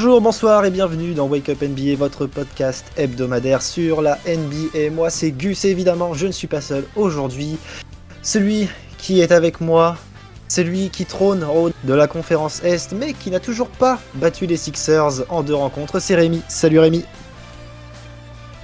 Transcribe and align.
Bonjour, 0.00 0.20
bonsoir 0.20 0.64
et 0.64 0.70
bienvenue 0.70 1.12
dans 1.12 1.26
Wake 1.26 1.48
Up 1.48 1.60
NBA, 1.60 1.96
votre 1.96 2.26
podcast 2.26 2.86
hebdomadaire 2.96 3.62
sur 3.62 4.00
la 4.00 4.16
NBA. 4.28 4.90
Moi 4.92 5.10
c'est 5.10 5.32
Gus 5.32 5.64
évidemment, 5.64 6.14
je 6.14 6.28
ne 6.28 6.30
suis 6.30 6.46
pas 6.46 6.60
seul 6.60 6.84
aujourd'hui. 6.94 7.58
Celui 8.22 8.68
qui 8.96 9.20
est 9.20 9.32
avec 9.32 9.60
moi, 9.60 9.96
celui 10.46 10.90
qui 10.90 11.04
trône 11.04 11.42
haut 11.42 11.70
de 11.82 11.94
la 11.94 12.06
conférence 12.06 12.62
Est, 12.62 12.92
mais 12.92 13.12
qui 13.12 13.32
n'a 13.32 13.40
toujours 13.40 13.70
pas 13.70 13.98
battu 14.14 14.46
les 14.46 14.56
Sixers 14.56 15.24
en 15.30 15.42
deux 15.42 15.56
rencontres, 15.56 15.98
c'est 15.98 16.14
Rémi. 16.14 16.42
Salut 16.46 16.78
Rémi. 16.78 17.04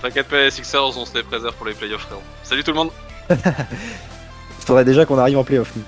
T'inquiète 0.03 0.29
pas, 0.29 0.41
les 0.41 0.53
Sixers, 0.53 0.97
on 0.97 1.05
se 1.05 1.15
les 1.15 1.25
préserve 1.25 1.57
pour 1.57 1.67
les 1.67 1.75
playoffs, 1.75 2.03
frérot. 2.03 2.23
Salut 2.45 2.63
tout 2.63 2.71
le 2.71 2.77
monde. 2.77 2.91
Il 3.29 3.37
faudrait 4.61 4.85
déjà 4.85 5.05
qu'on 5.05 5.19
arrive 5.19 5.39
en 5.39 5.43
playoff, 5.43 5.73
nous. 5.75 5.83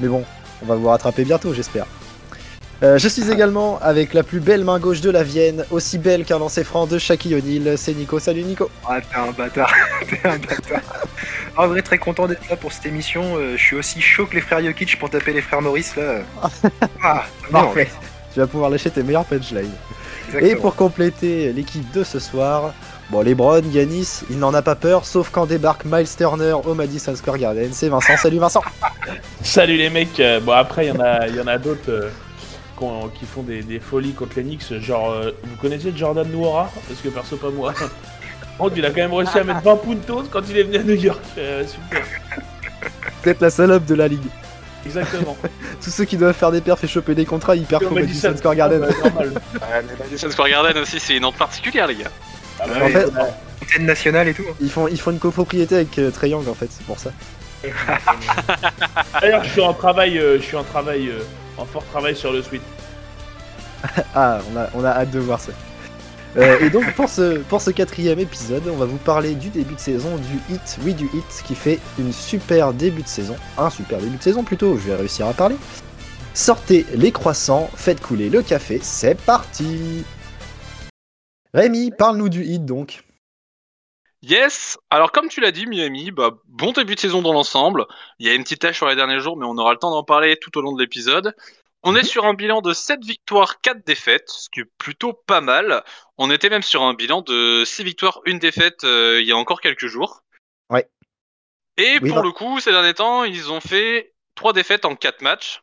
Mais 0.00 0.08
bon, 0.08 0.24
on 0.62 0.64
va 0.64 0.74
vous 0.74 0.88
rattraper 0.88 1.26
bientôt, 1.26 1.52
j'espère. 1.52 1.84
Euh, 2.82 2.96
je 2.96 3.08
suis 3.08 3.28
également 3.30 3.80
avec 3.82 4.14
la 4.14 4.22
plus 4.22 4.38
belle 4.38 4.62
main 4.62 4.78
gauche 4.78 5.00
de 5.00 5.10
la 5.10 5.24
Vienne, 5.24 5.64
aussi 5.72 5.98
belle 5.98 6.24
qu'un 6.24 6.38
lancer 6.38 6.62
franc 6.62 6.86
de 6.86 6.96
Shaquille 6.98 7.34
O'Neal. 7.34 7.76
C'est 7.76 7.92
Nico. 7.92 8.20
Salut 8.20 8.42
Nico. 8.42 8.70
Ah, 8.88 9.00
t'es 9.00 9.16
un 9.16 9.32
bâtard. 9.32 9.72
t'es 10.08 10.20
un 10.28 10.38
bâtard. 10.38 10.80
En 11.56 11.66
vrai, 11.66 11.82
très 11.82 11.98
content 11.98 12.28
d'être 12.28 12.48
là 12.48 12.54
pour 12.54 12.70
cette 12.70 12.86
émission. 12.86 13.36
Euh, 13.36 13.56
je 13.56 13.62
suis 13.62 13.76
aussi 13.76 14.00
chaud 14.00 14.26
que 14.26 14.36
les 14.36 14.40
frères 14.40 14.64
Jokic 14.64 14.96
pour 14.98 15.10
taper 15.10 15.32
les 15.32 15.42
frères 15.42 15.60
Maurice 15.60 15.96
là. 15.96 16.20
Ah, 17.02 17.24
parfait. 17.50 17.88
Tu 18.32 18.38
vas 18.38 18.46
pouvoir 18.46 18.70
lâcher 18.70 18.90
tes 18.90 19.02
meilleurs 19.02 19.24
punchlines. 19.24 19.72
Exactement. 20.26 20.52
Et 20.52 20.56
pour 20.56 20.76
compléter 20.76 21.52
l'équipe 21.52 21.90
de 21.90 22.04
ce 22.04 22.20
soir, 22.20 22.74
bon, 23.10 23.22
Lebron, 23.22 23.62
Yanis, 23.72 24.20
il 24.30 24.38
n'en 24.38 24.54
a 24.54 24.62
pas 24.62 24.76
peur, 24.76 25.04
sauf 25.04 25.30
quand 25.30 25.46
débarque 25.46 25.84
Miles 25.84 26.06
Turner 26.16 26.52
au 26.64 26.74
Madison 26.74 27.16
Square 27.16 27.38
Garden. 27.38 27.70
C'est 27.72 27.88
Vincent. 27.88 28.16
Salut 28.18 28.38
Vincent. 28.38 28.62
Salut 29.42 29.76
les 29.76 29.90
mecs, 29.90 30.20
Euh, 30.20 30.38
bon 30.38 30.52
après 30.52 30.86
il 30.86 30.88
y 30.90 30.92
en 30.92 31.00
a, 31.00 31.26
il 31.26 31.34
y 31.34 31.40
en 31.40 31.46
a 31.48 31.58
d'autres 31.58 31.88
euh, 31.90 32.10
qui 33.18 33.26
font 33.26 33.42
des, 33.42 33.62
des 33.62 33.80
folies 33.80 34.12
contre 34.12 34.32
les 34.36 34.42
Knicks, 34.44 34.72
genre 34.80 35.10
euh, 35.10 35.32
vous 35.42 35.56
connaissez 35.56 35.92
Jordan 35.96 36.26
Noura 36.30 36.70
Parce 36.88 37.00
que 37.00 37.08
perso 37.08 37.36
pas 37.36 37.50
moi. 37.50 37.72
Oh, 38.60 38.68
il 38.74 38.84
a 38.84 38.88
quand 38.90 38.96
même 38.96 39.14
réussi 39.14 39.38
à 39.38 39.44
mettre 39.44 39.60
20 39.62 39.76
puntos 39.76 40.24
quand 40.32 40.40
il 40.50 40.58
est 40.58 40.64
venu 40.64 40.78
à 40.78 40.82
New 40.82 40.94
York, 41.00 41.20
Euh, 41.38 41.64
super, 41.64 42.02
Peut-être 43.22 43.40
la 43.40 43.50
salope 43.50 43.84
de 43.84 43.94
la 43.94 44.08
ligue. 44.08 44.26
exactement. 44.84 45.36
Tous 45.80 45.90
ceux 45.90 46.04
qui 46.04 46.16
doivent 46.16 46.34
faire 46.34 46.50
des 46.50 46.60
perfs 46.60 46.82
et 46.82 46.88
choper 46.88 47.14
des 47.14 47.24
contrats, 47.24 47.54
ils 47.54 47.62
perdent 47.62 47.84
au 47.84 47.90
Madison 47.90 48.36
Square 48.36 48.56
Garden. 48.56 48.80
bah. 48.80 48.88
Ah, 49.62 49.80
Madison 50.00 50.28
Square 50.32 50.48
Garden 50.48 50.76
aussi, 50.78 50.98
c'est 50.98 51.16
une 51.16 51.24
honte 51.24 51.36
particulière, 51.36 51.86
les 51.86 51.94
gars. 51.98 52.10
Ah, 52.58 52.64
bah, 52.66 52.74
En 52.82 52.86
oui, 52.86 52.92
fait- 52.92 53.06
Antenne 53.62 53.86
nationale 53.86 54.26
et 54.26 54.34
tout. 54.34 54.42
Ils 54.60 54.70
font, 54.70 54.88
ils 54.88 55.00
font 55.00 55.12
une 55.12 55.20
copropriété 55.20 55.76
avec 55.76 55.96
euh, 56.00 56.10
Trae 56.10 56.26
Young 56.30 56.48
en 56.48 56.54
fait, 56.54 56.66
c'est 56.70 56.84
pour 56.84 56.98
ça. 56.98 57.10
D'ailleurs 59.20 59.44
je 59.44 59.50
suis 59.50 59.60
en 59.60 59.72
travail, 59.74 60.18
euh, 60.18 60.38
je 60.38 60.42
suis 60.42 60.56
en 60.56 60.64
travail, 60.64 61.08
euh, 61.08 61.20
en 61.58 61.64
fort 61.64 61.84
travail 61.86 62.16
sur 62.16 62.32
le 62.32 62.42
suite. 62.42 62.62
Ah, 64.14 64.40
on 64.52 64.56
a, 64.56 64.70
on 64.74 64.84
a 64.84 64.88
hâte 64.88 65.10
de 65.12 65.20
voir 65.20 65.38
ça. 65.38 65.52
Euh, 66.36 66.58
et 66.60 66.70
donc 66.70 66.92
pour 66.94 67.08
ce, 67.08 67.38
pour 67.38 67.60
ce 67.60 67.70
quatrième 67.70 68.18
épisode, 68.18 68.62
on 68.68 68.76
va 68.76 68.84
vous 68.84 68.98
parler 68.98 69.34
du 69.34 69.48
début 69.48 69.74
de 69.74 69.80
saison 69.80 70.16
du 70.16 70.54
Hit, 70.54 70.78
oui 70.84 70.94
du 70.94 71.06
Hit, 71.06 71.42
qui 71.46 71.54
fait 71.54 71.78
une 71.98 72.12
super 72.12 72.72
début 72.72 73.02
de 73.02 73.08
saison, 73.08 73.36
un 73.56 73.70
super 73.70 73.98
début 73.98 74.16
de 74.16 74.22
saison 74.22 74.42
plutôt, 74.42 74.76
je 74.76 74.88
vais 74.88 74.96
réussir 74.96 75.26
à 75.26 75.32
parler. 75.32 75.56
Sortez 76.34 76.86
les 76.94 77.12
croissants, 77.12 77.70
faites 77.74 78.00
couler 78.00 78.30
le 78.30 78.42
café, 78.42 78.78
c'est 78.82 79.18
parti 79.18 80.04
Rémi, 81.54 81.90
parle-nous 81.96 82.28
du 82.28 82.44
Hit 82.44 82.64
donc. 82.64 83.04
Yes 84.22 84.78
Alors, 84.90 85.12
comme 85.12 85.28
tu 85.28 85.40
l'as 85.40 85.52
dit, 85.52 85.66
Miami, 85.66 86.10
bah, 86.10 86.30
bon 86.46 86.72
début 86.72 86.94
de 86.94 87.00
saison 87.00 87.22
dans 87.22 87.32
l'ensemble. 87.32 87.86
Il 88.18 88.26
y 88.26 88.30
a 88.30 88.34
une 88.34 88.42
petite 88.42 88.60
tâche 88.60 88.76
sur 88.76 88.88
les 88.88 88.96
derniers 88.96 89.20
jours, 89.20 89.36
mais 89.36 89.46
on 89.46 89.56
aura 89.58 89.72
le 89.72 89.78
temps 89.78 89.90
d'en 89.90 90.02
parler 90.04 90.36
tout 90.36 90.56
au 90.58 90.60
long 90.60 90.72
de 90.74 90.80
l'épisode. 90.82 91.34
On 91.84 91.94
est 91.94 92.02
sur 92.02 92.24
un 92.26 92.34
bilan 92.34 92.60
de 92.60 92.72
7 92.72 93.04
victoires, 93.04 93.60
4 93.60 93.86
défaites, 93.86 94.28
ce 94.28 94.48
qui 94.50 94.60
est 94.60 94.70
plutôt 94.78 95.12
pas 95.12 95.40
mal. 95.40 95.84
On 96.16 96.30
était 96.30 96.50
même 96.50 96.62
sur 96.64 96.82
un 96.82 96.94
bilan 96.94 97.22
de 97.22 97.62
6 97.64 97.84
victoires, 97.84 98.20
1 98.26 98.38
défaite 98.38 98.82
euh, 98.82 99.20
il 99.20 99.26
y 99.28 99.32
a 99.32 99.36
encore 99.36 99.60
quelques 99.60 99.86
jours. 99.86 100.22
Ouais. 100.70 100.88
Et 101.76 101.98
Oui, 102.02 102.10
pour 102.10 102.22
le 102.22 102.32
coup, 102.32 102.58
ces 102.58 102.72
derniers 102.72 102.94
temps, 102.94 103.22
ils 103.22 103.52
ont 103.52 103.60
fait 103.60 104.12
3 104.34 104.52
défaites 104.52 104.84
en 104.84 104.96
4 104.96 105.22
matchs. 105.22 105.62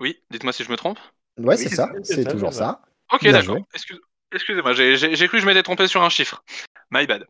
Oui, 0.00 0.18
dites-moi 0.30 0.54
si 0.54 0.64
je 0.64 0.70
me 0.70 0.76
trompe. 0.78 0.98
Ouais, 1.36 1.56
Oui, 1.56 1.58
c'est 1.58 1.74
ça, 1.74 1.90
c'est 2.02 2.24
ça, 2.24 2.30
toujours 2.30 2.54
ça. 2.54 2.80
Ok, 3.12 3.24
d'accord. 3.28 3.58
Excuse- 3.74 4.00
Excusez-moi, 4.32 4.72
j'ai 4.72 4.96
cru 5.28 5.36
que 5.36 5.38
je 5.38 5.46
m'étais 5.46 5.62
trompé 5.62 5.86
sur 5.86 6.02
un 6.02 6.08
chiffre. 6.08 6.42
My 6.90 7.06
bad. 7.06 7.26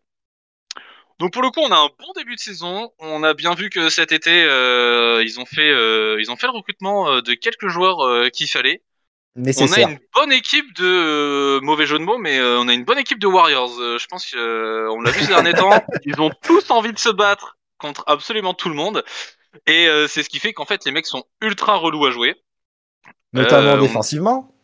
Donc 1.18 1.32
pour 1.32 1.42
le 1.42 1.50
coup, 1.50 1.60
on 1.60 1.70
a 1.72 1.76
un 1.76 1.86
bon 1.98 2.12
début 2.16 2.34
de 2.34 2.40
saison. 2.40 2.92
On 2.98 3.22
a 3.22 3.32
bien 3.32 3.54
vu 3.54 3.70
que 3.70 3.88
cet 3.88 4.12
été, 4.12 4.44
euh, 4.44 5.22
ils 5.24 5.40
ont 5.40 5.46
fait, 5.46 5.70
euh, 5.70 6.20
ils 6.20 6.30
ont 6.30 6.36
fait 6.36 6.46
le 6.46 6.52
recrutement 6.52 7.08
euh, 7.10 7.20
de 7.22 7.32
quelques 7.34 7.68
joueurs 7.68 8.00
euh, 8.04 8.28
qu'il 8.28 8.48
fallait. 8.48 8.82
On 9.64 9.66
a 9.72 9.76
une 9.90 9.98
bonne 10.14 10.32
équipe 10.32 10.74
de 10.76 11.58
mauvais 11.60 11.86
jeu 11.86 11.98
de 11.98 12.04
mots, 12.04 12.16
mais 12.18 12.40
on 12.40 12.68
a 12.68 12.72
une 12.74 12.84
bonne 12.84 12.98
équipe 12.98 13.18
de 13.18 13.26
Warriors. 13.26 13.68
Je 13.98 14.06
pense 14.06 14.30
qu'on 14.30 15.00
l'a 15.00 15.10
vu 15.10 15.20
ces 15.20 15.26
derniers 15.28 15.52
temps. 15.54 15.70
Ils 16.04 16.18
ont 16.20 16.30
tous 16.42 16.70
envie 16.70 16.92
de 16.92 16.98
se 16.98 17.10
battre 17.10 17.58
contre 17.78 18.02
absolument 18.06 18.54
tout 18.54 18.70
le 18.70 18.74
monde. 18.74 19.04
Et 19.66 19.88
c'est 20.08 20.22
ce 20.22 20.30
qui 20.30 20.38
fait 20.38 20.54
qu'en 20.54 20.64
fait, 20.64 20.86
les 20.86 20.90
mecs 20.92 21.06
sont 21.06 21.24
ultra 21.42 21.76
relous 21.76 22.06
à 22.06 22.10
jouer. 22.10 22.34
Notamment 23.34 23.72
on- 23.74 23.82
défensivement. 23.82 24.54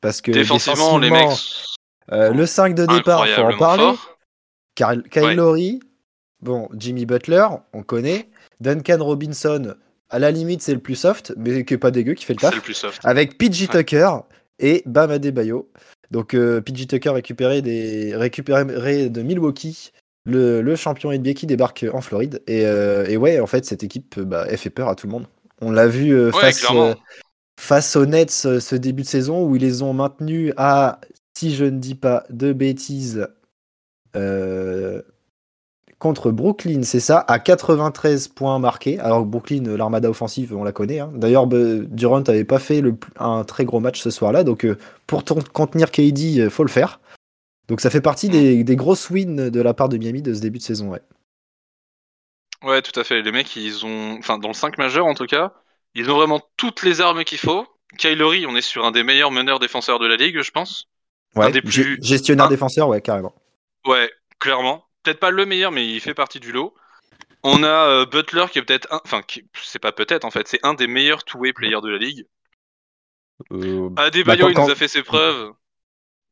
Parce 0.00 0.20
que 0.20 0.30
Défensivement, 0.30 0.98
les 0.98 1.10
mecs 1.10 1.28
le 2.08 2.46
5 2.46 2.74
de 2.76 2.86
départ, 2.86 3.26
faut 3.26 3.42
en 3.42 3.58
parler. 3.58 3.92
Kyle, 4.74 5.02
Kyle 5.10 5.22
Ouais. 5.24 5.34
Lowry, 5.34 5.80
bon, 6.42 6.68
Jimmy 6.76 7.06
Butler, 7.06 7.46
on 7.72 7.82
connaît. 7.82 8.28
Duncan 8.60 8.98
Robinson, 9.04 9.74
à 10.08 10.18
la 10.18 10.30
limite, 10.30 10.62
c'est 10.62 10.74
le 10.74 10.80
plus 10.80 10.94
soft, 10.96 11.32
mais 11.36 11.64
qui 11.64 11.74
est 11.74 11.78
pas 11.78 11.90
dégueu, 11.90 12.14
qui 12.14 12.24
fait 12.24 12.34
le 12.34 12.38
C'est 12.40 12.46
taf. 12.46 12.54
le 12.56 12.60
plus 12.62 12.74
soft. 12.74 13.00
Avec 13.04 13.36
Ouais. 13.40 13.48
Tucker 13.48 14.10
et 14.58 14.82
Bam 14.86 15.10
Adebayo. 15.10 15.70
Donc 16.10 16.34
euh, 16.34 16.60
Tucker 16.60 17.10
récupéré, 17.10 17.62
des, 17.62 18.14
récupéré 18.16 19.08
de 19.08 19.22
Milwaukee, 19.22 19.92
le, 20.24 20.60
le 20.60 20.76
champion 20.76 21.12
NBA 21.12 21.34
qui 21.34 21.46
débarque 21.46 21.86
en 21.92 22.00
Floride. 22.00 22.42
Et, 22.46 22.66
euh, 22.66 23.06
et 23.06 23.16
ouais, 23.16 23.40
en 23.40 23.46
fait, 23.46 23.64
cette 23.64 23.82
équipe, 23.84 24.16
euh, 24.18 24.24
bah, 24.24 24.44
elle 24.48 24.58
fait 24.58 24.70
peur 24.70 24.88
à 24.88 24.94
tout 24.96 25.06
le 25.06 25.12
monde. 25.12 25.26
On 25.60 25.70
l'a 25.70 25.86
vu 25.86 26.12
euh, 26.12 26.30
Ouais, 26.32 26.52
face, 26.52 26.64
face 27.58 27.96
aux 27.96 28.06
Nets 28.06 28.30
ce 28.30 28.74
début 28.74 29.02
de 29.02 29.06
saison 29.08 29.44
où 29.44 29.56
ils 29.56 29.62
les 29.62 29.82
ont 29.82 29.92
maintenus 29.92 30.52
à, 30.56 31.00
si 31.36 31.54
je 31.54 31.64
ne 31.64 31.78
dis 31.78 31.94
pas 31.94 32.24
de 32.30 32.52
bêtises, 32.52 33.28
contre 35.98 36.30
Brooklyn, 36.30 36.82
c'est 36.82 37.00
ça, 37.00 37.18
à 37.28 37.38
93 37.38 38.28
points 38.28 38.58
marqués. 38.58 38.98
Alors 39.00 39.20
que 39.20 39.26
Brooklyn, 39.28 39.66
euh, 39.66 39.76
l'armada 39.76 40.08
offensive, 40.08 40.54
on 40.56 40.64
la 40.64 40.72
connaît. 40.72 41.00
hein. 41.00 41.10
D'ailleurs, 41.14 41.46
Durant 41.46 42.20
n'avait 42.20 42.44
pas 42.44 42.58
fait 42.58 42.80
le, 42.80 42.94
un 43.18 43.44
très 43.44 43.64
gros 43.64 43.80
match 43.80 44.00
ce 44.00 44.10
soir-là, 44.10 44.42
donc 44.44 44.64
euh, 44.64 44.78
pour 45.06 45.24
ton- 45.24 45.42
contenir 45.52 45.90
KD, 45.90 46.40
euh, 46.40 46.50
faut 46.50 46.64
le 46.64 46.70
faire. 46.70 47.00
Donc 47.68 47.80
ça 47.80 47.90
fait 47.90 48.00
partie 48.00 48.28
Mm. 48.28 48.32
des, 48.32 48.64
des 48.64 48.76
grosses 48.76 49.10
wins 49.10 49.50
de 49.50 49.60
la 49.60 49.74
part 49.74 49.88
de 49.90 49.98
Miami 49.98 50.22
de 50.22 50.32
ce 50.34 50.40
début 50.40 50.58
de 50.58 50.62
saison. 50.64 50.88
Ouais. 50.88 51.02
Ouais, 52.64 52.82
tout 52.82 52.98
à 52.98 53.04
fait. 53.04 53.22
Les 53.22 53.32
mecs, 53.32 53.54
ils 53.56 53.84
ont, 53.86 54.16
enfin, 54.18 54.38
dans 54.38 54.48
le 54.48 54.54
5 54.54 54.76
majeur 54.78 55.06
en 55.06 55.14
tout 55.14 55.26
cas, 55.26 55.52
ils 55.94 56.10
ont 56.10 56.16
vraiment 56.16 56.40
toutes 56.56 56.82
les 56.82 57.00
armes 57.00 57.24
qu'il 57.24 57.38
faut. 57.38 57.66
Kylori, 57.98 58.46
on 58.46 58.54
est 58.56 58.60
sur 58.62 58.84
un 58.84 58.90
des 58.90 59.02
meilleurs 59.02 59.30
meneurs 59.32 59.58
défenseurs 59.58 59.98
de 59.98 60.06
la 60.06 60.16
ligue, 60.16 60.40
je 60.42 60.50
pense. 60.50 60.86
Ouais, 61.36 61.50
des 61.52 61.60
gé- 61.60 61.62
plus- 61.62 61.98
gestionnaire 62.02 62.46
un- 62.46 62.50
défenseur, 62.50 62.88
ouais, 62.88 63.00
carrément. 63.00 63.34
Ouais, 63.86 64.10
clairement. 64.38 64.86
Peut-être 65.02 65.20
pas 65.20 65.30
le 65.30 65.44
meilleur, 65.46 65.70
mais 65.72 65.86
il 65.86 66.00
fait 66.00 66.14
partie 66.14 66.40
du 66.40 66.50
lot. 66.52 66.74
On 67.44 67.62
a 67.64 67.68
euh, 67.88 68.06
Butler 68.06 68.46
qui 68.52 68.58
est 68.58 68.62
peut-être 68.64 68.92
un, 68.92 69.00
enfin, 69.04 69.22
qui- 69.22 69.48
c'est 69.62 69.78
pas 69.80 69.92
peut-être 69.92 70.24
en 70.26 70.30
fait, 70.32 70.48
c'est 70.48 70.64
un 70.64 70.74
des 70.74 70.86
meilleurs 70.88 71.24
two-way 71.24 71.52
players 71.54 71.80
de 71.82 71.90
la 71.90 71.98
ligue. 71.98 72.26
Adebayo, 73.96 74.46
Bah, 74.46 74.52
il 74.52 74.56
nous 74.58 74.70
a 74.70 74.74
fait 74.74 74.88
ses 74.88 75.02
preuves. 75.02 75.52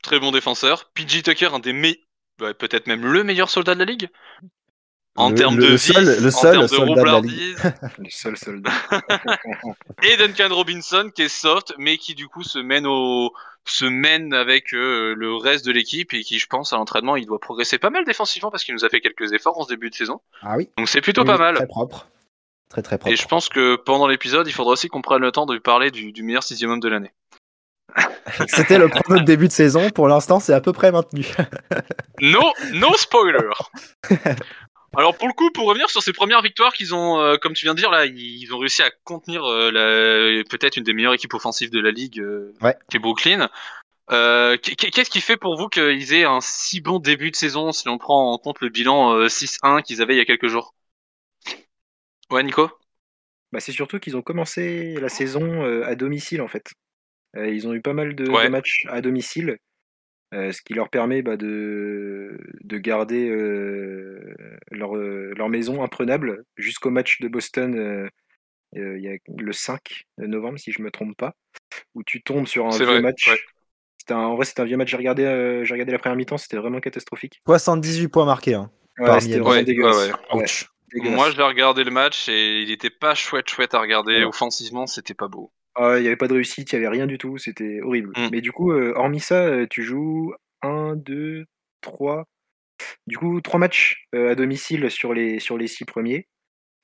Très 0.02 0.20
bon 0.20 0.32
défenseur. 0.32 0.90
PG 0.92 1.22
Tucker, 1.22 1.54
un 1.54 1.60
des 1.60 1.72
meilleurs, 1.74 1.98
peut-être 2.58 2.86
même 2.88 3.06
le 3.06 3.24
meilleur 3.24 3.50
soldat 3.50 3.74
de 3.74 3.80
la 3.80 3.86
ligue. 3.86 4.10
En 5.20 5.30
Le- 5.30 5.34
termes 5.34 5.56
le- 5.56 5.62
de 5.62 5.66
le 5.68 5.74
vis, 5.74 5.92
seul- 5.92 6.04
le 6.22 6.28
en 6.28 6.30
seul 6.30 6.52
termes 6.52 6.62
de 6.62 6.66
soldat 6.68 6.84
de 6.84 7.06
la 7.06 7.12
roublardise. 7.14 7.72
Le 7.98 8.10
seul 8.10 8.36
soldat. 8.36 8.70
et 10.02 10.16
Duncan 10.16 10.48
Robinson 10.54 11.10
qui 11.14 11.22
est 11.22 11.28
soft 11.28 11.74
mais 11.78 11.96
qui 11.98 12.14
du 12.14 12.28
coup 12.28 12.42
se 12.44 12.58
mène 12.58 12.86
au 12.86 13.32
se 13.66 13.84
mène 13.84 14.32
avec 14.32 14.72
euh, 14.74 15.14
le 15.16 15.34
reste 15.34 15.66
de 15.66 15.72
l'équipe 15.72 16.14
et 16.14 16.22
qui 16.22 16.38
je 16.38 16.46
pense 16.46 16.72
à 16.72 16.76
l'entraînement 16.76 17.16
il 17.16 17.26
doit 17.26 17.40
progresser 17.40 17.78
pas 17.78 17.90
mal 17.90 18.04
défensivement 18.04 18.50
parce 18.50 18.64
qu'il 18.64 18.74
nous 18.74 18.84
a 18.84 18.88
fait 18.88 19.00
quelques 19.00 19.32
efforts 19.32 19.58
en 19.58 19.64
ce 19.64 19.68
début 19.68 19.90
de 19.90 19.94
saison 19.94 20.20
Ah 20.42 20.54
oui. 20.56 20.70
donc 20.78 20.88
c'est 20.88 21.00
plutôt 21.00 21.22
Oui, 21.22 21.26
pas 21.26 21.36
mal 21.38 21.54
Très 21.56 21.66
propre. 21.66 22.08
Très 22.70 22.82
très 22.82 22.96
propre. 22.98 23.12
et 23.12 23.16
je 23.16 23.26
pense 23.26 23.48
que 23.48 23.76
pendant 23.76 24.06
l'épisode 24.06 24.46
il 24.46 24.52
faudra 24.52 24.72
aussi 24.72 24.88
qu'on 24.88 25.02
prenne 25.02 25.20
le 25.20 25.32
temps 25.32 25.46
de 25.46 25.52
lui 25.54 25.60
parler 25.60 25.90
du, 25.90 26.12
du 26.12 26.22
meilleur 26.22 26.42
sixième 26.42 26.70
homme 26.70 26.80
de 26.80 26.88
l'année 26.88 27.12
C'était 28.48 28.78
le 28.78 28.88
prono 28.88 29.18
de 29.20 29.24
début 29.24 29.48
de 29.48 29.52
saison. 29.52 29.88
Pour 29.88 30.06
l'instant, 30.08 30.40
c'est 30.40 30.52
à 30.52 30.60
peu 30.60 30.74
près 30.74 30.92
maintenu. 30.92 31.24
no 32.20 32.52
no 32.74 32.94
spoiler 32.98 33.38
alors 34.96 35.16
pour 35.16 35.28
le 35.28 35.34
coup 35.34 35.50
pour 35.50 35.66
revenir 35.66 35.90
sur 35.90 36.02
ces 36.02 36.12
premières 36.12 36.42
victoires 36.42 36.72
qu'ils 36.72 36.94
ont 36.94 37.20
euh, 37.20 37.36
comme 37.36 37.52
tu 37.52 37.66
viens 37.66 37.74
de 37.74 37.78
dire 37.78 37.90
là 37.90 38.06
ils 38.06 38.52
ont 38.54 38.58
réussi 38.58 38.82
à 38.82 38.90
contenir 39.04 39.44
euh, 39.44 39.70
la- 39.70 40.44
peut-être 40.44 40.76
une 40.76 40.84
des 40.84 40.92
meilleures 40.92 41.14
équipes 41.14 41.34
offensives 41.34 41.70
de 41.70 41.80
la 41.80 41.90
ligue 41.90 42.20
euh, 42.20 42.52
Ouais. 42.60 42.76
qui 42.88 42.96
est 42.96 43.00
Brooklyn. 43.00 43.48
Euh, 44.12 44.56
qu- 44.58 44.76
Qu'est-ce 44.76 45.10
qui 45.10 45.20
fait 45.22 45.36
pour 45.38 45.56
vous 45.58 45.68
qu'ils 45.68 46.14
aient 46.14 46.24
un 46.24 46.40
si 46.42 46.80
bon 46.82 46.98
début 47.00 47.30
de 47.32 47.36
saison 47.36 47.72
si 47.72 47.88
on 47.88 47.98
prend 47.98 48.32
en 48.32 48.38
compte 48.38 48.60
le 48.60 48.70
bilan 48.70 49.14
euh, 49.14 49.28
6-1 49.30 49.82
qu'ils 49.82 50.02
avaient 50.02 50.14
il 50.14 50.18
y 50.18 50.22
a 50.22 50.26
quelques 50.26 50.48
jours? 50.48 50.74
Ouais, 52.30 52.42
Nico? 52.42 52.70
Bah, 53.52 53.60
c'est 53.60 53.72
surtout 53.72 53.98
qu'ils 53.98 54.16
ont 54.16 54.22
commencé 54.22 54.94
la 55.00 55.08
saison 55.08 55.64
euh, 55.64 55.84
à 55.86 55.94
domicile 55.94 56.42
en 56.42 56.48
fait. 56.48 56.72
Euh, 57.36 57.50
ils 57.50 57.68
ont 57.68 57.74
eu 57.74 57.82
pas 57.82 57.94
mal 57.94 58.14
de, 58.16 58.48
matchs 58.48 58.84
à 58.88 59.00
domicile, 59.02 59.58
euh, 60.34 60.52
ce 60.52 60.62
qui 60.62 60.74
leur 60.74 60.90
permet 60.90 61.22
bah, 61.22 61.36
de, 61.36 62.38
de 62.64 62.78
garder 62.78 63.28
euh, 63.30 64.34
leur, 64.70 64.96
euh, 64.96 65.32
leur 65.36 65.48
maison 65.48 65.82
imprenable 65.82 66.44
jusqu'au 66.56 66.90
match 66.90 67.20
de 67.20 67.28
Boston 67.28 67.74
euh, 67.76 68.08
euh, 68.76 68.98
il 68.98 69.04
y 69.04 69.08
a 69.08 69.16
le 69.36 69.52
5 69.52 70.04
novembre, 70.18 70.58
si 70.58 70.72
je 70.72 70.82
me 70.82 70.90
trompe 70.90 71.16
pas, 71.16 71.34
où 71.94 72.02
tu 72.04 72.22
tombes 72.22 72.46
sur 72.46 72.66
un 72.66 72.70
vieux 72.70 72.86
vrai, 72.86 73.00
match. 73.00 73.28
ouais. 73.30 73.38
C'était 73.98 74.14
un- 74.14 74.18
en 74.18 74.36
vrai, 74.36 74.44
c'était 74.44 74.60
un 74.62 74.64
vieux 74.66 74.76
match. 74.76 74.90
J'ai 74.90 74.96
regardé, 74.96 75.24
euh, 75.24 75.64
j'ai 75.64 75.74
regardé 75.74 75.92
la 75.92 75.98
première 75.98 76.16
mi-temps, 76.16 76.38
c'était 76.38 76.56
vraiment 76.58 76.80
catastrophique. 76.80 77.42
78 77.46 78.08
points 78.08 78.24
marqués. 78.26 78.54
Hein. 78.54 78.70
Ouais, 78.98 79.20
c'était 79.20 79.38
Miami. 79.38 79.40
vraiment 79.40 79.60
Ouais, 79.60 79.64
dégueulasse. 79.64 79.96
ouais, 80.08 80.12
Ouais, 80.34 80.44
Ouch. 80.44 80.68
dégueulasse. 80.92 81.16
Moi, 81.16 81.30
je 81.30 81.36
l'ai 81.36 81.42
regardé 81.44 81.84
le 81.84 81.90
match 81.90 82.28
et 82.28 82.62
il 82.62 82.70
était 82.70 82.90
pas 82.90 83.14
chouette, 83.14 83.48
chouette 83.48 83.74
à 83.74 83.80
regarder. 83.80 84.18
Ouais. 84.18 84.24
Offensivement, 84.24 84.86
c'était 84.86 85.14
pas 85.14 85.28
beau. 85.28 85.52
Ah, 85.78 85.94
Il 85.98 86.02
n'y 86.02 86.06
avait 86.08 86.16
pas 86.16 86.28
de 86.28 86.34
réussite, 86.34 86.72
il 86.72 86.78
n'y 86.78 86.84
avait 86.86 86.96
rien 86.96 87.06
du 87.06 87.18
tout, 87.18 87.38
c'était 87.38 87.80
horrible. 87.82 88.10
Mm. 88.16 88.28
Mais 88.32 88.40
du 88.40 88.52
coup, 88.52 88.72
euh, 88.72 88.92
hormis 88.96 89.20
ça, 89.20 89.44
euh, 89.44 89.66
tu 89.70 89.82
joues 89.82 90.34
1, 90.62 90.96
2, 90.96 91.44
3. 91.80 92.24
Du 93.06 93.16
coup, 93.18 93.40
trois 93.40 93.58
matchs 93.58 94.06
euh, 94.14 94.30
à 94.30 94.34
domicile 94.34 94.90
sur 94.90 95.12
les, 95.12 95.40
sur 95.40 95.58
les 95.58 95.66
six 95.66 95.84
premiers. 95.84 96.28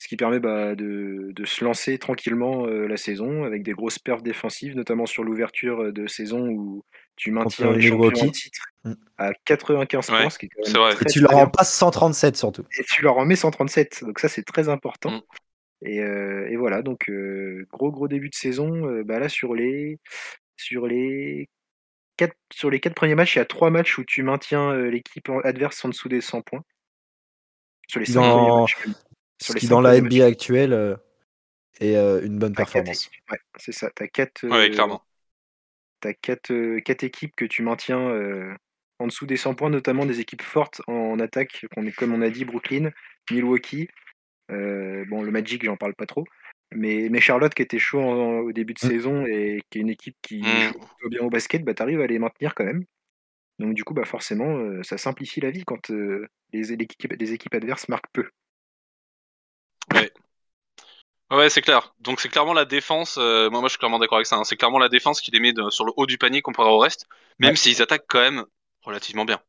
Ce 0.01 0.09
qui 0.09 0.17
permet 0.17 0.41
bah, 0.41 0.75
de, 0.75 1.31
de 1.33 1.45
se 1.45 1.65
lancer 1.65 1.99
tranquillement 1.99 2.67
euh, 2.67 2.87
la 2.89 2.97
saison 2.97 3.45
avec 3.45 3.63
des 3.63 3.73
grosses 3.73 3.99
perfs 4.01 4.23
défensives, 4.25 4.75
notamment 4.77 5.07
sur 5.07 5.23
l'ouverture 5.23 5.93
de 5.93 6.07
saison 6.09 6.49
où 6.49 6.85
tu 7.17 7.31
maintiens 7.31 7.73
les 7.73 7.81
champions 7.81 8.09
en 8.29 8.31
titre 8.31 8.61
Mm. 8.85 8.93
à 9.17 9.33
95 9.47 10.11
Ouais, 10.11 10.21
points, 10.21 10.31
ce 10.31 10.39
qui 10.39 10.45
est 10.45 10.49
quand 10.51 10.63
même 10.63 10.73
c'est 10.73 10.79
vrai. 10.79 10.95
très, 10.95 11.07
Et 11.07 11.11
tu 11.11 11.21
leur 11.21 11.37
en 11.39 11.47
passes 11.47 11.75
137 11.75 12.37
surtout. 12.37 12.65
et 12.79 12.85
tu 12.85 13.03
leur 13.03 13.17
en 13.17 13.25
mets 13.25 13.35
137. 13.37 14.05
Donc 14.05 14.19
ça, 14.19 14.29
c'est 14.29 14.43
très 14.43 14.69
important. 14.69 15.23
Et, 15.85 16.01
euh, 16.01 16.49
et 16.51 16.57
voilà, 16.57 16.83
donc 16.83 17.09
euh, 17.11 17.67
gros 17.73 17.91
gros 17.93 18.09
début 18.09 18.31
de 18.31 18.35
saison. 18.35 18.87
euh, 18.89 19.05
bah 19.05 19.19
là, 19.19 19.29
sur 19.29 19.55
les 19.55 19.99
sur 20.57 20.87
les 20.87 21.49
quatre 22.17 22.37
sur 22.53 22.71
les 22.71 22.81
quatre 22.81 22.95
premiers 22.95 23.15
matchs, 23.15 23.37
il 23.37 23.39
y 23.39 23.43
a 23.43 23.47
trois 23.47 23.71
matchs 23.71 23.99
où 23.99 24.05
tu 24.05 24.23
maintiens 24.23 24.73
euh, 24.73 24.91
l'équipe 24.91 25.31
adverse 25.45 25.85
en 25.85 25.89
dessous 25.91 26.09
des 26.09 26.21
100 26.21 26.43
points. 26.43 26.65
Sur 27.89 28.01
les 28.01 28.07
cinq 28.07 28.23
Dans- 28.23 28.31
premiers 28.31 28.61
matchs. 28.63 28.87
même. 28.87 28.95
Ce 29.41 29.53
qui, 29.55 29.69
dans 29.69 29.81
la 29.81 29.97
NBA 29.97 30.25
actuelle, 30.27 30.73
euh, 30.73 30.97
est 31.81 31.97
euh, 31.97 32.25
une 32.25 32.39
bonne 32.39 32.55
quatre 32.55 32.73
performance. 32.73 33.11
Ouais, 33.31 33.39
c'est 33.59 33.73
ça. 33.73 33.91
T'as 33.95 34.07
quatre. 34.07 34.47
Ouais, 34.47 34.71
clairement. 34.71 35.03
T'as 36.01 36.15
quatre, 36.15 36.53
euh, 36.53 36.81
quatre 36.81 37.03
équipes 37.05 37.35
que 37.37 37.45
tu 37.45 37.63
maintiens 37.63 37.99
euh, 38.01 38.55
en 38.99 39.07
dessous 39.07 39.27
des 39.27 39.37
100 39.37 39.55
points, 39.55 39.71
notamment 39.71 40.07
des 40.07 40.21
équipes 40.21 40.43
fortes 40.43 40.81
en, 40.87 40.93
en 40.93 41.19
attaque, 41.19 41.67
qu'on 41.75 41.87
est, 41.87 41.93
comme 41.93 42.15
on 42.15 42.23
a 42.23 42.31
dit, 42.31 42.45
Brooklyn, 42.45 42.91
Milwaukee. 43.31 43.89
Euh, 44.51 45.05
bon, 45.09 45.23
le 45.23 45.31
Magic, 45.31 45.65
j'en 45.65 45.77
parle 45.77 45.95
pas 45.95 46.07
trop. 46.07 46.25
Mais, 46.73 47.09
mais 47.11 47.21
Charlotte, 47.21 47.55
qui 47.55 47.63
était 47.63 47.79
chaud 47.79 48.01
en- 48.01 48.41
au 48.41 48.53
début 48.53 48.75
de 48.75 48.85
Mm. 48.85 48.89
saison 48.89 49.27
et 49.27 49.63
qui 49.71 49.79
est 49.79 49.83
une 49.83 49.91
équipe 49.91 50.17
qui 50.23 50.43
Mm. 50.43 50.61
joue 50.63 50.79
plutôt 50.81 51.09
bien 51.11 51.23
au 51.23 51.31
basket, 51.31 51.65
bah, 51.65 51.75
tu 51.75 51.83
arrives 51.83 52.01
à 52.01 52.07
les 52.07 52.19
maintenir 52.19 52.55
quand 52.55 52.65
même. 52.65 52.85
Donc, 53.59 53.75
du 53.75 53.85
coup, 53.85 53.95
bah, 53.95 54.05
forcément, 54.05 54.57
euh, 54.59 54.83
ça 54.83 54.99
simplifie 54.99 55.41
la 55.41 55.51
vie 55.51 55.65
quand 55.65 55.91
euh, 55.91 56.27
les, 56.53 56.63
les 56.63 56.73
équipes, 56.73 57.13
les 57.19 57.33
équipes 57.33 57.55
adverses 57.55 57.89
marquent 57.89 58.11
peu. 58.13 58.29
Ouais, 61.31 61.51
c'est 61.51 61.63
clair. 61.63 61.95
Donc 62.01 62.21
c'est 62.21 62.29
clairement 62.29 62.53
la 62.53 62.65
défense. 62.65 63.17
euh, 63.19 63.51
moi, 63.51 63.61
moi, 63.61 63.69
je 63.69 63.73
suis 63.73 63.79
clairement 63.79 63.99
d'accord 63.99 64.19
avec 64.19 64.27
ça. 64.27 64.37
hein. 64.37 64.45
C'est 64.45 64.57
clairement 64.57 64.79
la 64.79 64.89
défense 64.89 65.21
qui 65.21 65.31
les 65.31 65.41
met 65.41 65.53
de- 65.53 65.71
sur 65.71 65.85
le 65.85 65.93
haut 65.97 66.07
du 66.07 66.19
panier 66.19 66.43
comparé 66.43 66.69
au 66.71 66.79
reste, 66.79 67.07
même 67.41 67.51
Ouais. 67.51 67.57
s'ils 67.57 67.83
attaquent 67.83 68.07
quand 68.09 68.21
même 68.21 68.45
relativement 68.83 69.25
bien. 69.25 69.41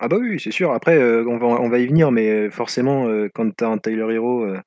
Ah 0.00 0.08
bah 0.08 0.16
oui, 0.20 0.38
c'est 0.40 0.50
sûr. 0.52 0.72
Après, 0.72 0.96
euh, 0.96 1.24
on, 1.26 1.36
va, 1.38 1.46
on 1.46 1.68
va 1.68 1.78
y 1.78 1.86
venir, 1.86 2.10
mais 2.12 2.28
euh, 2.30 2.50
forcément, 2.50 3.08
euh, 3.08 3.28
quand 3.34 3.50
t'as 3.56 3.68
un 3.68 3.78
Tyler 3.78 4.06
Hero 4.14 4.44
euh, 4.44 4.60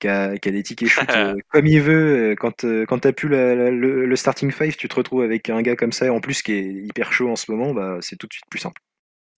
qui, 0.00 0.08
a, 0.08 0.38
qui 0.38 0.48
a 0.50 0.52
des 0.52 0.62
tickets 0.64 0.88
shoot 0.88 1.08
euh, 1.16 1.36
comme 1.50 1.66
il 1.66 1.80
veut, 1.82 2.36
quand, 2.38 2.64
euh, 2.64 2.86
quand 2.86 3.00
t'as 3.00 3.12
plus 3.12 3.28
la- 3.28 3.54
la- 3.56 3.70
le, 3.70 4.06
le 4.06 4.16
starting 4.16 4.52
five, 4.52 4.76
tu 4.76 4.88
te 4.88 4.96
retrouves 4.96 5.22
avec 5.22 5.50
un 5.50 5.62
gars 5.62 5.76
comme 5.76 5.92
ça, 5.92 6.12
en 6.12 6.20
plus 6.20 6.42
qui 6.42 6.52
est 6.54 6.64
hyper 6.64 7.12
chaud 7.12 7.30
en 7.30 7.36
ce 7.36 7.50
moment, 7.52 7.74
bah, 7.74 7.98
c'est 8.02 8.16
tout 8.16 8.26
de 8.28 8.32
suite 8.34 8.46
plus 8.50 8.60
simple. 8.60 8.80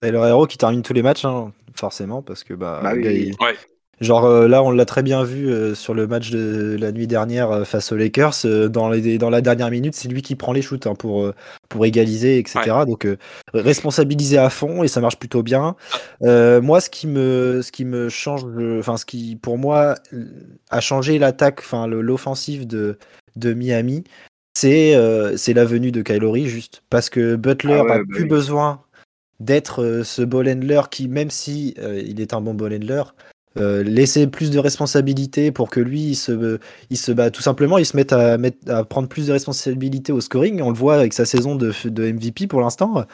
Et 0.03 0.11
leur 0.13 0.27
héros 0.27 0.47
qui 0.47 0.57
termine 0.59 0.83
tous 0.83 0.93
les 0.93 1.03
matchs, 1.03 1.25
hein, 1.25 1.53
forcément, 1.75 2.23
parce 2.23 2.45
que 2.45 2.55
bah, 2.55 2.83
Bah 2.83 2.93
le 2.93 2.97
oui, 2.97 3.03
gars, 3.03 3.11
oui. 3.11 3.31
il- 3.31 3.37
Ouais. 3.41 3.57
Genre 4.01 4.25
euh, 4.25 4.49
là, 4.49 4.63
on 4.63 4.71
l'a 4.71 4.85
très 4.85 5.03
bien 5.03 5.25
vu 5.25 5.49
euh, 5.49 5.75
sur 5.75 5.95
le 5.95 6.07
match 6.07 6.31
de 6.31 6.77
la 6.79 6.93
nuit 6.93 7.07
dernière 7.07 7.51
euh, 7.51 7.65
face 7.65 7.93
aux 7.93 7.97
Lakers. 7.97 8.35
dans, 8.71 8.89
les, 8.91 9.19
dans 9.19 9.31
la 9.31 9.41
dernière 9.41 9.71
minute, 9.71 9.95
c'est 9.95 10.09
lui 10.09 10.23
qui 10.23 10.35
prend 10.37 10.53
les 10.53 10.63
shoots 10.63 10.87
hein, 10.87 10.95
pour, 10.95 11.31
pour 11.69 11.87
égaliser, 11.87 12.39
etc. 12.39 12.85
Donc 12.87 13.07
responsabilisé 13.53 14.39
à 14.39 14.51
fond 14.51 14.83
et 14.83 14.89
ça 14.89 15.01
marche 15.01 15.19
plutôt 15.19 15.43
bien. 15.43 15.77
Moi, 16.21 16.81
ce 16.81 16.91
qui 16.91 17.07
me, 17.07 17.63
ce 17.63 17.73
qui 17.73 17.85
me 17.85 18.09
change, 18.09 18.45
enfin, 18.79 18.97
ce 18.97 19.05
qui 19.05 19.37
pour 19.37 19.59
moi 19.59 19.95
a 20.71 20.81
changé 20.81 21.19
l'attaque, 21.19 21.61
enfin, 21.61 21.87
l'offensive 21.87 22.67
de, 22.67 22.99
de 23.37 23.55
Miami, 23.55 24.05
c'est 24.55 24.95
c'est 25.37 25.55
la 25.55 25.65
venue 25.65 25.93
de 25.93 26.03
Kylori 26.03 26.47
juste 26.47 26.83
parce 26.91 27.11
que 27.11 27.37
Butler 27.37 27.81
Ah 27.81 27.85
ouais, 27.85 27.93
a 27.93 27.99
bah 27.99 28.05
plus 28.09 28.23
oui. 28.23 28.29
besoin 28.29 28.83
d'être 29.41 30.03
ce 30.05 30.23
ball 30.23 30.49
handler 30.49 30.83
qui, 30.91 31.09
même 31.09 31.31
si 31.31 31.75
il 31.79 32.21
est 32.21 32.35
un 32.35 32.41
bon 32.41 32.55
ball 32.55 32.75
handler, 32.75 33.03
euh, 33.59 33.83
laisser 33.83 34.27
plus 34.27 34.51
de 34.51 34.59
responsabilités 34.59 35.53
pour 35.53 35.71
que 35.71 35.81
lui, 35.81 36.01
il 36.01 36.15
se, 36.17 36.59
il 36.91 36.97
se 36.99 37.13
bat 37.13 37.31
tout 37.31 37.43
simplement, 37.43 37.79
il 37.79 37.87
se 37.87 37.97
mette 37.97 38.13
à, 38.13 38.37
à 38.69 38.85
prendre 38.85 39.09
plus 39.09 39.29
de 39.29 39.33
responsabilités 39.33 40.13
au 40.13 40.21
scoring. 40.21 40.61
On 40.63 40.71
le 40.71 40.77
voit 40.77 40.97
avec 40.97 41.13
sa 41.13 41.25
saison 41.25 41.55
de, 41.57 41.73
de 41.85 42.13
MVP 42.13 42.47
pour 42.47 42.61
l'instant. 42.61 43.05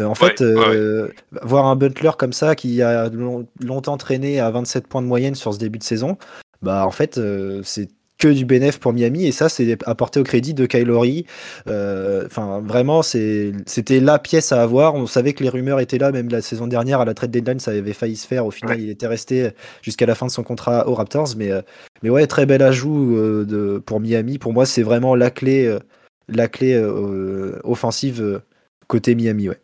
Euh, 0.00 0.04
en 0.06 0.14
fait, 0.14 0.40
ouais, 0.40 0.74
euh, 0.74 1.08
voir 1.42 1.66
un 1.66 1.76
Butler 1.76 2.12
comme 2.18 2.32
ça 2.32 2.54
qui 2.54 2.80
a 2.80 3.10
long- 3.10 3.46
longtemps 3.60 3.98
traîné 3.98 4.40
à 4.40 4.50
27 4.50 4.86
points 4.86 5.02
de 5.02 5.06
moyenne 5.06 5.34
sur 5.34 5.52
ce 5.52 5.58
début 5.58 5.78
de 5.78 5.84
saison, 5.84 6.16
bah 6.62 6.86
en 6.86 6.90
fait, 6.90 7.18
euh, 7.18 7.60
c'est 7.62 7.88
que 8.22 8.28
du 8.28 8.44
bénéf 8.44 8.78
pour 8.78 8.92
Miami 8.92 9.26
et 9.26 9.32
ça, 9.32 9.48
c'est 9.48 9.76
apporté 9.86 10.20
au 10.20 10.22
crédit 10.24 10.54
de 10.54 10.66
Kylori. 10.66 11.26
Euh, 11.66 12.24
Enfin, 12.26 12.60
vraiment, 12.60 13.02
c'est- 13.02 13.52
c'était 13.66 13.98
la 14.00 14.18
pièce 14.18 14.52
à 14.52 14.62
avoir. 14.62 14.94
On 14.94 15.06
savait 15.06 15.32
que 15.32 15.42
les 15.42 15.48
rumeurs 15.48 15.80
étaient 15.80 15.98
là, 15.98 16.12
même 16.12 16.28
la 16.28 16.40
saison 16.40 16.66
dernière 16.68 17.00
à 17.00 17.04
la 17.04 17.14
trade 17.14 17.30
deadline, 17.32 17.58
ça 17.58 17.72
avait 17.72 17.92
failli 17.92 18.16
se 18.16 18.26
faire. 18.26 18.46
Au 18.46 18.50
final, 18.52 18.80
il 18.80 18.90
était 18.90 19.08
resté 19.08 19.50
jusqu'à 19.82 20.06
la 20.06 20.14
fin 20.14 20.26
de 20.26 20.30
son 20.30 20.44
contrat 20.44 20.88
aux 20.88 20.94
Raptors, 20.94 21.30
mais 21.36 21.50
euh, 21.50 21.62
mais 22.02 22.10
ouais, 22.10 22.26
très 22.28 22.46
bel 22.46 22.62
ajout 22.62 23.16
euh, 23.16 23.44
de, 23.44 23.78
pour 23.84 23.98
Miami. 24.00 24.38
Pour 24.38 24.52
moi, 24.52 24.66
c'est 24.66 24.82
vraiment 24.84 25.14
la 25.16 25.30
clé, 25.30 25.66
euh, 25.66 25.80
la 26.28 26.46
clé 26.48 26.74
euh, 26.74 27.58
offensive 27.64 28.22
euh, 28.22 28.38
côté 28.86 29.14
Miami, 29.16 29.48
ouais. 29.48 29.58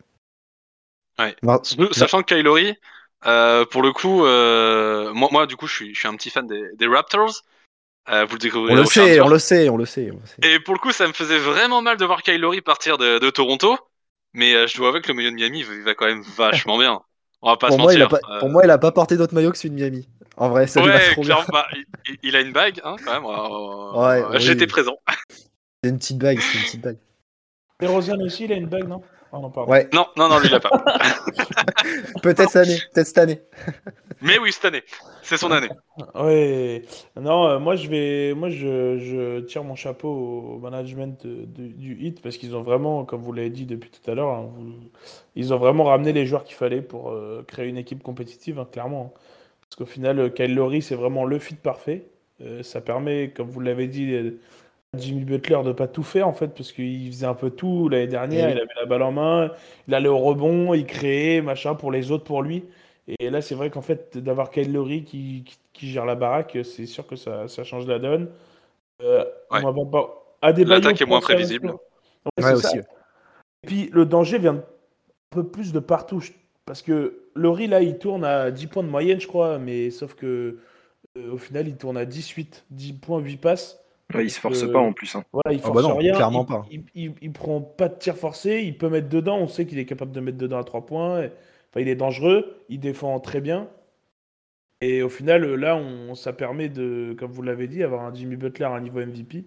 Ouais. 1.18 1.35
Mar- 1.42 1.61
Sachant 1.92 2.23
que 2.23 2.35
Kylori, 2.35 2.75
euh, 3.26 3.64
pour 3.66 3.83
le 3.83 3.92
coup, 3.92 4.25
euh, 4.25 5.12
moi, 5.14 5.28
moi, 5.33 5.47
du 5.47 5.56
coup, 5.56 5.66
je 5.66 5.75
suis, 5.75 5.94
je 5.94 5.99
suis 5.99 6.09
un 6.09 6.16
petit 6.16 6.30
fan 6.30 6.47
des, 6.47 6.62
des 6.76 6.87
Raptors. 6.87 7.42
Euh, 8.11 8.25
vous 8.25 8.35
le 8.35 8.38
découvrirez 8.38 8.75
on 8.75 8.81
le 8.81 8.87
sait, 8.87 9.21
on 9.21 9.29
le 9.29 9.38
sait, 9.38 9.69
on 9.69 9.77
le 9.77 9.85
sait, 9.87 10.11
on 10.11 10.19
le 10.21 10.27
sait. 10.27 10.55
Et 10.55 10.61
pour 10.61 10.75
le 10.75 10.81
coup, 10.81 10.93
ça 10.93 11.07
me 11.07 11.12
faisait 11.12 11.38
vraiment 11.38 11.83
mal 11.83 11.97
de 11.97 12.05
voir 12.05 12.23
Kylori 12.23 12.61
partir 12.61 12.97
de, 12.99 13.19
de 13.19 13.31
Toronto. 13.31 13.77
Mais 14.35 14.55
euh, 14.55 14.67
je 14.67 14.77
dois 14.77 14.88
avouer 14.88 15.00
que 15.00 15.09
le 15.09 15.15
milieu 15.15 15.31
de 15.31 15.35
Miami 15.37 15.61
il 15.61 15.83
va 15.85 15.95
quand 15.95 16.07
même 16.07 16.23
vachement 16.37 16.79
bien. 16.79 17.00
On 17.43 17.50
va 17.50 17.57
pas 17.57 17.69
Pour 17.69 17.77
se 17.77 17.83
moi, 17.83 17.95
il 17.95 18.03
a 18.03 18.07
mentir. 18.07 18.21
pas, 18.21 18.35
Euh, 18.35 18.41
pour 18.41 18.49
moi, 18.50 18.62
il 18.65 18.71
a 18.71 18.79
pas 18.79 18.93
porté 18.93 19.17
d'autre 19.17 19.35
maillot 19.35 19.50
que 19.53 19.59
celui 19.59 19.71
de 19.71 19.75
Miami. 19.77 20.09
En 20.37 20.49
vrai, 20.50 20.67
ça 20.67 20.81
lui 20.81 20.88
va 20.88 20.95
ouais, 20.95 21.12
trop 21.12 21.23
bien. 21.23 21.35
clairement, 21.37 21.53
bah, 21.53 21.67
il, 21.75 21.85
il- 22.09 22.19
il 22.23 22.37
a 22.37 22.41
une 22.41 22.53
bague, 22.53 22.81
hein, 22.85 22.97
quand 23.05 23.12
même. 23.12 23.25
euh, 23.25 23.93
Ouais, 24.09 24.23
euh, 24.23 24.29
oui. 24.33 24.41
J'étais 24.41 24.67
présent. 24.67 24.97
C'est 25.83 25.91
une 25.91 25.99
petite 25.99 26.19
bague, 26.19 26.41
c'est 26.41 26.59
une 26.59 26.65
petite 26.65 26.81
bague. 26.83 26.99
Et 27.81 27.87
Rosian 27.87 28.21
aussi, 28.21 28.45
il 28.45 28.53
a 28.53 28.57
une 28.57 28.67
bague, 28.67 28.88
non? 28.88 29.03
Non, 29.32 29.50
pardon. 29.50 29.70
Ouais, 29.70 29.88
Non, 29.92 30.06
non, 30.16 30.28
non, 30.28 30.38
lui, 30.38 30.49
il 30.49 30.54
a 30.54 30.61
pas. 30.61 30.70
peut-être 32.23 32.50
cette 32.50 32.56
année, 32.66 32.78
peut-être 32.92 33.06
cette 33.06 33.18
année. 33.18 33.40
Mais 34.23 34.38
oui, 34.38 34.52
cette 34.52 34.64
année. 34.64 34.82
C'est 35.23 35.37
son 35.37 35.52
année. 35.52 35.68
Ouais. 36.14 36.82
Non, 37.20 37.47
euh, 37.47 37.58
moi 37.61 37.76
je 37.76 37.88
vais, 37.88 38.35
moi 38.35 38.49
je, 38.50 38.99
je 38.99 39.40
tire 39.40 39.62
mon 39.62 39.76
chapeau 39.76 40.08
au 40.08 40.58
management 40.58 41.25
de- 41.25 41.44
de- 41.44 41.68
du 41.68 41.94
Hit 42.00 42.20
parce 42.23 42.37
qu'ils 42.37 42.56
ont 42.56 42.62
vraiment, 42.62 43.04
comme 43.04 43.20
vous 43.20 43.32
l'avez 43.32 43.50
dit 43.50 43.64
depuis 43.66 43.90
tout 43.90 44.11
à 44.11 44.14
l'heure, 44.14 44.30
hein, 44.30 44.49
vous- 44.56 44.75
ils 45.37 45.52
ont 45.54 45.58
vraiment 45.58 45.85
ramené 45.85 46.12
les 46.12 46.26
joueurs 46.26 46.42
qu'il 46.44 46.56
fallait 46.56 46.82
pour 46.82 47.11
euh, 47.11 47.44
créer 47.47 47.68
une 47.68 47.76
équipe 47.76 48.02
compétitive, 48.02 48.58
hein, 48.58 48.66
clairement. 48.73 49.14
Parce 49.61 49.76
qu'au 49.76 49.87
final, 49.87 50.18
euh, 50.18 50.28
Kyle 50.30 50.54
Lowry 50.54 50.82
c'est 50.82 50.97
vraiment 50.97 51.25
le 51.25 51.38
fit 51.38 51.54
parfait. 51.54 52.08
Euh, 52.40 52.62
ça 52.62 52.80
permet, 52.80 53.30
comme 53.30 53.49
vous 53.50 53.61
l'avez 53.61 53.87
dit, 53.87 54.12
euh, 54.14 54.40
Jimmy 54.97 55.25
Butler 55.25 55.61
de 55.64 55.73
pas 55.73 55.87
tout 55.87 56.02
faire 56.02 56.26
en 56.26 56.33
fait 56.33 56.49
parce 56.49 56.73
qu'il 56.73 57.09
faisait 57.12 57.26
un 57.26 57.35
peu 57.35 57.50
tout 57.50 57.88
l'année 57.88 58.07
dernière. 58.07 58.49
Il 58.50 58.57
avait 58.59 58.68
la 58.80 58.87
balle 58.87 59.02
en 59.02 59.12
main, 59.12 59.52
il 59.87 59.95
allait 59.95 60.09
au 60.09 60.18
rebond, 60.18 60.73
il 60.75 60.87
créait 60.87 61.42
machin 61.42 61.75
pour 61.75 61.92
les 61.92 62.11
autres, 62.11 62.25
pour 62.25 62.42
lui. 62.42 62.64
Et 63.18 63.30
là, 63.30 63.40
c'est 63.42 63.54
vrai 63.54 63.71
qu'en 63.71 63.83
fait, 63.83 64.16
d'avoir 64.18 64.50
Kyle 64.50 64.73
Lowry 64.73 65.04
qui, 65.04 65.45
qui, 65.45 65.59
qui 65.73 65.88
gère 65.90 66.04
la 66.07 66.14
baraque, 66.14 66.59
c'est 66.64 66.87
sûr 66.87 67.07
que 67.07 67.16
ça, 67.16 67.49
ça 67.49 67.64
change 67.64 67.87
la 67.87 67.99
donne. 67.99 68.28
Euh, 69.02 69.25
Ouais. 69.50 69.61
on 69.64 69.73
va 69.73 69.85
pas- 69.90 70.14
Adebayo 70.42 70.80
L'attaque 70.80 71.00
est 71.00 71.07
moins 71.07 71.21
prévisible. 71.21 71.71
Ouais, 71.71 71.78
c'est 72.38 72.45
Ouais, 72.45 72.50
ça. 72.50 72.68
aussi. 72.68 72.78
Et 72.78 73.66
puis, 73.66 73.90
le 73.92 74.04
danger 74.07 74.38
vient 74.38 74.57
un 74.57 74.64
peu 75.30 75.45
plus 75.47 75.73
de 75.73 75.80
partout. 75.80 76.23
Parce 76.66 76.83
que 76.83 77.23
Lowry, 77.35 77.66
là, 77.66 77.80
il 77.83 77.99
tourne 77.99 78.25
à 78.25 78.50
10 78.50 78.66
points 78.66 78.83
de 78.83 78.88
moyenne, 78.88 79.21
je 79.21 79.26
crois. 79.26 79.59
Mais 79.59 79.90
sauf 79.90 80.14
que 80.14 80.59
euh, 81.16 81.33
au 81.33 81.38
final, 81.38 81.66
il 81.66 81.76
tourne 81.76 81.97
à 81.97 82.04
18. 82.04 82.64
10 82.71 82.92
points, 82.95 83.18
8 83.21 83.37
passes. 83.38 83.80
Ouais, 84.15 84.25
il 84.25 84.31
se 84.31 84.41
force 84.41 84.62
Euh, 84.62 84.73
pas 84.73 84.79
en 84.79 84.93
plus. 84.93 85.15
hein. 85.17 85.25
Voilà, 85.33 85.53
il 85.53 85.61
Ah 85.62 85.67
force 85.67 85.83
bah 85.83 85.88
non, 85.88 85.97
rien. 85.97 86.15
clairement 86.15 86.47
il, 86.49 86.53
pas. 86.55 86.67
Il, 86.71 86.85
il- 86.95 87.15
il 87.21 87.33
prend 87.33 87.61
pas 87.61 87.88
de 87.88 87.99
tir 87.99 88.17
forcé. 88.17 88.62
Il 88.62 88.79
peut 88.79 88.88
mettre 88.88 89.09
dedans. 89.09 89.38
On 89.38 89.49
sait 89.49 89.67
qu'il 89.67 89.79
est 89.79 89.85
capable 89.87 90.12
de 90.12 90.21
mettre 90.21 90.38
dedans 90.38 90.59
à 90.59 90.65
3 90.65 90.87
points. 90.87 91.23
et- 91.23 91.31
Enfin, 91.71 91.81
il 91.81 91.88
est 91.88 91.97
dangereux. 91.97 92.57
Il 92.71 92.81
défend 92.81 93.21
très 93.21 93.41
bien. 93.43 93.69
Et 94.81 95.03
au 95.03 95.09
final, 95.09 95.45
là, 95.55 95.77
on, 95.77 96.15
ça 96.15 96.33
permet 96.33 96.69
de, 96.69 97.15
comme 97.19 97.33
vous 97.33 97.43
l'avez 97.43 97.67
dit, 97.69 97.83
avoir 97.83 98.05
un 98.05 98.15
Jimmy 98.15 98.37
Butler 98.37 98.65
à 98.67 98.71
un 98.71 98.81
niveau 98.81 99.00
MVP. 99.00 99.45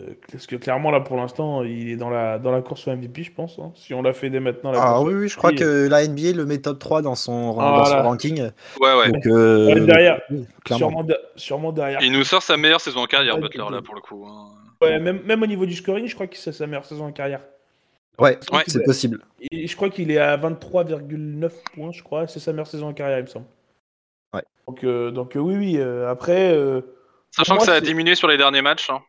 Euh, 0.00 0.14
Parce 0.30 0.46
que 0.46 0.56
clairement, 0.56 0.90
là, 0.90 1.00
pour 1.00 1.16
l'instant, 1.16 1.62
il 1.64 1.90
est 1.90 1.96
dans 1.96 2.08
la, 2.08 2.38
dans 2.38 2.50
la 2.50 2.62
course 2.62 2.88
au 2.88 2.92
MVP, 2.92 3.24
je 3.24 3.32
pense. 3.32 3.58
hein. 3.58 3.72
Si 3.74 3.92
on 3.92 4.00
l'a 4.00 4.14
fait 4.14 4.30
dès 4.30 4.40
maintenant, 4.40 4.72
la 4.72 4.78
Ah 4.82 4.92
course 4.94 5.04
oui, 5.08 5.14
oui, 5.14 5.28
je 5.28 5.36
crois 5.36 5.50
MVP, 5.50 5.64
que 5.64 5.88
la 5.88 6.06
NBA 6.08 6.32
le 6.32 6.46
met 6.46 6.58
top 6.58 6.78
3 6.78 7.02
dans 7.02 7.14
son, 7.14 7.54
Ah, 7.58 7.76
dans 7.76 7.84
son 7.84 7.90
voilà. 7.92 8.02
ranking. 8.08 8.40
Ouais, 8.80 8.94
ouais. 8.98 9.12
Donc, 9.12 9.26
euh, 9.26 9.66
Ouais, 9.74 9.80
derrière. 9.80 10.20
oui. 10.30 10.46
Sûrement, 10.66 11.04
de- 11.04 11.18
sûrement 11.36 11.72
derrière. 11.72 12.00
Il 12.02 12.12
nous 12.12 12.24
sort 12.24 12.42
sa 12.42 12.56
meilleure 12.56 12.80
saison 12.80 13.00
en 13.00 13.06
carrière, 13.06 13.34
Ouais, 13.34 13.42
Butler, 13.42 13.64
là, 13.70 13.82
pour 13.82 13.94
le 13.94 14.00
coup. 14.00 14.24
hein. 14.26 14.46
Ouais, 14.80 14.98
même, 14.98 15.20
même 15.24 15.42
au 15.42 15.46
niveau 15.46 15.66
du 15.66 15.74
scoring, 15.76 16.06
je 16.06 16.14
crois 16.14 16.26
que 16.26 16.36
c'est 16.36 16.52
sa 16.52 16.66
meilleure 16.66 16.86
saison 16.86 17.04
en 17.06 17.12
carrière. 17.12 17.42
Ouais, 18.18 18.38
Ouais. 18.50 18.62
c'est 18.66 18.82
possible. 18.84 19.22
Et 19.50 19.66
je 19.66 19.76
crois 19.76 19.90
qu'il 19.90 20.10
est 20.10 20.18
à 20.18 20.36
23,9 20.36 21.52
points, 21.74 21.92
je 21.92 22.02
crois. 22.02 22.26
C'est 22.26 22.40
sa 22.40 22.52
meilleure 22.52 22.66
saison 22.66 22.88
en 22.88 22.92
carrière, 22.94 23.18
il 23.18 23.22
me 23.24 23.26
semble. 23.28 23.46
Ouais. 24.34 24.42
Donc, 24.66 24.84
euh, 24.84 25.10
donc 25.10 25.36
euh, 25.36 25.40
oui, 25.40 25.56
oui. 25.56 25.76
euh, 25.78 26.10
après, 26.10 26.52
euh, 26.52 26.80
Sachant 27.30 27.58
que 27.58 27.64
ça 27.64 27.74
a 27.74 27.80
diminué 27.80 28.14
sur 28.14 28.28
les 28.28 28.36
derniers 28.38 28.62
matchs. 28.62 28.90
hein. 28.90 29.00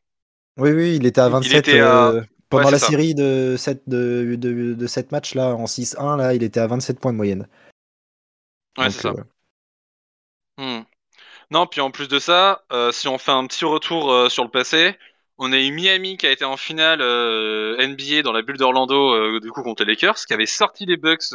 Oui, 0.57 0.72
oui, 0.72 0.95
il 0.98 1.05
était 1.05 1.22
à 1.22 1.29
Il 1.29 1.31
27 1.31 1.67
était 1.67 1.79
à- 1.79 2.10
euh, 2.10 2.22
pendant 2.50 2.65
Ouais, 2.65 2.72
la 2.72 2.77
ça. 2.79 2.88
série 2.88 3.15
de 3.15 3.55
7 3.57 3.81
de, 3.88 4.36
de, 4.38 4.74
de 4.74 4.88
7 4.88 5.12
matchs 5.12 5.33
là 5.36 5.55
en 5.55 5.65
6-1 5.67 6.15
là, 6.17 6.33
il 6.36 6.43
était 6.43 6.60
à 6.60 6.67
27 6.67 7.00
points 7.00 7.12
de 7.12 7.17
moyenne. 7.17 7.48
Ouais, 8.77 8.89
c'est 8.89 9.01
ça. 9.01 9.10
euh, 9.10 9.24
Hmm. 10.57 10.81
Non, 11.51 11.67
puis 11.67 11.81
en 11.81 11.91
plus 11.91 12.07
de 12.10 12.19
ça, 12.19 12.63
euh, 12.74 12.91
si 12.91 13.07
on 13.07 13.17
fait 13.17 13.31
un 13.31 13.48
petit 13.48 13.65
retour 13.65 14.12
euh, 14.12 14.29
sur 14.29 14.43
le 14.45 14.51
passé, 14.51 14.98
on 15.39 15.53
a 15.53 15.60
eu 15.60 15.72
Miami 15.72 16.17
qui 16.17 16.27
a 16.27 16.31
été 16.31 16.45
en 16.45 16.57
finale 16.57 17.01
NBA 17.01 18.22
dans 18.24 18.33
la 18.33 18.41
bulle 18.43 18.57
d'Orlando, 18.57 19.39
du 19.39 19.51
coup 19.51 19.63
contre 19.63 19.83
les 19.83 19.93
Lakers, 19.93 20.15
qui 20.27 20.33
avait 20.33 20.45
sorti 20.48 20.86
les 20.86 20.98
Bucks 20.98 21.31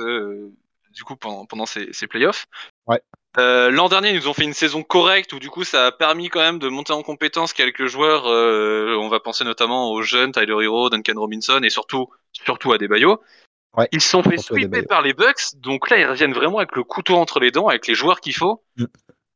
du 0.94 1.04
coup 1.04 1.16
pendant, 1.16 1.46
pendant 1.46 1.66
ces, 1.66 1.92
ces 1.92 2.06
playoffs. 2.06 2.46
Ouais. 2.87 3.00
Euh, 3.37 3.70
L'an 3.70 3.88
dernier, 3.88 4.11
ils 4.11 4.16
nous 4.16 4.28
ont 4.28 4.32
fait 4.32 4.44
une 4.44 4.54
saison 4.54 4.82
correcte 4.82 5.32
où 5.32 5.38
du 5.38 5.50
coup 5.50 5.62
ça 5.62 5.87
a 5.87 5.92
permis 5.92 6.28
quand 6.28 6.40
même 6.40 6.58
de 6.58 6.68
monter 6.68 6.92
en 6.92 7.02
compétence 7.02 7.52
quelques 7.52 7.87
joueurs. 7.87 8.26
euh, 8.26 8.97
on 8.99 9.08
va 9.08 9.20
penser 9.20 9.44
notamment 9.44 9.90
aux 9.90 10.02
jeunes 10.02 10.32
Tyler 10.32 10.56
Hero, 10.64 10.90
Duncan 10.90 11.12
Robinson 11.16 11.61
et 11.62 11.70
surtout 11.70 12.08
surtout 12.32 12.73
à 12.73 12.78
Debayo. 12.78 13.20
Ouais, 13.76 13.88
Ils 13.92 14.00
se 14.00 14.08
sont 14.08 14.23
fait 14.23 14.38
sweeper 14.38 14.82
par 14.88 15.02
les 15.02 15.12
Bucks, 15.12 15.54
donc 15.56 15.90
là 15.90 15.99
ils 15.99 16.06
reviennent 16.06 16.32
vraiment 16.32 16.58
avec 16.58 16.75
le 16.75 16.82
couteau 16.85 17.16
entre 17.16 17.38
les 17.38 17.50
dents, 17.50 17.68
avec 17.68 17.87
les 17.87 17.94
joueurs 17.94 18.20
qu'il 18.20 18.35
faut 18.35 18.62
Mm. 18.76 18.85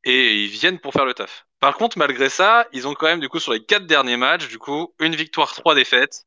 et 0.05 0.45
ils 0.45 0.49
viennent 0.49 0.81
pour 0.81 0.93
faire 0.93 1.05
le 1.05 1.15
taf. 1.15 1.47
Par 1.61 1.77
contre, 1.77 1.99
malgré 1.99 2.29
ça, 2.29 2.67
ils 2.73 2.89
ont 2.89 2.95
quand 2.95 3.07
même 3.07 3.21
du 3.21 3.29
coup 3.29 3.39
sur 3.39 3.53
les 3.53 3.63
quatre 3.65 3.87
derniers 3.87 4.17
matchs, 4.17 4.49
du 4.49 4.59
coup, 4.59 4.95
une 4.99 5.15
victoire, 5.15 5.53
trois 5.53 5.75
défaites. 5.75 6.25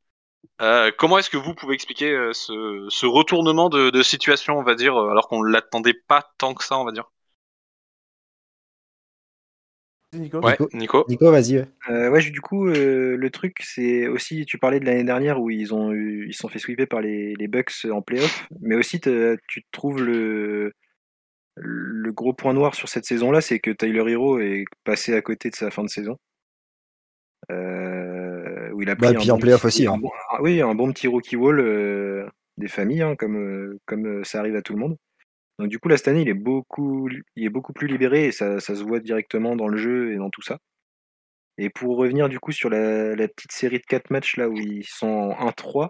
Euh, 0.62 0.92
comment 0.98 1.18
est-ce 1.18 1.30
que 1.30 1.38
vous 1.38 1.54
pouvez 1.56 1.74
expliquer 1.74 2.30
ce, 2.34 2.86
ce 2.90 3.06
retournement 3.06 3.70
de, 3.70 3.90
de 3.90 4.04
situation, 4.04 4.58
on 4.58 4.64
va 4.64 4.76
dire, 4.76 4.96
alors 4.98 5.28
qu'on 5.28 5.42
l'attendait 5.42 5.94
pas 5.94 6.32
tant 6.38 6.54
que 6.54 6.64
ça, 6.64 6.78
on 6.78 6.86
va 6.86 6.92
dire? 6.94 7.06
Nico 10.20 10.40
Ouais, 10.42 10.58
Nico. 10.74 11.06
Nico. 11.08 11.32
Vas-y. 11.32 11.58
ouais. 11.60 11.66
Euh, 11.90 12.10
ouais, 12.10 12.22
du 12.22 12.42
coup, 12.42 12.68
euh, 12.68 13.16
le 13.18 13.30
truc, 13.30 13.58
c'est 13.64 14.08
aussi, 14.08 14.46
tu 14.46 14.58
parlais 14.58 14.80
de 14.80 14.86
l'année 14.86 15.04
dernière 15.04 15.40
où 15.42 15.50
ils 15.50 15.74
ont 15.74 15.92
eu, 15.92 16.28
ils 16.28 16.34
se 16.34 16.40
sont 16.40 16.50
fait 16.50 16.60
sweeper 16.60 16.88
par 16.88 17.02
les, 17.02 17.34
les 17.36 17.48
Bucks 17.48 17.86
en 17.92 18.02
playoff, 18.02 18.48
mais 18.62 18.76
aussi 18.76 19.00
tu 19.00 19.64
trouves 19.72 20.04
le, 20.04 20.74
le 21.56 22.12
gros 22.12 22.34
point 22.34 22.54
noir 22.54 22.76
sur 22.76 22.90
cette 22.90 23.06
saison-là, 23.06 23.42
c'est 23.42 23.60
que 23.60 23.72
Tyler 23.72 24.04
Hero 24.12 24.40
est 24.40 24.66
passé 24.84 25.14
à 25.14 25.22
côté 25.22 25.50
de 25.50 25.56
sa 25.56 25.72
fin 25.72 25.84
de 25.84 25.90
saison. 25.90 26.18
Euh, 27.52 28.72
où 28.72 28.82
il 28.82 28.90
a 28.90 28.96
pris 28.96 29.08
Bah, 29.08 29.14
un 29.18 29.20
puis 29.22 29.32
en 29.32 29.36
bon 29.36 29.42
playoff 29.42 29.66
aussi, 29.66 29.86
un 29.88 29.94
hein. 29.94 29.98
bon- 30.00 30.12
ah 30.32 30.42
oui, 30.42 30.62
un 30.62 30.74
bon 30.74 30.92
petit 30.92 31.08
rookie 31.08 31.36
wall 31.36 31.60
euh, 31.60 32.26
des 32.58 32.68
familles, 32.68 33.04
hein, 33.04 33.16
comme, 33.16 33.78
comme 33.86 34.24
ça 34.26 34.40
arrive 34.40 34.56
à 34.56 34.62
tout 34.62 34.74
le 34.74 34.80
monde. 34.80 34.98
Donc 35.60 35.70
du 35.70 35.80
coup, 35.80 35.88
là, 35.88 35.98
cette 35.98 36.10
année, 36.10 36.22
il 36.22 36.30
est 36.30 36.34
beaucoup, 36.34 37.08
plus 37.74 37.88
libéré 37.88 38.26
et 38.26 38.32
ça, 38.32 38.60
se 38.60 38.84
voit 38.84 39.00
directement 39.00 39.56
dans 39.56 39.68
le 39.68 39.78
jeu 39.78 40.14
et 40.14 40.18
dans 40.18 40.30
tout 40.30 40.42
ça. 40.42 40.60
Et 41.58 41.70
pour 41.70 41.96
revenir 41.98 42.28
du 42.28 42.40
coup 42.40 42.52
sur 42.52 42.70
la, 42.70 43.16
petite 43.30 43.54
série 43.54 43.80
de 43.80 43.86
4 43.86 44.10
matchs 44.10 44.36
là 44.36 44.50
où 44.50 44.58
ils 44.58 44.84
sont 44.86 45.08
en 45.08 45.50
1-3, 45.50 45.90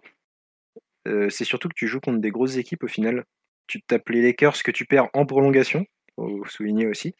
euh, 1.07 1.29
c'est 1.29 1.45
surtout 1.45 1.69
que 1.69 1.75
tu 1.75 1.87
joues 1.87 1.99
contre 1.99 2.19
des 2.19 2.29
grosses 2.31 2.57
équipes 2.57 2.83
au 2.83 2.87
final. 2.87 3.25
Tu 3.67 3.81
tapes 3.81 4.09
les 4.09 4.21
Lakers 4.21 4.61
que 4.63 4.71
tu 4.71 4.85
perds 4.85 5.09
en 5.13 5.25
prolongation, 5.25 5.85
faut 6.15 6.45
souligner 6.45 6.85
aussi. 6.85 7.15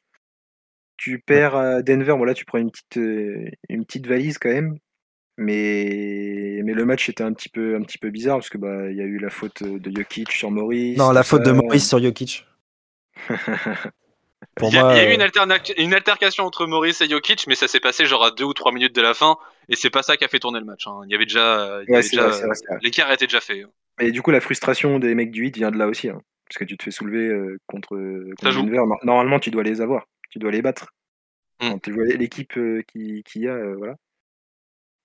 Tu 0.97 1.19
perds 1.19 1.55
à 1.55 1.81
Denver, 1.81 2.13
bon 2.17 2.23
là 2.23 2.35
tu 2.35 2.45
prends 2.45 2.59
une 2.59 2.71
petite, 2.71 2.97
euh, 2.97 3.49
une 3.69 3.85
petite 3.85 4.05
valise 4.07 4.37
quand 4.37 4.49
même. 4.49 4.77
Mais, 5.37 6.61
mais 6.63 6.73
le 6.73 6.85
match 6.85 7.09
était 7.09 7.23
un 7.23 7.33
petit 7.33 7.49
peu, 7.49 7.75
un 7.75 7.81
petit 7.81 7.97
peu 7.97 8.09
bizarre 8.09 8.37
parce 8.37 8.49
que 8.49 8.57
bah 8.57 8.89
il 8.89 8.95
y 8.95 9.01
a 9.01 9.05
eu 9.05 9.17
la 9.17 9.29
faute 9.29 9.63
de 9.63 9.91
Jokic 9.95 10.31
sur 10.31 10.49
Maurice. 10.51 10.97
Non, 10.97 11.11
la 11.11 11.23
faute 11.23 11.43
de. 11.43 11.51
Maurice 11.51 11.87
sur 11.87 12.01
Jokic. 12.01 12.45
Pour 14.55 14.69
Il 14.69 14.75
y 14.75 14.77
a, 14.77 14.81
moi, 14.83 14.93
il 14.93 14.97
y 14.97 14.99
a 14.99 15.05
eu 15.05 15.11
euh, 15.11 15.15
une, 15.15 15.21
alterna- 15.21 15.73
une 15.81 15.93
altercation 15.93 16.43
entre 16.45 16.65
Maurice 16.67 17.01
et 17.01 17.09
Jokic, 17.09 17.45
mais 17.47 17.55
ça 17.55 17.67
s'est 17.67 17.79
passé 17.79 18.05
genre 18.05 18.23
à 18.23 18.31
deux 18.31 18.43
ou 18.43 18.53
trois 18.53 18.71
minutes 18.71 18.95
de 18.95 19.01
la 19.01 19.13
fin, 19.13 19.37
et 19.69 19.75
c'est 19.75 19.89
pas 19.89 20.03
ça 20.03 20.17
qui 20.17 20.23
a 20.23 20.27
fait 20.27 20.39
tourner 20.39 20.59
le 20.59 20.65
match. 20.65 20.87
hein. 20.87 21.01
Il 21.05 21.11
y 21.11 21.15
avait 21.15 21.25
déjà, 21.25 21.79
Ouais, 21.89 22.01
déjà 22.01 22.29
l'écart 22.81 23.11
était 23.11 23.25
déjà 23.27 23.41
fait. 23.41 23.65
Et 23.99 24.11
du 24.11 24.21
coup, 24.21 24.31
la 24.31 24.41
frustration 24.41 24.99
des 24.99 25.15
mecs 25.15 25.31
du 25.31 25.41
8 25.41 25.57
vient 25.57 25.71
de 25.71 25.77
là 25.77 25.87
aussi. 25.87 26.09
hein. 26.09 26.21
parce 26.47 26.57
que 26.59 26.63
tu 26.63 26.77
te 26.77 26.83
fais 26.83 26.91
soulever 26.91 27.27
euh, 27.27 27.57
contre, 27.65 27.97
contre. 28.37 28.55
Denver. 28.55 28.77
Nor- 28.85 28.99
Normalement, 29.03 29.39
tu 29.39 29.51
dois 29.51 29.63
les 29.63 29.81
avoir. 29.81 30.05
Tu 30.29 30.39
dois 30.39 30.51
les 30.51 30.61
battre. 30.61 30.87
Mm. 31.61 31.69
Quand 31.71 31.79
tu 31.81 31.91
vois 31.93 32.05
l'équipe 32.05 32.55
euh, 32.57 32.81
qui, 32.87 33.23
qui 33.23 33.39
y 33.41 33.47
a, 33.47 33.53
euh, 33.53 33.75
voilà. 33.77 33.95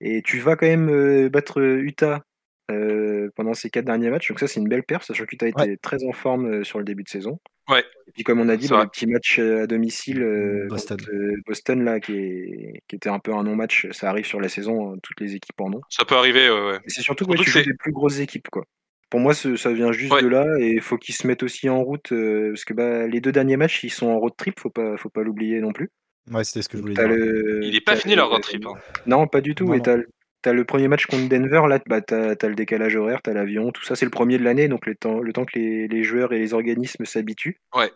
Et 0.00 0.22
tu 0.22 0.38
vas 0.38 0.56
quand 0.56 0.66
même 0.66 0.88
euh, 0.88 1.28
battre 1.28 1.60
euh, 1.60 1.78
Utah 1.80 2.22
euh, 2.70 3.28
pendant 3.36 3.54
ces 3.54 3.68
quatre 3.70 3.84
derniers 3.84 4.10
matchs. 4.10 4.28
Donc 4.28 4.40
ça, 4.40 4.46
c'est 4.46 4.60
une 4.60 4.68
belle 4.68 4.84
perf, 4.84 5.04
sachant 5.04 5.24
que 5.24 5.34
Utah 5.34 5.48
était 5.48 5.76
très 5.76 6.04
en 6.04 6.12
forme 6.12 6.46
euh, 6.60 6.64
sur 6.64 6.78
le 6.78 6.84
début 6.84 7.02
de 7.02 7.08
saison. 7.08 7.38
Ouais. 7.68 7.84
Et 8.08 8.12
puis 8.12 8.22
comme 8.24 8.40
on 8.40 8.48
a 8.48 8.56
dit, 8.56 8.68
bah, 8.68 8.82
le 8.84 8.88
petit 8.88 9.06
match 9.06 9.38
à 9.38 9.66
domicile 9.66 10.22
euh, 10.22 10.66
Boston. 10.68 10.96
contre 10.96 11.10
euh, 11.12 11.34
Boston, 11.46 11.84
là, 11.84 12.00
qui, 12.00 12.12
est- 12.16 12.82
qui 12.88 12.96
était 12.96 13.08
un 13.08 13.18
peu 13.18 13.32
un 13.34 13.42
non-match, 13.44 13.88
ça 13.92 14.08
arrive 14.10 14.24
sur 14.26 14.40
la 14.40 14.48
saison, 14.48 14.92
hein, 14.92 14.96
toutes 15.02 15.20
les 15.20 15.34
équipes 15.36 15.60
en 15.60 15.72
ont. 15.74 15.80
Ça 15.88 16.04
peut 16.04 16.16
arriver, 16.16 16.48
ouais, 16.50 16.60
ouais. 16.70 16.76
Et 16.84 16.88
c'est 16.90 17.02
surtout 17.02 17.24
que 17.26 17.32
Surtout 17.36 17.44
tu 17.44 17.50
joues 17.58 17.64
des 17.64 17.74
plus 17.78 17.92
grosses 17.92 18.18
équipes, 18.20 18.48
quoi. 18.50 18.64
Pour 19.10 19.18
moi, 19.20 19.34
ce- 19.34 19.56
ça 19.56 19.72
vient 19.72 19.90
juste 19.92 20.12
Ouais. 20.12 20.22
de 20.22 20.28
là 20.28 20.46
et 20.60 20.68
il 20.70 20.80
faut 20.80 20.96
qu'ils 20.96 21.14
se 21.16 21.26
mettent 21.26 21.42
aussi 21.42 21.68
en 21.68 21.82
route 21.82 22.12
euh, 22.12 22.50
parce 22.50 22.64
que 22.64 22.74
bah, 22.74 23.06
les 23.08 23.20
deux 23.20 23.32
derniers 23.32 23.56
matchs, 23.56 23.82
ils 23.84 23.90
sont 23.90 24.06
en 24.06 24.18
road 24.18 24.32
trip, 24.36 24.58
faut 24.60 24.70
pas, 24.70 24.96
faut 24.96 25.10
pas 25.10 25.22
l'oublier 25.24 25.60
non 25.60 25.72
plus. 25.72 25.90
Ouais, 26.30 26.44
c'était 26.44 26.62
ce 26.62 26.68
que 26.68 26.76
je 26.76 26.82
voulais 26.82 26.94
dire. 26.94 27.08
le- 27.08 27.60
Il 27.64 27.74
est 27.76 27.80
pas 27.80 27.96
fini 27.96 28.14
le- 28.14 28.18
leur 28.20 28.30
road 28.30 28.42
trip. 28.42 28.64
hein. 28.66 28.74
Non, 29.06 29.26
pas 29.26 29.40
du 29.40 29.54
tout. 29.54 29.66
Non, 29.66 29.74
et 29.74 29.76
non. 29.78 29.82
t'as, 29.82 29.96
le- 29.96 30.08
t'as 30.42 30.52
le 30.52 30.64
premier 30.64 30.88
match 30.88 31.06
contre 31.06 31.28
Denver, 31.28 31.62
là, 31.68 31.80
bah, 31.86 32.00
t'as, 32.00 32.34
t'as 32.36 32.48
le 32.48 32.54
décalage 32.54 32.96
horaire, 32.96 33.20
t'as 33.22 33.32
l'avion, 33.32 33.70
tout 33.72 33.84
ça, 33.84 33.96
c'est 33.96 34.04
le 34.06 34.10
premier 34.10 34.38
de 34.38 34.44
l'année, 34.44 34.68
donc 34.68 34.86
le 34.86 34.94
temps, 34.94 35.20
le 35.20 35.32
temps 35.32 35.44
que 35.44 35.58
les, 35.58 35.88
les 35.88 36.02
joueurs 36.02 36.32
et 36.32 36.38
les 36.38 36.54
organismes 36.54 37.04
s'habituent. 37.04 37.60
Ouais. 37.74 37.90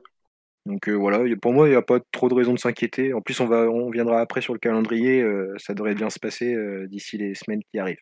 Donc 0.67 0.89
euh, 0.89 0.93
voilà, 0.95 1.27
y 1.27 1.33
a- 1.33 1.37
pour 1.37 1.53
moi, 1.53 1.67
il 1.69 1.71
n'y 1.73 1.77
a 1.77 1.83
pas 1.83 2.01
trop 2.13 2.29
de 2.29 2.35
raison 2.35 2.55
de 2.55 2.59
s'inquiéter. 2.59 3.13
En 3.13 3.21
plus, 3.21 3.39
on, 3.41 3.47
va, 3.47 3.69
on 3.71 3.91
viendra 3.91 4.21
après 4.21 4.41
sur 4.41 4.55
le 4.55 4.59
calendrier, 4.59 5.21
euh, 5.21 5.55
ça 5.59 5.75
devrait 5.75 5.95
bien 5.95 6.09
se 6.11 6.19
passer 6.19 6.55
euh, 6.55 6.87
d'ici 6.89 7.19
les 7.19 7.35
semaines 7.35 7.61
qui 7.71 7.79
arrivent. 7.79 8.01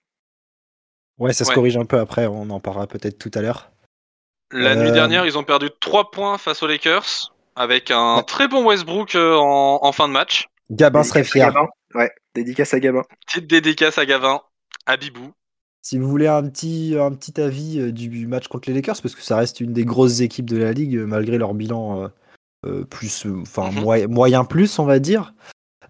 Ouais, 1.19 1.33
ça 1.33 1.45
se 1.45 1.51
Ouais. 1.51 1.55
corrige 1.57 1.77
un 1.77 1.85
peu 1.85 1.99
après, 1.99 2.27
on 2.27 2.49
en 2.51 2.61
parlera 2.61 2.87
peut-être 2.87 3.19
tout 3.19 3.31
à 3.35 3.43
l'heure. 3.43 3.71
La 4.53 4.73
Euh, 4.73 4.83
nuit 4.83 4.93
dernière, 4.93 5.25
ils 5.27 5.37
ont 5.39 5.45
perdu 5.45 5.69
3 5.81 6.11
points 6.11 6.39
face 6.39 6.63
aux 6.63 6.67
Lakers, 6.67 7.32
avec 7.57 7.91
un 7.91 8.17
Ouais. 8.19 8.23
très 8.25 8.49
bon 8.49 8.65
Westbrook 8.67 9.15
euh, 9.15 9.37
en, 9.37 9.81
en 9.83 9.93
fin 9.93 10.09
de 10.09 10.13
match. 10.13 10.49
Gabin 10.71 11.03
serait 11.05 11.21
Dédicace 11.21 11.33
fier. 11.33 11.47
Gabin. 11.53 11.67
Ouais, 11.95 12.11
dédicace 12.35 12.73
à 12.75 12.81
Gabin. 12.81 13.03
Petite 13.27 13.47
dédicace 13.47 13.99
à 13.99 14.07
Gavin, 14.07 14.41
à 14.87 14.97
Bibou. 14.97 15.33
Si 15.83 15.99
vous 15.99 16.09
voulez 16.09 16.29
un 16.29 16.43
petit, 16.49 16.95
un 16.99 17.11
petit 17.13 17.41
avis 17.41 17.79
euh, 17.81 17.93
du 17.93 18.27
match 18.27 18.49
contre 18.49 18.69
les 18.71 18.75
Lakers, 18.77 19.03
parce 19.03 19.15
que 19.15 19.23
ça 19.23 19.37
reste 19.37 19.61
une 19.61 19.73
des 19.73 19.85
grosses 19.85 20.21
équipes 20.21 20.49
de 20.49 20.57
la 20.57 20.73
ligue, 20.73 20.97
euh, 20.97 21.07
malgré 21.07 21.39
leur 21.39 21.53
bilan 21.55 22.11
euh, 22.67 22.85
plus, 22.85 23.27
enfin 23.43 23.71
Mhm. 23.73 23.81
moy- 23.83 24.07
moyen 24.07 24.45
plus, 24.45 24.79
on 24.79 24.85
va 24.85 24.99
dire. 25.01 25.35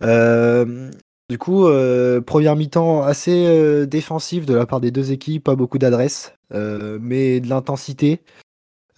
Euh, 0.02 0.90
du 1.28 1.38
coup, 1.38 1.66
euh, 1.66 2.20
première 2.20 2.56
mi-temps 2.56 3.02
assez 3.02 3.46
euh, 3.46 3.86
défensive 3.86 4.44
de 4.46 4.54
la 4.54 4.66
part 4.66 4.80
des 4.80 4.90
deux 4.90 5.12
équipes, 5.12 5.44
pas 5.44 5.54
beaucoup 5.54 5.78
d'adresse, 5.78 6.34
euh, 6.52 6.98
mais 7.00 7.40
de 7.40 7.48
l'intensité. 7.48 8.20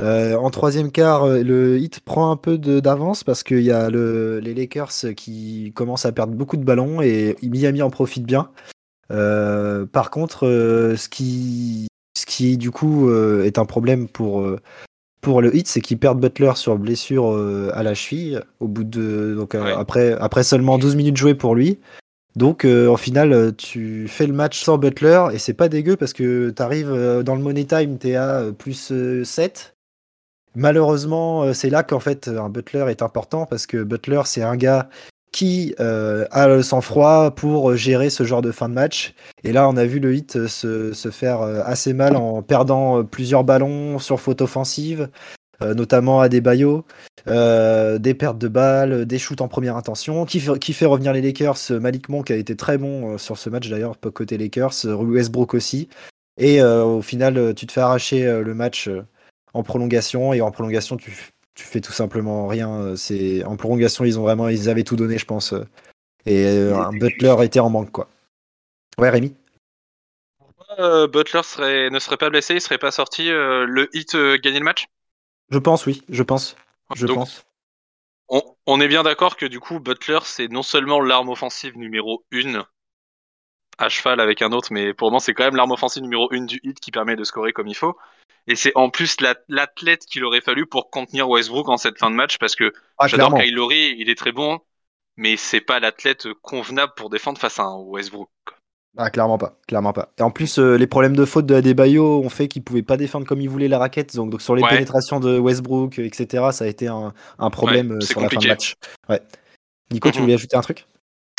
Euh, 0.00 0.34
en 0.34 0.50
troisième 0.50 0.90
quart, 0.90 1.24
euh, 1.24 1.42
le 1.42 1.78
hit 1.78 2.00
prend 2.00 2.30
un 2.32 2.36
peu 2.36 2.58
d'avance 2.58 3.22
parce 3.22 3.42
qu'il 3.44 3.60
y 3.62 3.70
a 3.70 3.90
le- 3.90 4.40
les 4.40 4.52
Lakers 4.52 4.90
qui 5.16 5.72
commencent 5.74 6.04
à 6.04 6.10
perdre 6.12 6.32
beaucoup 6.34 6.56
de 6.56 6.64
ballons 6.64 7.00
et 7.00 7.36
Miami 7.42 7.80
en 7.80 7.90
profite 7.90 8.24
bien. 8.24 8.50
Euh, 9.12 9.86
par 9.86 10.10
contre, 10.10 10.46
euh, 10.46 10.96
ce 10.96 11.08
qui, 11.08 11.86
ce 12.18 12.26
qui 12.26 12.56
du 12.58 12.70
coup 12.72 13.08
est 13.12 13.58
un 13.58 13.64
problème 13.66 14.08
pour 14.08 14.44
pour 15.20 15.40
le 15.40 15.54
hit, 15.56 15.68
c'est 15.68 15.80
qu'ils 15.80 15.98
perdent 15.98 16.20
Butler 16.20 16.52
sur 16.56 16.76
blessure 16.76 17.30
à 17.72 17.82
la 17.82 17.94
cheville 17.94 18.40
au 18.60 18.66
bout 18.68 18.84
de 18.84 19.34
donc 19.36 19.54
Ouais. 19.54 19.72
après 19.72 20.12
après 20.12 20.42
seulement 20.42 20.76
12 20.76 20.96
minutes 20.96 21.16
jouées 21.16 21.34
pour 21.34 21.54
lui. 21.54 21.78
Donc 22.36 22.64
euh, 22.64 22.88
en 22.88 22.96
finale, 22.96 23.54
tu 23.56 24.08
fais 24.08 24.26
le 24.26 24.32
match 24.32 24.60
sans 24.62 24.76
Butler 24.76 25.26
et 25.32 25.38
c'est 25.38 25.54
pas 25.54 25.68
dégueu 25.68 25.96
parce 25.96 26.12
que 26.12 26.50
tu 26.50 26.62
arrives 26.62 27.22
dans 27.24 27.36
le 27.36 27.42
money 27.42 27.64
time, 27.64 27.96
t'es 27.96 28.16
à 28.16 28.40
euh, 28.40 28.52
plus 28.52 28.90
euh, 28.90 29.22
7. 29.24 29.70
Malheureusement, 30.54 31.42
euh, 31.44 31.52
c'est 31.52 31.70
là 31.70 31.82
qu'en 31.82 32.00
fait 32.00 32.28
un 32.28 32.48
Butler 32.48 32.86
est 32.90 33.02
important 33.02 33.46
parce 33.46 33.66
que 33.66 33.82
Butler 33.82 34.22
c'est 34.24 34.42
un 34.42 34.56
gars 34.56 34.88
qui 35.32 35.74
euh, 35.80 36.26
a 36.30 36.46
le 36.46 36.62
sang-froid 36.62 37.32
pour 37.32 37.70
euh, 37.70 37.76
gérer 37.76 38.08
ce 38.08 38.22
genre 38.22 38.40
de 38.42 38.52
fin 38.52 38.68
de 38.68 38.74
match. 38.74 39.14
Et 39.42 39.52
là, 39.52 39.68
on 39.68 39.76
a 39.76 39.84
vu 39.84 39.98
le 39.98 40.14
hit 40.14 40.36
euh, 40.36 40.46
se, 40.46 41.10
faire 41.10 41.42
euh, 41.42 41.60
assez 41.64 41.92
mal 41.92 42.14
en 42.16 42.40
perdant 42.42 43.00
euh, 43.00 43.02
plusieurs 43.02 43.42
ballons 43.42 43.98
sur 43.98 44.20
faute 44.20 44.42
offensive. 44.42 45.08
euh, 45.62 45.74
notamment 45.74 46.20
à 46.20 46.28
des 46.28 46.40
baillots, 46.40 46.84
des 47.26 48.14
pertes 48.14 48.38
de 48.38 48.48
balles, 48.48 49.06
des 49.06 49.18
shoots 49.18 49.40
en 49.40 49.48
première 49.48 49.76
intention, 49.76 50.24
qui, 50.26 50.40
fait- 50.40 50.86
revenir 50.86 51.12
les 51.12 51.22
Lakers. 51.22 51.58
Malik 51.80 52.08
Monk 52.08 52.30
a 52.30 52.36
été 52.36 52.56
très 52.56 52.78
bon 52.78 53.14
euh, 53.14 53.18
sur 53.18 53.38
ce 53.38 53.50
match 53.50 53.68
d'ailleurs, 53.68 53.94
côté 54.14 54.38
Lakers, 54.38 54.74
euh, 54.86 54.94
Westbrook 54.94 55.54
aussi. 55.54 55.88
Et 56.38 56.60
euh, 56.62 56.84
au 56.84 57.02
final, 57.02 57.38
euh, 57.38 57.52
tu 57.54 57.66
te 57.66 57.72
fais 57.72 57.80
arracher 57.80 58.26
euh, 58.26 58.42
le 58.42 58.54
match 58.54 58.88
euh, 58.88 59.02
en 59.54 59.62
prolongation, 59.62 60.32
et 60.32 60.40
en 60.40 60.50
prolongation, 60.50 60.96
tu, 60.96 61.12
fais 61.56 61.80
tout 61.80 61.92
simplement 61.92 62.46
rien. 62.46 62.70
euh, 62.70 62.96
C'est 62.96 63.44
en 63.44 63.56
prolongation, 63.56 64.04
ils 64.04 64.18
ont 64.18 64.22
vraiment, 64.22 64.48
ils 64.48 64.68
avaient 64.68 64.84
tout 64.84 64.96
donné, 64.96 65.16
je 65.16 65.24
pense. 65.24 65.52
euh, 65.52 65.66
Et 66.26 66.44
euh, 66.44 66.76
un 66.76 66.92
Butler 66.92 67.36
était 67.42 67.60
en 67.60 67.70
manque, 67.70 67.90
quoi. 67.90 68.08
Ouais, 68.98 69.10
Rémi? 69.10 69.34
Euh, 70.78 71.06
Butler 71.06 71.42
serait, 71.44 71.90
ne 71.90 71.98
serait 71.98 72.16
pas 72.16 72.30
blessé, 72.30 72.54
il 72.54 72.60
serait 72.60 72.78
pas 72.78 72.90
sorti. 72.90 73.30
euh, 73.30 73.64
le 73.66 73.88
hit 73.96 74.14
euh, 74.14 74.36
gagner 74.38 74.58
le 74.58 74.64
match? 74.64 74.86
Je 75.50 75.58
pense, 75.58 75.86
oui, 75.86 76.02
je 76.08 76.22
pense, 76.22 76.56
je 76.94 77.06
Donc, 77.06 77.16
pense. 77.16 77.44
On, 78.28 78.42
on 78.66 78.80
est 78.80 78.88
bien 78.88 79.02
d'accord 79.02 79.36
que 79.36 79.46
du 79.46 79.60
coup, 79.60 79.78
Butler, 79.78 80.20
c'est 80.24 80.48
non 80.48 80.62
seulement 80.62 81.00
l'arme 81.00 81.28
offensive 81.28 81.76
numéro 81.76 82.24
1 82.32 82.64
à 83.76 83.88
cheval 83.88 84.20
avec 84.20 84.40
un 84.42 84.52
autre, 84.52 84.68
mais 84.72 84.94
pour 84.94 85.10
moi, 85.10 85.20
c'est 85.20 85.34
quand 85.34 85.44
même 85.44 85.56
l'arme 85.56 85.72
offensive 85.72 86.02
numéro 86.02 86.28
1 86.32 86.46
du 86.46 86.60
hit 86.62 86.80
qui 86.80 86.90
permet 86.90 87.16
de 87.16 87.24
scorer 87.24 87.52
comme 87.52 87.66
il 87.66 87.74
faut. 87.76 87.96
Et 88.46 88.56
c'est 88.56 88.72
en 88.74 88.90
plus 88.90 89.20
la- 89.20 89.36
l'athlète 89.48 90.04
qu'il 90.06 90.24
aurait 90.24 90.40
fallu 90.42 90.66
pour 90.66 90.90
contenir 90.90 91.28
Westbrook 91.28 91.68
en 91.68 91.76
cette 91.76 91.98
fin 91.98 92.10
de 92.10 92.16
match, 92.16 92.38
parce 92.38 92.56
que 92.56 92.72
Ah, 92.98 93.08
j'adore. 93.08 93.34
Kyle 93.34 93.54
Lowry, 93.54 93.94
il 93.98 94.10
est 94.10 94.14
très 94.18 94.32
bon, 94.32 94.60
mais 95.16 95.36
c'est 95.36 95.60
pas 95.62 95.80
l'athlète 95.80 96.28
convenable 96.42 96.92
pour 96.96 97.08
défendre 97.10 97.38
face 97.38 97.58
à 97.58 97.64
un 97.64 97.76
Westbrook. 97.78 98.28
Ah, 98.96 99.10
clairement 99.10 99.38
pas, 99.38 99.58
clairement 99.66 99.92
pas. 99.92 100.12
Et 100.18 100.22
en 100.22 100.30
plus, 100.30 100.58
euh, 100.58 100.76
les 100.76 100.86
problèmes 100.86 101.16
de 101.16 101.24
faute 101.24 101.46
de 101.46 101.54
Adebayo 101.56 102.20
ont 102.22 102.28
fait 102.28 102.46
qu'il 102.46 102.62
pouvait 102.62 102.82
pas 102.84 102.96
défendre 102.96 103.26
comme 103.26 103.40
il 103.40 103.48
voulait 103.48 103.66
la 103.66 103.78
raquette. 103.78 104.14
Donc, 104.14 104.30
donc 104.30 104.40
sur 104.40 104.54
les 104.54 104.62
Ouais. 104.62 104.68
pénétrations 104.68 105.18
de 105.18 105.36
Westbrook, 105.36 105.98
etc., 105.98 106.52
ça 106.52 106.64
a 106.64 106.68
été 106.68 106.86
un, 106.86 107.12
un 107.38 107.50
problème 107.50 107.90
Ouais, 107.90 107.96
euh, 107.96 108.00
sur 108.02 108.20
la 108.20 108.28
fin 108.28 108.40
de 108.40 108.46
match. 108.46 108.76
Ouais. 109.08 109.20
Nico, 109.92 110.10
tu 110.10 110.20
voulais 110.20 110.34
ajouter 110.34 110.56
un 110.56 110.60
truc? 110.60 110.86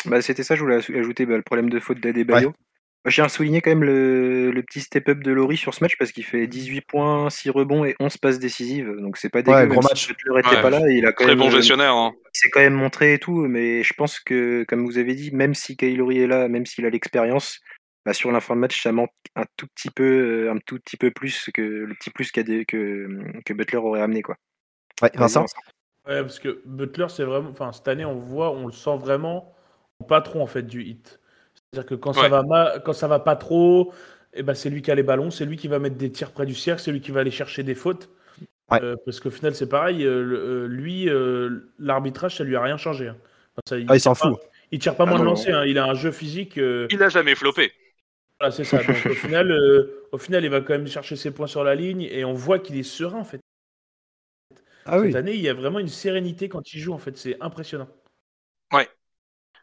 Bah, 0.06 0.22
c'était 0.22 0.44
ça, 0.44 0.56
je 0.56 0.62
voulais 0.62 0.80
aj- 0.80 1.00
ajouter 1.00 1.26
bah, 1.26 1.38
le 1.38 1.44
problème 1.44 1.70
de 1.70 1.80
faute 1.80 2.00
d'Adebayo. 2.00 2.50
Moi, 2.50 2.54
Je 3.06 3.14
tiens 3.14 3.26
à 3.26 3.30
souligner 3.30 3.62
quand 3.62 3.70
même 3.70 3.84
le, 3.84 4.50
le 4.52 4.64
petit 4.64 4.82
step-up 4.82 5.20
de 5.20 5.32
Laurie 5.32 5.58
sur 5.58 5.74
ce 5.76 5.84
match 5.84 5.96
parce 5.98 6.12
qu'il 6.12 6.26
fait 6.26 6.48
18 6.48 6.82
points, 6.82 7.30
6 7.30 7.52
rebonds 7.52 7.86
et 7.86 7.96
11 8.00 8.18
passes 8.18 8.40
décisives. 8.40 8.92
Donc 9.00 9.18
c'est 9.18 9.30
pas 9.30 9.44
dégueu. 9.44 9.58
Ouais, 9.58 9.68
gros 9.68 9.82
si 9.84 9.88
match. 9.90 10.08
Butler 10.08 10.40
était 10.40 10.56
Ouais. 10.56 10.62
pas 10.62 10.70
là, 10.72 10.80
il 10.90 11.06
a 11.06 11.12
quand 11.12 11.26
Très 11.26 11.36
même, 11.36 11.46
bon 11.46 11.52
gestionnaire. 11.52 11.94
Hein. 11.94 12.14
il 12.16 12.30
s'est 12.38 12.50
quand 12.50 12.62
même 12.62 12.74
montré 12.74 13.14
et 13.14 13.20
tout. 13.20 13.46
Mais 13.48 13.84
je 13.84 13.94
pense 13.94 14.20
que, 14.20 14.64
comme 14.68 14.86
vous 14.86 14.98
avez 14.98 15.14
dit, 15.14 15.32
même 15.32 15.54
si 15.54 15.78
Kyle 15.78 15.98
Lowry 15.98 16.20
est 16.22 16.28
là, 16.28 16.48
même 16.48 16.66
s'il 16.66 16.86
a 16.86 16.90
l'expérience, 16.90 17.60
bah, 18.06 18.14
sur 18.14 18.32
la 18.32 18.42
fin 18.42 18.56
de 18.56 18.62
match, 18.62 18.82
ça 18.82 18.92
manque 18.92 19.12
un 19.36 19.46
tout 19.56 19.68
petit 19.76 19.92
peu, 19.92 20.48
euh, 20.48 20.52
un 20.52 20.58
tout 20.66 20.80
petit 20.80 20.98
peu 20.98 21.12
plus 21.12 21.50
que 21.54 21.62
le 21.62 21.94
petit 21.96 22.10
plus 22.10 22.32
que, 22.32 22.42
que 22.64 23.54
Butler 23.54 23.78
aurait 23.78 24.02
amené 24.02 24.22
quoi. 24.24 24.36
Ouais, 25.02 25.12
Vincent 25.14 25.46
Ouais, 26.08 26.22
parce 26.22 26.40
que 26.40 26.62
Butler, 26.66 27.08
c'est 27.10 27.24
vraiment. 27.24 27.50
Enfin, 27.50 27.72
cette 27.72 27.88
année, 27.88 28.06
on 28.06 28.16
voit, 28.20 28.52
on 28.52 28.68
le 28.68 28.72
sent 28.74 28.98
vraiment 28.98 29.56
en 30.00 30.06
patron 30.06 30.42
en 30.42 30.48
fait 30.48 30.64
du 30.64 30.84
hit. 30.84 31.20
C'est-à-dire 31.76 31.90
que 31.90 31.96
quand 31.96 32.14
ça 32.14 32.30
va 32.30 32.44
ma- 32.44 32.80
quand 32.80 32.94
ça 32.94 33.08
va 33.10 33.20
pas 33.20 33.36
trop, 33.36 33.92
eh 34.34 34.44
ben, 34.44 34.54
c'est 34.54 34.70
lui 34.70 34.82
qui 34.82 34.92
a 34.92 34.96
les 34.96 35.04
ballons, 35.04 35.30
c'est 35.30 35.46
lui 35.46 35.58
qui 35.58 35.68
va 35.68 35.78
mettre 35.80 35.98
des 35.98 36.10
tirs 36.10 36.32
près 36.32 36.46
du 36.46 36.56
cercle, 36.56 36.82
c'est 36.82 36.92
lui 36.92 37.02
qui 37.02 37.12
va 37.12 37.20
aller 37.20 37.32
chercher 37.32 37.64
des 37.64 37.76
fautes. 37.76 38.10
Ouais. 38.72 38.80
Euh, 38.82 38.96
parce 39.06 39.20
qu'au 39.20 39.30
final, 39.30 39.54
c'est 39.56 39.68
pareil. 39.68 40.06
euh, 40.06 40.10
euh, 40.64 40.68
lui, 40.68 41.10
euh, 41.10 41.70
l'arbitrage, 41.80 42.38
ça 42.38 42.44
lui 42.46 42.56
a 42.56 42.62
rien 42.62 42.78
changé. 42.78 43.10
hein. 43.10 43.18
Enfin, 43.58 43.62
ça, 43.68 43.76
Ah, 43.90 43.96
il 43.96 44.00
s'en 44.00 44.14
tire 44.14 44.24
pas- 44.24 44.30
fout. 44.32 44.40
Il 44.72 44.80
tire 44.80 44.96
pas 44.96 45.04
Ah 45.04 45.08
moins 45.08 45.20
de 45.20 45.24
non, 45.24 45.32
lancer. 45.32 45.52
hein. 45.52 45.66
Il 45.66 45.78
a 45.78 45.86
un 45.86 45.94
jeu 45.94 46.12
physique. 46.12 46.58
euh, 46.58 46.88
Il 46.90 47.04
a 47.04 47.10
jamais 47.10 47.36
floppé. 47.36 47.72
voilà, 48.40 48.52
c'est 48.54 48.64
ça. 48.64 48.78
Donc, 48.82 49.06
au 49.06 49.14
final, 49.14 49.52
euh, 49.52 50.08
au 50.14 50.18
final, 50.18 50.44
il 50.46 50.50
va 50.50 50.62
quand 50.62 50.74
même 50.74 50.88
chercher 50.88 51.16
ses 51.18 51.32
points 51.32 51.48
sur 51.48 51.64
la 51.66 51.76
ligne 51.76 52.02
et 52.04 52.24
on 52.26 52.34
voit 52.34 52.60
qu'il 52.60 52.78
est 52.78 52.84
serein 52.84 53.20
en 53.20 53.24
fait. 53.26 53.40
Ah 54.86 55.00
oui. 55.00 55.08
Cette 55.08 55.16
année, 55.18 55.34
il 55.34 55.42
y 55.42 55.50
a 55.50 55.54
vraiment 55.54 55.80
une 55.80 55.88
sérénité 55.90 56.48
quand 56.50 56.74
il 56.74 56.80
joue. 56.80 56.94
En 56.94 56.98
fait, 57.00 57.18
c'est 57.18 57.38
impressionnant. 57.42 57.88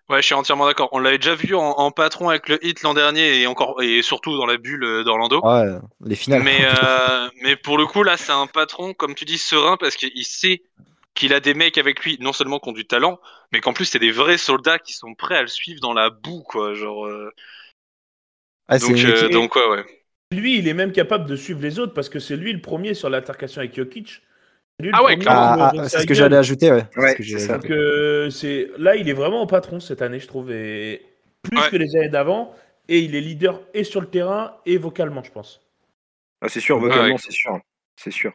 Ouais, 0.09 0.21
je 0.21 0.27
suis 0.27 0.35
entièrement 0.35 0.67
d'accord. 0.67 0.89
On 0.93 0.99
l'avait 0.99 1.19
déjà 1.19 1.35
vu 1.35 1.55
en, 1.55 1.63
en 1.63 1.91
patron 1.91 2.29
avec 2.29 2.49
le 2.49 2.65
hit 2.65 2.83
l'an 2.83 2.95
dernier 2.95 3.41
et 3.41 3.47
encore 3.47 3.81
et 3.83 4.03
surtout 4.03 4.37
dans 4.37 4.47
la 4.47 4.59
bulle 4.59 4.85
euh, 4.85 5.05
d'Orlando. 5.05 5.41
Ouais, 5.43 5.79
les 6.05 6.17
finales. 6.17 6.43
Mais, 6.43 6.59
euh, 6.83 7.29
mais 7.43 7.57
pour 7.57 7.79
le 7.79 7.87
coup, 7.87 8.03
là, 8.03 8.17
c'est 8.17 8.33
un 8.33 8.47
patron, 8.47 8.95
comme 8.95 9.15
tu 9.15 9.25
dis, 9.25 9.39
serein 9.39 9.77
parce 9.77 9.97
qu'il 9.97 10.25
sait 10.25 10.63
qu'il 11.15 11.35
a 11.35 11.41
des 11.41 11.55
mecs 11.55 11.79
avec 11.79 12.03
lui, 12.05 12.19
non 12.21 12.33
seulement 12.33 12.59
qui 12.59 12.71
ont 12.71 12.73
du 12.73 12.87
talent, 12.87 13.21
mais 13.53 13.61
qu'en 13.61 13.73
plus, 13.73 13.85
c'est 13.85 13.99
des 13.99 14.13
vrais 14.13 14.39
soldats 14.39 14.79
qui 14.79 14.93
sont 14.93 15.15
prêts 15.15 15.37
à 15.37 15.43
le 15.43 15.49
suivre 15.49 15.81
dans 15.81 15.93
la 15.93 16.11
boue, 16.11 16.43
quoi. 16.43 16.75
Genre, 16.75 17.07
euh, 17.07 17.31
Ah, 18.69 18.79
donc, 18.79 18.97
euh, 19.05 19.29
donc, 19.29 19.57
ouais, 19.57 19.69
ouais. 19.69 19.85
Lui, 20.33 20.59
il 20.59 20.69
est 20.69 20.75
même 20.75 20.93
capable 20.93 21.27
de 21.29 21.37
suivre 21.37 21.61
les 21.61 21.79
autres 21.79 21.93
parce 21.93 22.09
que 22.09 22.19
c'est 22.19 22.37
lui 22.37 22.53
le 22.53 22.61
premier 22.63 22.95
sur 22.95 23.11
l'altercation 23.11 23.61
avec 23.61 23.75
Jokic. 23.75 24.23
Ah 24.93 25.05
ouais, 25.05 25.17
à 25.27 25.31
Ah, 25.55 25.73
ah, 25.77 25.83
sa 25.85 25.89
c'est 25.89 25.99
ce 26.03 26.07
que 26.07 26.15
j'allais 26.15 26.37
ajouter, 26.37 26.71
ouais. 26.73 26.85
Ouais, 26.97 27.13
ce 27.13 27.17
que 27.17 27.23
c'est 27.39 27.71
euh, 27.71 28.31
c'est 28.31 28.69
là, 28.79 28.97
il 28.97 29.09
est 29.09 29.13
vraiment 29.13 29.43
au 29.43 29.47
patron 29.47 29.79
cette 29.81 30.03
année, 30.03 30.19
je 30.19 30.27
trouve, 30.27 30.51
et 30.51 31.03
plus 31.43 31.57
Ouais. 31.59 31.69
que 31.71 31.77
les 31.77 31.95
années 31.97 32.09
d'avant. 32.09 32.55
Et 32.89 32.99
il 32.99 33.15
est 33.15 33.21
leader 33.21 33.61
et 33.75 33.85
sur 33.85 34.01
le 34.01 34.09
terrain 34.09 34.57
et 34.67 34.77
vocalement, 34.77 35.23
je 35.23 35.31
pense. 35.31 35.61
Ah, 36.41 36.49
c'est 36.49 36.59
sûr, 36.61 36.77
Ouais, 36.77 36.83
vocalement, 36.89 37.15
ouais. 37.15 37.21
c'est 37.21 37.31
sûr. 37.33 37.59
C'est 37.97 38.11
sûr. 38.11 38.33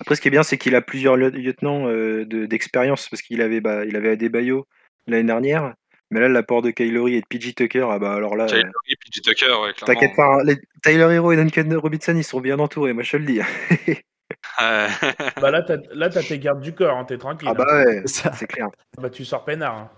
Après, 0.00 0.14
ce 0.16 0.22
qui 0.22 0.28
est 0.28 0.30
bien, 0.30 0.42
c'est 0.42 0.56
qu'il 0.56 0.74
a 0.74 0.80
plusieurs 0.80 1.16
lieu- 1.16 1.28
lieutenants 1.28 1.86
euh, 1.88 2.24
de- 2.24 2.46
d'expérience, 2.46 3.08
parce 3.10 3.20
qu'il 3.20 3.42
avait, 3.42 3.60
bah, 3.60 3.84
il 3.84 3.94
avait 3.94 4.10
Adebayo 4.12 4.66
l'année 5.06 5.24
dernière, 5.26 5.74
mais 6.10 6.20
là, 6.20 6.28
l'apport 6.28 6.62
de 6.62 6.70
Kylori 6.70 7.16
et 7.16 7.20
de 7.20 7.26
PJ 7.28 7.54
Tucker, 7.54 7.86
ah 7.90 7.98
bah 7.98 8.14
alors 8.14 8.34
là, 8.34 8.46
Tyler 8.46 8.60
euh, 8.62 8.64
Hero 8.64 8.72
et 8.88 8.96
PJ 8.96 9.20
Tucker, 9.22 9.46
ouais, 9.46 9.72
clairement. 9.74 9.74
t'inquiète 9.86 10.16
pas, 10.16 10.26
hein, 10.36 10.42
les- 10.44 10.56
Tyler 10.82 11.14
Hero 11.14 11.32
et 11.32 11.36
Duncan 11.36 11.68
Robinson, 11.78 12.14
ils 12.16 12.24
sont 12.24 12.40
bien 12.40 12.58
entourés, 12.58 12.94
moi 12.94 13.02
je 13.02 13.12
te 13.12 13.16
le 13.18 13.26
dis. 13.26 13.40
Bah 14.58 15.50
là, 15.50 15.62
t'as 15.62 15.76
là, 15.92 16.08
t'as 16.10 16.22
tes 16.22 16.38
gardes 16.38 16.60
du 16.60 16.74
corps, 16.74 16.96
hein, 16.96 17.04
t'es 17.04 17.18
tranquille. 17.18 17.48
ah 17.48 17.54
bah 17.54 17.64
hein. 17.68 17.84
ouais, 17.84 18.02
C'est 18.06 18.22
ça. 18.22 18.32
c'est 18.32 18.46
clair, 18.46 18.68
Bah, 18.98 19.10
tu 19.10 19.24
sors 19.24 19.44
peinard. 19.44 19.74
hein. 19.76 19.90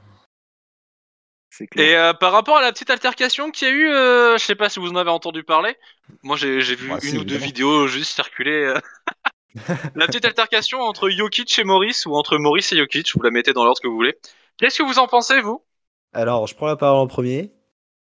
c'est 1.51 1.67
clair. 1.67 1.87
Et 1.87 1.97
euh, 1.97 2.13
par 2.15 2.33
rapport 2.33 2.57
à 2.57 2.63
la 2.63 2.73
petite 2.73 2.91
altercation 2.91 3.51
qu'il 3.51 3.69
y 3.69 3.71
a 3.71 3.75
eu, 3.75 3.89
euh, 3.91 4.37
je 4.39 4.45
sais 4.45 4.55
pas 4.55 4.69
si 4.69 4.81
vous 4.81 4.89
en 4.91 4.97
avez 4.97 5.11
entendu 5.11 5.45
parler. 5.45 5.77
Moi, 6.23 6.37
j'ai 6.37 6.61
j'ai 6.61 6.75
vu 6.75 6.89
Bah, 6.89 6.99
une 7.03 7.19
ou 7.19 7.25
deux 7.25 7.37
vidéos 7.37 7.87
juste 7.87 8.15
circuler. 8.15 8.65
euh. 8.65 8.79
la 9.95 10.07
petite 10.07 10.25
altercation 10.25 10.81
entre 10.81 11.09
Jokic 11.11 11.59
et 11.59 11.65
Maurice 11.65 12.07
ou 12.07 12.15
entre 12.17 12.39
Maurice 12.39 12.73
et 12.73 12.77
Jokic, 12.77 13.15
vous 13.15 13.23
la 13.23 13.31
mettez 13.31 13.53
dans 13.53 13.65
l'ordre 13.65 13.81
que 13.81 13.89
vous 13.89 13.95
voulez. 13.97 14.17
Qu'est-ce 14.59 14.79
que 14.79 14.83
vous 14.85 14.99
en 14.99 15.07
pensez, 15.07 15.41
vous? 15.41 15.63
Alors, 16.13 16.47
je 16.47 16.55
prends 16.55 16.67
la 16.67 16.77
parole 16.77 17.01
en 17.01 17.07
premier. 17.07 17.53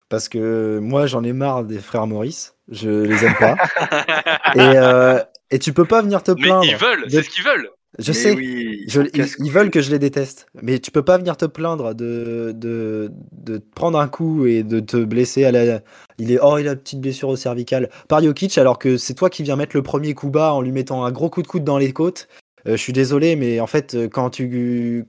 Parce 0.09 0.29
que 0.29 0.79
moi, 0.81 1.07
j'en 1.07 1.25
ai 1.25 1.33
marre 1.33 1.65
des 1.65 1.81
frères 1.81 2.07
Maurice. 2.07 2.57
Je 2.69 2.91
les 2.91 3.25
aime 3.25 3.37
pas. 3.37 3.57
et, 4.55 4.77
euh, 4.77 5.21
et 5.51 5.59
tu 5.59 5.73
peux 5.73 5.85
pas 5.85 6.03
venir 6.03 6.23
te 6.23 6.33
Mais 6.33 6.43
plaindre. 6.43 6.65
ils 6.65 6.77
veulent, 6.77 7.05
de- 7.05 7.11
c'est 7.11 7.23
ce 7.23 7.31
qu'ils 7.31 7.45
veulent. 7.45 7.69
Je 7.99 8.13
Mais 8.13 8.17
sais. 8.17 8.35
oui, 8.37 8.85
Je- 8.87 9.01
ils, 9.41 9.51
veulent 9.51 9.71
que 9.71 9.81
je 9.83 9.91
les 9.91 9.99
déteste. 9.99 10.47
Mais 10.63 10.79
tu 10.79 10.93
peux 10.93 11.03
pas 11.03 11.19
venir 11.19 11.37
te 11.37 11.45
plaindre 11.45 11.93
de, 11.93 12.53
de, 12.55 13.11
de 13.33 13.59
te 13.59 13.65
prendre 13.75 13.99
un 13.99 14.07
coup 14.07 14.47
et 14.47 14.63
de 14.63 14.79
te 14.79 14.97
blesser 15.03 15.45
à 15.45 15.51
la. 15.51 15.81
Il 16.19 16.31
est 16.31 16.39
oh 16.41 16.57
il 16.59 16.69
a 16.69 16.73
une 16.73 16.79
petite 16.79 17.01
blessure 17.01 17.29
au 17.31 17.37
cervical 17.37 17.91
par 18.09 18.23
Jokic 18.23 18.57
alors 18.59 18.79
que 18.79 18.97
c'est 18.97 19.15
toi 19.15 19.29
qui 19.29 19.43
viens 19.43 19.57
mettre 19.57 19.77
le 19.77 19.83
premier 19.83 20.15
coup 20.15 20.31
bas 20.31 20.53
en 20.53 20.61
lui 20.63 20.71
mettant 20.71 21.05
un 21.05 21.11
gros 21.11 21.31
coup 21.31 21.43
de 21.43 21.49
coude 21.49 21.65
dans 21.65 21.79
les 21.79 21.93
côtes. 21.93 22.29
Euh, 22.69 22.73
je 22.73 22.77
suis 22.77 22.93
désolé 22.93 23.35
mais 23.37 23.59
en 23.59 23.67
fait 23.67 23.95
euh, 23.95 24.09
quand 24.09 24.31
tu 24.31 25.05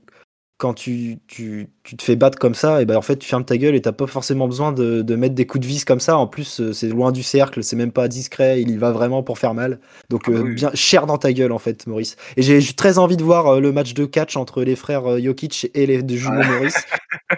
quand 0.62 0.74
tu, 0.74 1.18
tu, 1.26 1.66
tu 1.82 1.96
te 1.96 2.04
fais 2.04 2.14
battre 2.14 2.38
comme 2.38 2.54
ça 2.54 2.80
et 2.80 2.84
ben 2.84 2.96
en 2.96 3.02
fait 3.02 3.16
tu 3.16 3.28
fermes 3.28 3.44
ta 3.44 3.56
gueule 3.56 3.74
et 3.74 3.82
t'as 3.82 3.90
pas 3.90 4.06
forcément 4.06 4.46
besoin 4.46 4.70
de, 4.70 5.02
de 5.02 5.16
mettre 5.16 5.34
des 5.34 5.44
coups 5.44 5.62
de 5.62 5.66
vis 5.66 5.84
comme 5.84 5.98
ça. 5.98 6.16
En 6.16 6.28
plus 6.28 6.60
euh, 6.60 6.72
c'est 6.72 6.86
loin 6.86 7.10
du 7.10 7.24
cercle, 7.24 7.64
c'est 7.64 7.74
même 7.74 7.90
pas 7.90 8.06
discret, 8.06 8.62
il 8.62 8.70
y 8.70 8.76
va 8.76 8.92
vraiment 8.92 9.24
pour 9.24 9.40
faire 9.40 9.54
mal. 9.54 9.80
Donc 10.08 10.22
Ah 10.28 10.30
euh, 10.30 10.42
oui. 10.42 10.54
bien 10.54 10.70
cher 10.74 11.06
dans 11.06 11.18
ta 11.18 11.32
gueule 11.32 11.50
en 11.50 11.58
fait 11.58 11.84
Maurice. 11.88 12.14
Et 12.36 12.42
j'ai 12.42 12.62
très 12.74 12.98
envie 12.98 13.16
de 13.16 13.24
voir 13.24 13.48
euh, 13.48 13.60
le 13.60 13.72
match 13.72 13.92
de 13.92 14.04
catch 14.04 14.36
entre 14.36 14.62
les 14.62 14.76
frères 14.76 15.04
euh, 15.10 15.18
Jokic 15.20 15.68
et 15.74 15.84
les 15.84 16.00
de 16.04 16.16
jumeaux 16.16 16.44
Maurice, 16.44 16.84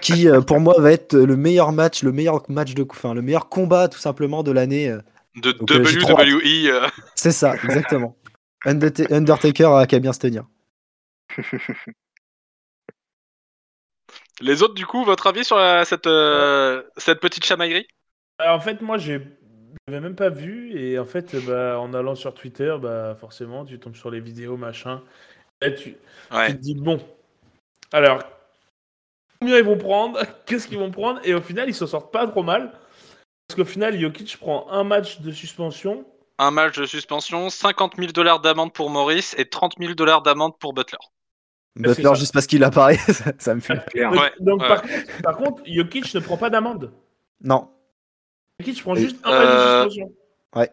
qui 0.02 0.28
pour 0.46 0.60
moi 0.60 0.74
va 0.78 0.92
être 0.92 1.16
le 1.16 1.36
meilleur 1.36 1.72
match, 1.72 2.02
le 2.02 2.12
meilleur 2.12 2.42
match 2.50 2.74
de, 2.74 2.86
enfin 2.90 3.14
le 3.14 3.22
meilleur 3.22 3.48
combat 3.48 3.88
tout 3.88 3.98
simplement 3.98 4.42
de 4.42 4.52
l'année. 4.52 4.94
De 5.36 5.52
Donc. 5.52 5.70
WWE. 5.70 6.90
C'est 7.14 7.32
ça, 7.32 7.54
exactement. 7.64 8.16
Underta- 8.66 9.10
Undertaker 9.10 9.72
a 9.78 9.86
qu'à 9.86 9.98
bien 9.98 10.12
se 10.12 10.18
tenir. 10.18 10.44
Les 14.40 14.62
autres, 14.62 14.74
du 14.74 14.86
coup, 14.86 15.04
votre 15.04 15.26
avis 15.26 15.44
sur 15.44 15.56
la- 15.56 15.84
cette, 15.84 16.06
euh, 16.06 16.82
cette 16.96 17.20
petite 17.20 17.44
chamaillerie? 17.44 17.86
Alors, 18.38 18.56
en 18.56 18.60
fait, 18.60 18.80
moi, 18.82 18.98
j'ai 18.98 19.20
j'avais 19.86 20.00
même 20.00 20.16
pas 20.16 20.30
vu 20.30 20.78
et 20.78 20.98
en 20.98 21.04
fait, 21.04 21.36
bah, 21.46 21.78
en 21.78 21.92
allant 21.92 22.14
sur 22.14 22.32
Twitter, 22.32 22.74
bah, 22.80 23.14
forcément, 23.20 23.66
tu 23.66 23.78
tombes 23.78 23.96
sur 23.96 24.10
les 24.10 24.20
vidéos, 24.20 24.56
machin. 24.56 25.02
Là, 25.60 25.70
tu, 25.70 25.96
te 26.30 26.52
dis 26.52 26.74
bon. 26.74 26.98
Alors, 27.92 28.22
combien 29.40 29.58
ils 29.58 29.64
vont 29.64 29.76
prendre? 29.76 30.20
Qu'est-ce 30.46 30.68
qu'ils 30.68 30.78
vont 30.78 30.90
prendre? 30.90 31.20
Et 31.24 31.34
au 31.34 31.42
final, 31.42 31.68
ils 31.68 31.74
s'en 31.74 31.86
sortent 31.86 32.12
pas 32.12 32.26
trop 32.26 32.42
mal. 32.42 32.72
Parce 33.46 33.56
qu'au 33.58 33.64
final, 33.66 33.98
Jokic 34.00 34.38
prend 34.38 34.70
un 34.70 34.84
match 34.84 35.20
de 35.20 35.30
suspension. 35.30 36.06
Un 36.38 36.50
match 36.50 36.78
de 36.78 36.86
suspension, 36.86 37.50
50 37.50 37.96
000 37.96 38.12
dollars 38.12 38.40
d'amende 38.40 38.72
pour 38.72 38.88
Maurice 38.88 39.34
et 39.38 39.48
30 39.48 39.74
000 39.78 39.94
dollars 39.94 40.22
d'amende 40.22 40.58
pour 40.58 40.72
Butler. 40.72 40.98
Butler 41.76 42.14
juste 42.14 42.32
parce 42.32 42.46
qu'il 42.46 42.62
apparaît, 42.64 42.96
ça, 43.08 43.32
ça 43.38 43.54
me 43.54 43.60
fait. 43.60 43.80
Ouais, 43.94 44.32
donc, 44.40 44.60
ouais. 44.62 44.68
Par, 44.68 44.82
contre, 44.82 45.22
par 45.22 45.36
contre, 45.36 45.62
Jokic 45.66 46.14
ne 46.14 46.20
prend 46.20 46.36
pas 46.36 46.50
d'amende. 46.50 46.92
Non. 47.42 47.68
Jokic 48.60 48.82
prend 48.82 48.94
juste 48.94 49.16
un 49.24 49.30
match 49.30 49.40
de 49.40 49.46
Euh, 49.52 49.82
suspension. 49.90 50.12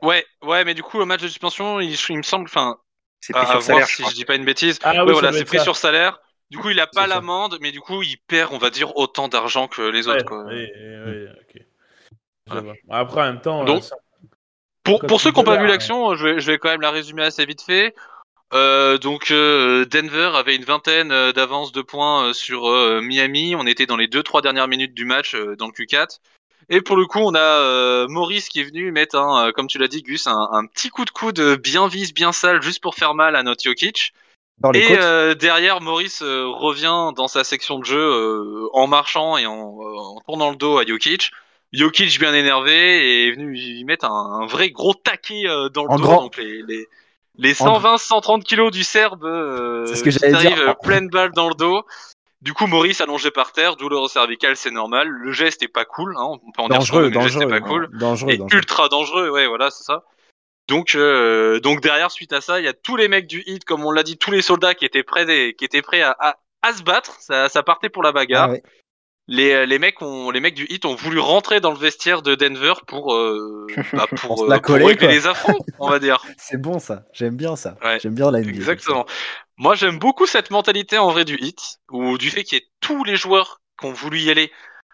Ouais, 0.04 0.26
ouais, 0.44 0.64
mais 0.64 0.74
du 0.76 0.84
coup, 0.84 1.00
au 1.00 1.06
match 1.06 1.22
de 1.22 1.28
suspension, 1.28 1.80
il, 1.80 1.96
il 2.10 2.18
me 2.18 2.22
semble, 2.24 2.46
enfin, 2.46 2.78
C'est 3.20 3.34
pris 3.34 3.42
à 3.42 3.46
sur 3.46 3.54
voir 3.54 3.64
salaire, 3.64 3.88
je 3.88 3.96
si 3.96 4.04
je 4.10 4.16
dis 4.16 4.26
pas 4.26 4.36
une 4.36 4.46
bêtise. 4.46 4.78
Ah 4.84 5.04
oui, 5.06 5.12
voilà, 5.12 5.34
c'est 5.34 5.46
pris 5.46 5.58
ça. 5.58 5.64
sur 5.64 5.76
salaire. 5.76 6.20
Du 6.52 6.60
coup, 6.60 6.70
il 6.70 6.80
a 6.80 6.86
pas 6.88 7.08
l'amende, 7.08 7.58
mais 7.62 7.72
du 7.72 7.80
coup, 7.80 8.04
il 8.04 8.18
perd, 8.28 8.54
on 8.54 8.58
va 8.60 8.70
dire, 8.70 8.96
autant 8.98 9.28
d'argent 9.28 9.68
que 9.68 9.82
les 9.82 10.08
autres. 10.08 10.18
Ouais, 10.18 10.24
quoi. 10.24 10.44
ouais, 10.44 10.72
ouais, 10.76 11.04
ouais, 11.06 11.28
ok. 11.30 11.62
Voilà. 12.48 12.74
Après, 12.90 13.22
en 13.22 13.26
même 13.26 13.42
temps, 13.42 13.64
Donc, 13.64 13.78
euh, 13.80 13.82
ça- 13.82 13.96
Pour, 14.84 15.00
pour 15.02 15.22
ceux 15.22 15.32
qui 15.32 15.38
n'ont 15.38 15.44
pas 15.44 15.56
vu 15.58 15.64
ouais. 15.64 15.68
l'action, 15.70 16.14
je 16.16 16.28
vais, 16.28 16.40
je 16.40 16.52
vais 16.52 16.58
quand 16.58 16.70
même 16.70 16.82
la 16.82 16.92
résumer 16.92 17.24
assez 17.24 17.46
vite 17.46 17.62
fait. 17.62 17.96
Euh, 18.54 18.98
donc 18.98 19.32
euh, 19.32 19.86
Denver 19.86 20.32
avait 20.36 20.56
une 20.56 20.66
vingtaine 20.66 21.12
euh, 21.12 21.32
d'avance 21.32 21.72
de 21.72 21.82
points 21.82 22.34
sur 22.34 22.68
euh, 22.68 23.02
Miami. 23.02 23.56
On 23.56 23.66
était 23.66 23.86
dans 23.86 23.96
les 23.96 24.08
2-3 24.08 24.42
dernières 24.42 24.68
minutes 24.68 24.94
du 24.94 25.06
match 25.06 25.36
dans 25.58 25.68
le 25.68 25.72
Q4. 25.72 26.20
Et 26.70 26.82
pour 26.82 26.96
le 26.96 27.06
coup, 27.06 27.20
on 27.20 27.34
a 27.36 28.08
Maurice 28.08 28.48
qui 28.48 28.62
est 28.62 28.64
venu 28.64 28.92
mettre, 28.92 29.18
un, 29.18 29.52
comme 29.52 29.68
tu 29.68 29.78
l'as 29.78 29.88
dit 29.88 30.04
Gus, 30.04 30.28
un, 30.28 30.48
un 30.52 30.66
petit 30.66 30.90
coup 30.90 31.04
de 31.06 31.10
coude 31.10 31.42
bien 31.62 31.88
vise, 31.88 32.14
bien 32.14 32.32
sale, 32.32 32.62
juste 32.62 32.82
pour 32.82 32.96
faire 32.96 33.14
mal 33.14 33.36
à 33.36 33.44
notre 33.44 33.64
Jokic. 33.64 34.14
Dans 34.60 34.72
les 34.72 34.80
Et 34.80 35.36
derrière, 35.36 35.82
Maurice 35.82 36.22
revient 36.22 37.12
dans 37.16 37.28
sa 37.28 37.44
section 37.44 37.80
de 37.80 37.86
jeu 37.86 38.70
en 38.74 38.88
marchant 38.88 39.38
et 39.38 39.46
en, 39.48 39.54
en 39.54 40.22
tournant 40.22 40.52
le 40.52 40.56
dos 40.56 40.78
à 40.78 40.86
Jokic. 40.86 41.32
Jokic 41.74 42.20
bien 42.20 42.34
énervé 42.34 43.28
est 43.28 43.32
venu 43.32 43.48
lui 43.52 43.84
mettre 43.84 44.06
un, 44.06 44.42
un 44.42 44.46
vrai 44.46 44.70
gros 44.70 44.94
taquet 44.94 45.44
dans 45.74 45.84
le 45.84 45.90
En 45.90 45.98
dos. 45.98 46.04
grand. 46.04 46.22
Donc 46.24 46.38
les, 46.38 46.62
les, 46.64 46.88
les 47.38 47.60
En 47.62 47.80
120-130 47.80 48.44
kilos 48.44 48.72
du 48.72 48.84
Serbe 48.84 49.24
euh, 49.26 49.86
ce 49.88 50.04
que 50.04 50.10
qui 50.10 50.20
dire. 50.20 50.36
arrive, 50.36 50.62
euh, 50.70 50.74
pleine 50.84 51.08
balle 51.10 51.32
dans 51.32 51.48
le 51.50 51.56
dos. 51.56 51.84
Du 52.42 52.54
coup, 52.54 52.66
Maurice 52.66 53.02
allongé 53.02 53.30
par 53.30 53.52
terre, 53.52 53.76
douleur 53.76 54.02
au 54.02 54.08
cervical, 54.08 54.56
c'est 54.58 54.72
normal. 54.72 55.08
Le 55.08 55.32
geste 55.32 55.62
est 55.62 55.68
pas 55.68 55.86
cool, 55.86 56.16
hein, 56.18 56.24
on 56.44 56.52
peut 56.52 56.62
en 56.64 56.68
dire 56.70 56.78
Dangereux, 56.80 57.04
veut, 57.04 57.10
mais 57.10 57.16
le 57.16 57.22
geste 57.22 57.36
dangereux. 57.36 57.56
est 57.56 57.60
pas 57.60 57.68
cool 57.68 57.90
Dangereux, 57.94 58.32
et 58.32 58.38
dangereux. 58.38 58.58
ultra 58.58 58.90
dangereux, 58.90 59.30
ouais, 59.30 59.48
voilà, 59.48 59.70
c'est 59.70 59.84
ça. 59.84 60.04
Donc, 60.68 60.96
euh, 60.96 61.60
donc 61.60 61.82
derrière, 61.82 62.10
suite 62.12 62.34
à 62.34 62.42
ça, 62.42 62.60
il 62.60 62.66
y 62.66 62.68
a 62.68 62.74
tous 62.74 62.96
les 62.96 63.08
mecs 63.08 63.28
du 63.28 63.44
hit, 63.46 63.64
comme 63.66 63.86
on 63.86 63.92
l'a 63.92 64.04
dit, 64.04 64.18
tous 64.18 64.32
les 64.32 64.42
soldats 64.42 64.74
qui 64.74 64.86
étaient 64.86 65.04
prêts, 65.04 65.26
des- 65.26 65.54
qui 65.54 65.66
étaient 65.66 65.82
prêts 65.84 66.02
à, 66.02 66.16
à, 66.20 66.38
à 66.64 66.74
se 66.74 66.82
battre. 66.82 67.16
Ça, 67.20 67.48
ça 67.50 67.62
partait 67.62 67.90
pour 67.90 68.02
la 68.04 68.12
bagarre. 68.12 68.48
Ah 68.50 68.52
ouais. 68.54 68.64
Les, 69.34 69.66
les 69.66 69.80
mecs 69.80 70.02
ont, 70.02 70.30
les 70.30 70.42
mecs 70.42 70.56
du 70.56 70.66
hit 70.70 70.84
ont 70.84 70.94
voulu 70.94 71.18
rentrer 71.18 71.62
dans 71.62 71.72
le 71.72 71.78
vestiaire 71.78 72.22
de 72.22 72.36
Denver 72.36 72.74
pour, 72.86 73.16
euh, 73.16 73.66
bah, 73.94 74.06
Pour 74.18 74.44
euh, 74.44 74.50
la 74.50 74.60
pour 74.60 74.64
coller, 74.78 74.94
les 74.96 75.26
affronts, 75.26 75.58
on 75.80 75.90
va 75.90 76.00
dire. 76.00 76.22
C'est 76.38 76.62
bon 76.62 76.80
ça. 76.80 77.06
J'aime 77.14 77.38
bien 77.38 77.56
ça. 77.56 77.78
Ouais. 77.82 77.98
J'aime 78.02 78.14
bien 78.14 78.30
la 78.30 78.42
NBA. 78.42 78.50
Exactement. 78.50 79.06
Moi, 79.56 79.76
j'aime 79.76 80.00
beaucoup 80.00 80.26
cette 80.26 80.52
mentalité 80.52 80.98
en 80.98 81.12
vrai 81.12 81.24
du 81.24 81.38
hit, 81.40 81.80
ou 81.92 82.18
du 82.18 82.30
fait 82.30 82.44
qu'il 82.44 82.58
y 82.58 82.62
ait 82.62 82.68
tous 82.82 83.06
les 83.06 83.16
joueurs 83.16 83.62
qui 83.80 83.86
ont 83.86 83.94
voulu 83.94 84.20
y 84.20 84.30
aller. 84.30 84.52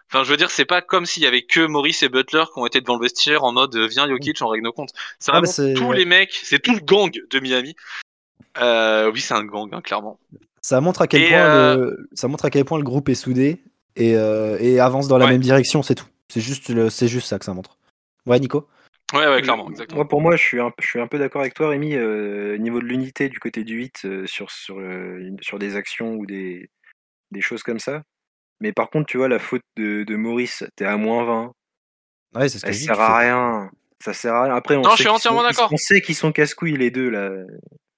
Enfin, 0.08 0.22
je 0.22 0.30
veux 0.30 0.36
dire, 0.36 0.52
c'est 0.52 0.64
pas 0.64 0.82
comme 0.82 1.04
s'il 1.04 1.24
y 1.24 1.26
avait 1.26 1.42
que 1.42 1.66
Maurice 1.66 2.04
et 2.04 2.08
Butler 2.08 2.44
qui 2.54 2.60
ont 2.60 2.66
été 2.66 2.80
devant 2.80 2.94
le 2.96 3.02
vestiaire 3.02 3.42
en 3.42 3.52
mode 3.52 3.74
euh, 3.74 3.88
viens 3.88 4.08
Jokic, 4.08 4.40
on 4.40 4.46
règle 4.46 4.64
nos 4.64 4.72
comptes. 4.72 4.92
C'est 5.18 5.32
Ah, 5.34 5.40
tous 5.42 5.60
ouais. 5.84 5.96
les 5.96 6.04
mecs, 6.04 6.32
c'est 6.32 6.60
tout 6.60 6.74
le 6.74 6.80
gang 6.80 7.10
de 7.10 7.40
Miami. 7.40 7.74
Euh, 8.58 9.10
oui, 9.12 9.20
c'est 9.20 9.34
un 9.34 9.44
gang, 9.44 9.68
hein, 9.72 9.80
clairement. 9.80 10.20
ça. 10.62 10.76
Ça 10.76 10.80
montre 10.80 11.02
à 11.02 11.08
quel 11.08 11.22
Et, 11.22 11.28
point 11.28 11.38
euh, 11.38 11.76
le... 11.76 12.08
ça 12.12 12.28
montre 12.28 12.44
à 12.44 12.50
quel 12.50 12.64
point 12.64 12.78
le 12.78 12.84
groupe 12.84 13.08
est 13.08 13.14
soudé 13.14 13.60
et, 13.98 14.14
euh, 14.16 14.56
et 14.60 14.80
avance 14.80 15.08
dans 15.08 15.18
la 15.18 15.26
Ouais. 15.26 15.32
même 15.32 15.40
direction. 15.40 15.82
C'est 15.82 15.94
tout. 15.94 16.06
C'est 16.28 16.40
juste 16.40 16.68
le... 16.70 16.90
c'est 16.90 17.08
juste 17.08 17.28
ça 17.28 17.38
que 17.38 17.44
ça 17.44 17.52
montre. 17.54 17.76
Ouais, 18.26 18.38
Nico? 18.40 18.68
Ouais, 19.14 19.26
ouais, 19.26 19.40
clairement, 19.40 19.70
exactement. 19.70 19.96
Moi, 20.00 20.08
pour 20.08 20.20
moi, 20.20 20.36
je 20.36 20.42
suis 20.42 20.60
un, 20.60 20.70
je 20.78 20.86
suis 20.86 21.00
un 21.00 21.06
peu 21.06 21.18
d'accord 21.18 21.40
avec 21.40 21.54
toi, 21.54 21.70
Rémi. 21.70 21.94
euh, 21.94 22.54
au 22.56 22.58
niveau 22.58 22.80
de 22.80 22.84
l'unité 22.84 23.28
du 23.30 23.38
côté 23.40 23.64
du 23.64 23.74
8 23.76 24.02
euh, 24.04 24.26
sur, 24.26 24.50
sur, 24.50 24.78
euh, 24.78 25.18
sur 25.40 25.58
des 25.58 25.76
actions 25.76 26.14
ou 26.14 26.26
des, 26.26 26.68
des 27.30 27.40
choses 27.40 27.62
comme 27.62 27.78
ça. 27.78 28.02
Mais 28.60 28.72
par 28.72 28.90
contre, 28.90 29.06
tu 29.06 29.16
vois, 29.16 29.28
la 29.28 29.38
faute 29.38 29.62
de, 29.78 30.02
de 30.04 30.16
Maurice, 30.16 30.64
t'es 30.76 30.84
à 30.84 30.96
moins 30.98 31.24
20. 31.24 31.52
Ouais, 32.34 32.48
c'est 32.50 32.58
ce 32.58 32.64
que 32.64 32.68
Elle 32.68 32.74
je 32.74 32.78
dis. 32.80 32.84
sert 32.84 33.00
à 33.00 33.18
rien. 33.18 33.70
Ça 34.04 34.12
sert 34.12 34.34
à 34.34 34.44
rien. 34.44 34.54
Après, 34.54 34.76
on 34.76 34.82
Non, 34.82 34.90
sait 34.90 34.90
je 34.90 34.96
suis 34.96 35.04
qu'ils 35.04 35.10
entièrement 35.12 35.40
sont- 35.40 35.46
d'accord. 35.48 35.70
On 35.72 35.76
sait 35.78 36.00
qu'ils 36.02 36.14
sont 36.14 36.30
casse-couilles 36.32 36.76
les 36.76 36.90
deux 36.90 37.08
là. 37.08 37.30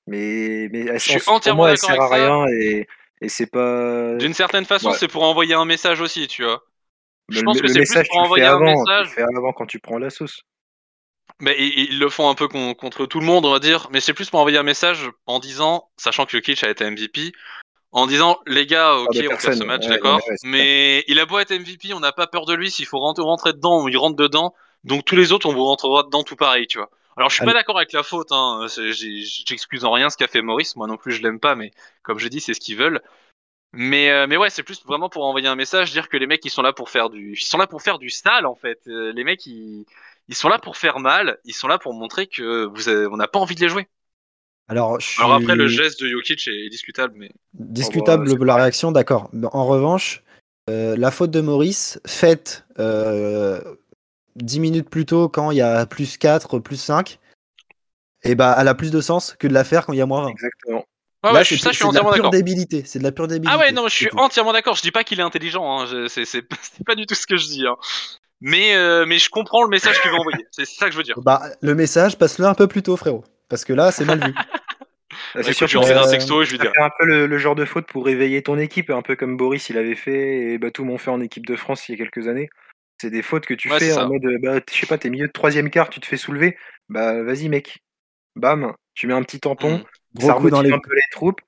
Mais, 0.06 0.68
mais 0.72 0.80
elle, 0.86 0.94
Je 1.00 1.10
suis 1.10 1.18
pour 1.20 1.34
entièrement 1.34 1.62
moi, 1.62 1.70
elle 1.70 1.76
d'accord 1.76 1.90
sert 1.90 2.02
à 2.02 2.08
ça. 2.08 2.14
rien 2.14 2.46
et, 2.52 2.86
et 3.20 3.28
c'est 3.28 3.46
pas. 3.46 4.14
D'une 4.16 4.34
certaine 4.34 4.64
façon, 4.64 4.90
ouais. 4.90 4.96
c'est 4.98 5.08
pour 5.08 5.22
envoyer 5.22 5.54
un 5.54 5.64
message 5.64 6.00
aussi, 6.00 6.26
tu 6.26 6.44
vois. 6.44 6.62
Je 7.28 7.40
le, 7.40 7.44
pense 7.44 7.56
le 7.60 7.62
que 7.62 7.84
c'est 7.84 8.00
plus 8.00 8.08
pour 8.08 8.18
envoyer 8.18 8.44
fais 8.44 8.50
un 8.50 8.56
avant. 8.56 8.64
message. 8.64 9.08
Tu 9.14 9.20
le 9.20 9.26
fais 9.26 9.36
avant 9.36 9.52
quand 9.52 9.66
tu 9.66 9.78
prends 9.78 9.98
la 9.98 10.10
sauce. 10.10 10.42
Mais 11.40 11.56
ils, 11.58 11.98
le 11.98 12.08
font 12.10 12.28
un 12.28 12.34
peu 12.34 12.48
con- 12.48 12.74
contre 12.74 13.06
tout 13.06 13.20
le 13.20 13.24
monde, 13.26 13.46
on 13.46 13.52
va 13.52 13.60
dire. 13.60 13.88
Mais 13.92 14.00
c'est 14.00 14.12
plus 14.12 14.28
pour 14.28 14.40
envoyer 14.40 14.58
un 14.58 14.62
message 14.62 15.08
en 15.26 15.38
disant, 15.38 15.88
sachant 15.96 16.26
que 16.26 16.32
Jokic 16.32 16.62
a 16.64 16.68
été 16.68 16.84
MVP, 16.90 17.32
en 17.92 18.06
disant 18.06 18.38
les 18.46 18.66
gars, 18.66 18.96
ok, 18.96 19.14
de 19.14 19.26
on 19.26 19.28
personne, 19.28 19.54
ce 19.54 19.64
match, 19.64 19.84
ouais, 19.84 19.90
d'accord. 19.90 20.16
ouais, 20.16 20.36
mais 20.44 21.04
il 21.08 21.18
a 21.18 21.26
beau 21.26 21.38
être 21.38 21.54
MVP, 21.54 21.94
on 21.94 22.00
n'a 22.00 22.12
pas 22.12 22.26
peur 22.26 22.46
de 22.46 22.54
lui. 22.54 22.70
S'il 22.70 22.86
faut 22.86 22.98
rentrer, 22.98 23.22
rentrer 23.22 23.52
dedans, 23.52 23.86
il 23.88 23.96
rentre 23.96 24.16
dedans. 24.16 24.54
Donc 24.84 25.04
tous 25.04 25.16
les 25.16 25.32
autres, 25.32 25.48
on 25.48 25.54
vous 25.54 25.64
rentrera 25.64 26.02
dedans 26.02 26.24
tout 26.24 26.36
pareil, 26.36 26.66
tu 26.66 26.78
vois. 26.78 26.90
Alors 27.20 27.28
je 27.28 27.34
suis 27.34 27.42
Allez. 27.42 27.52
pas 27.52 27.58
d'accord 27.58 27.76
avec 27.76 27.92
la 27.92 28.02
faute. 28.02 28.32
Hein. 28.32 28.66
J'excuse 28.66 29.84
en 29.84 29.92
rien 29.92 30.08
ce 30.08 30.16
qu'a 30.16 30.26
fait 30.26 30.40
Maurice. 30.40 30.74
Moi 30.74 30.86
non 30.86 30.96
plus, 30.96 31.12
je 31.12 31.22
l'aime 31.22 31.38
pas, 31.38 31.54
mais 31.54 31.70
comme 32.02 32.18
je 32.18 32.26
dis, 32.28 32.40
c'est 32.40 32.54
ce 32.54 32.60
qu'ils 32.60 32.78
veulent. 32.78 33.02
Mais 33.74 34.10
euh, 34.10 34.26
mais 34.26 34.38
ouais, 34.38 34.48
c'est 34.48 34.62
plus 34.62 34.82
vraiment 34.86 35.10
pour 35.10 35.26
envoyer 35.26 35.46
un 35.46 35.54
message, 35.54 35.92
dire 35.92 36.08
que 36.08 36.16
les 36.16 36.26
mecs 36.26 36.42
ils 36.46 36.50
sont 36.50 36.62
là 36.62 36.72
pour 36.72 36.88
faire 36.88 37.10
du, 37.10 37.34
ils 37.34 37.44
sont 37.44 37.58
là 37.58 37.66
pour 37.66 37.82
faire 37.82 37.98
du 37.98 38.08
sale 38.08 38.46
en 38.46 38.54
fait. 38.54 38.80
Euh, 38.88 39.12
les 39.12 39.22
mecs 39.22 39.44
ils 39.44 39.84
ils 40.28 40.34
sont 40.34 40.48
là 40.48 40.58
pour 40.58 40.78
faire 40.78 40.98
mal, 40.98 41.36
ils 41.44 41.52
sont 41.52 41.68
là 41.68 41.78
pour 41.78 41.92
montrer 41.92 42.26
que 42.26 42.64
vous 42.64 42.88
avez- 42.88 43.06
on 43.06 43.18
n'a 43.18 43.28
pas 43.28 43.38
envie 43.38 43.54
de 43.54 43.60
les 43.60 43.68
jouer. 43.68 43.86
Alors, 44.68 44.98
je 44.98 45.06
suis 45.10 45.22
Alors 45.22 45.34
après 45.34 45.56
le 45.56 45.66
geste 45.66 46.02
de 46.02 46.08
Jokic 46.08 46.48
est 46.48 46.70
discutable, 46.70 47.12
mais 47.18 47.30
discutable 47.52 48.32
la 48.46 48.54
réaction, 48.54 48.92
d'accord. 48.92 49.30
En 49.52 49.66
revanche, 49.66 50.22
euh, 50.70 50.96
la 50.96 51.10
faute 51.10 51.32
de 51.32 51.42
Maurice, 51.42 52.00
faite 52.06 52.64
10 54.36 54.60
minutes 54.60 54.88
plus 54.90 55.06
tôt 55.06 55.28
quand 55.28 55.50
il 55.50 55.58
y 55.58 55.62
a 55.62 55.86
plus 55.86 56.16
4, 56.18 56.58
plus 56.58 56.76
5, 56.76 57.18
et 58.22 58.34
bah, 58.34 58.56
elle 58.58 58.68
a 58.68 58.74
plus 58.74 58.90
de 58.90 59.00
sens 59.00 59.34
que 59.38 59.46
de 59.46 59.54
la 59.54 59.64
faire 59.64 59.86
quand 59.86 59.92
il 59.92 59.98
y 59.98 60.02
a 60.02 60.06
moins 60.06 60.22
20. 60.24 60.28
Exactement. 60.30 60.78
ouais, 60.78 60.84
Là, 61.24 61.32
ouais, 61.34 61.44
je- 61.44 61.54
c'est 61.54 61.56
ça 61.60 61.70
je 61.72 61.76
suis 61.76 61.84
c'est 61.84 61.88
de 61.90 61.94
la 61.94 62.00
entièrement 62.00 62.10
pure 62.12 62.16
d'accord. 62.24 62.30
débilité. 62.32 62.82
C'est 62.84 62.98
de 62.98 63.04
la 63.04 63.12
pure 63.12 63.26
débilité. 63.28 63.54
Ah 63.54 63.58
ouais, 63.58 63.72
non, 63.72 63.88
je 63.88 63.94
suis 63.94 64.04
c'est 64.06 64.10
tout. 64.10 64.18
entièrement 64.18 64.52
d'accord. 64.52 64.74
Je 64.76 64.82
dis 64.82 64.90
pas 64.90 65.04
qu'il 65.04 65.18
est 65.20 65.22
intelligent, 65.22 65.80
hein. 65.80 65.86
je- 65.86 66.06
c'est 66.08 66.24
c'est 66.24 66.42
c'est 66.62 66.84
pas 66.84 66.94
du 66.94 67.06
tout 67.06 67.14
ce 67.14 67.26
que 67.26 67.36
je 67.36 67.46
dis. 67.46 67.66
Hein. 67.66 67.76
Mais 68.42 68.74
euh, 68.74 69.04
mais 69.06 69.18
je 69.18 69.28
comprends 69.28 69.62
le 69.62 69.68
message 69.68 70.00
qu'il 70.00 70.10
veut 70.10 70.16
envoyer. 70.16 70.46
C'est 70.50 70.64
ça 70.66 70.86
que 70.86 70.92
je 70.92 70.96
veux 70.96 71.02
dire. 71.02 71.18
Bah, 71.20 71.42
le 71.60 71.74
message, 71.74 72.16
passe-le 72.18 72.46
un 72.46 72.54
peu 72.54 72.66
plus 72.68 72.82
tôt, 72.82 72.96
frérot. 72.96 73.24
Parce 73.48 73.64
que 73.64 73.72
là, 73.72 73.90
c'est 73.92 74.04
mal 74.04 74.24
vu. 74.24 74.32
Bah, 74.32 74.44
Bah, 75.34 75.42
c'est 75.42 75.50
écoute, 75.50 75.54
sûr 75.54 75.66
je 75.68 75.74
que 75.74 75.78
enverrai 75.78 76.00
un 76.00 76.06
euh, 76.08 76.10
texto 76.10 76.40
et 76.42 76.44
je 76.46 76.52
lui 76.52 76.58
dirai. 76.58 76.72
fait 76.74 76.82
un 76.82 76.90
peu 76.98 77.04
le, 77.04 77.26
le 77.26 77.38
genre 77.38 77.54
de 77.54 77.64
faute 77.64 77.86
pour 77.86 78.04
réveiller 78.06 78.42
ton 78.42 78.58
équipe, 78.58 78.90
un 78.90 79.02
peu 79.02 79.16
comme 79.16 79.36
Boris 79.36 79.68
il 79.68 79.76
avait 79.76 79.94
fait 79.96 80.52
et 80.52 80.58
Batum 80.58 80.88
ont 80.90 80.98
fait 80.98 81.10
en 81.10 81.20
équipe 81.20 81.46
de 81.46 81.56
France 81.56 81.88
il 81.88 81.92
y 81.92 81.94
a 82.00 82.04
quelques 82.04 82.26
années. 82.28 82.48
C'est 83.00 83.10
des 83.10 83.22
fautes 83.22 83.46
que 83.46 83.54
tu 83.54 83.68
Ouais, 83.70 83.78
fais 83.78 83.92
en 83.94 84.08
mode, 84.08 84.22
bah, 84.42 84.60
je 84.70 84.76
sais 84.78 84.86
pas, 84.86 84.98
t'es 84.98 85.10
milieu 85.10 85.26
de 85.26 85.32
troisième 85.32 85.70
quart, 85.70 85.88
tu 85.90 86.00
te 86.00 86.06
fais 86.06 86.16
soulever, 86.18 86.56
bah 86.88 87.22
vas-y 87.22 87.48
mec, 87.48 87.78
bam, 88.36 88.74
tu 88.94 89.06
mets 89.06 89.14
un 89.14 89.22
petit 89.22 89.40
tampon, 89.40 89.78
Mm. 90.14 90.20
Ça 90.20 90.26
dans 90.28 90.34
remotive 90.34 90.62
les. 90.64 90.72
un 90.74 90.78
peu 90.80 90.94
les 90.94 91.00
troupes. 91.12 91.40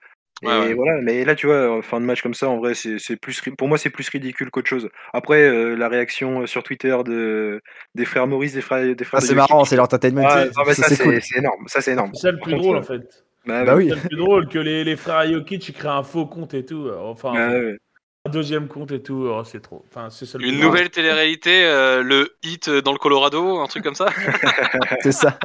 Et 0.42 0.46
Ouais, 0.48 0.58
ouais. 0.58 0.74
voilà, 0.74 1.00
mais 1.02 1.24
là 1.24 1.34
tu 1.36 1.46
vois, 1.46 1.70
en 1.78 1.82
fin 1.82 2.00
de 2.00 2.06
match 2.06 2.22
comme 2.22 2.34
ça, 2.34 2.48
en 2.48 2.58
vrai, 2.58 2.74
c'est 2.74 2.98
c'est 2.98 3.16
plus, 3.16 3.40
pour 3.58 3.68
moi 3.68 3.78
c'est 3.78 3.90
plus 3.90 4.08
ridicule 4.08 4.50
qu'autre 4.50 4.68
chose. 4.68 4.88
Après, 5.12 5.42
euh, 5.48 5.76
la 5.76 5.88
réaction 5.88 6.46
sur 6.46 6.62
Twitter 6.64 6.96
de, 7.04 7.60
des 7.94 8.04
frères 8.04 8.26
Maurice, 8.26 8.52
des 8.54 8.60
frères, 8.62 8.96
des 8.96 9.04
frères 9.04 9.20
Ah, 9.20 9.22
de 9.22 9.26
c'est 9.26 9.34
marrant, 9.36 9.64
c'est 9.64 9.76
l'entertainment. 9.76 10.22
ah, 10.24 10.44
c'est- 10.44 10.46
non, 10.56 10.64
mais 10.66 10.74
ça, 10.74 10.82
ça 10.82 10.88
c'est 10.88 10.96
c'est 10.96 11.04
cool. 11.04 11.20
c'est 11.20 11.38
énorme, 11.38 11.68
ça 11.68 11.80
c'est 11.80 11.92
énorme. 11.92 12.12
C'est 12.14 12.22
ça 12.22 12.32
le 12.32 12.38
plus 12.40 12.54
contre, 12.54 12.62
drôle 12.62 12.76
euh, 12.76 12.80
en 12.80 12.82
fait. 12.82 13.24
Bah, 13.46 13.64
Bah 13.64 13.76
oui. 13.76 13.84
oui. 13.84 13.90
C'est 13.90 13.96
le 13.96 14.00
plus 14.08 14.16
drôle 14.16 14.48
que 14.48 14.58
les, 14.58 14.84
les 14.84 14.96
frères 14.96 15.26
Jokic 15.30 15.68
ils 15.68 15.72
créent 15.74 15.88
un 15.88 16.02
faux 16.02 16.26
compte 16.26 16.54
et 16.54 16.64
tout. 16.64 16.86
euh, 16.86 16.98
Enfin, 16.98 17.32
Bah, 17.34 17.50
ouais. 17.50 17.76
Un 18.24 18.30
deuxième 18.30 18.68
compte 18.68 18.92
et 18.92 19.02
tout. 19.02 19.26
oh, 19.28 19.42
c'est 19.44 19.60
trop. 19.60 19.84
Enfin, 19.88 20.08
c'est 20.10 20.32
Une 20.40 20.60
nouvelle 20.60 20.90
télé-réalité, 20.90 21.64
euh, 21.64 22.02
le 22.02 22.36
hit 22.42 22.70
dans 22.70 22.92
le 22.92 22.98
Colorado, 22.98 23.58
un 23.58 23.66
truc 23.66 23.82
comme 23.82 23.94
ça. 23.94 24.06
C'est 25.02 25.12
ça. 25.12 25.38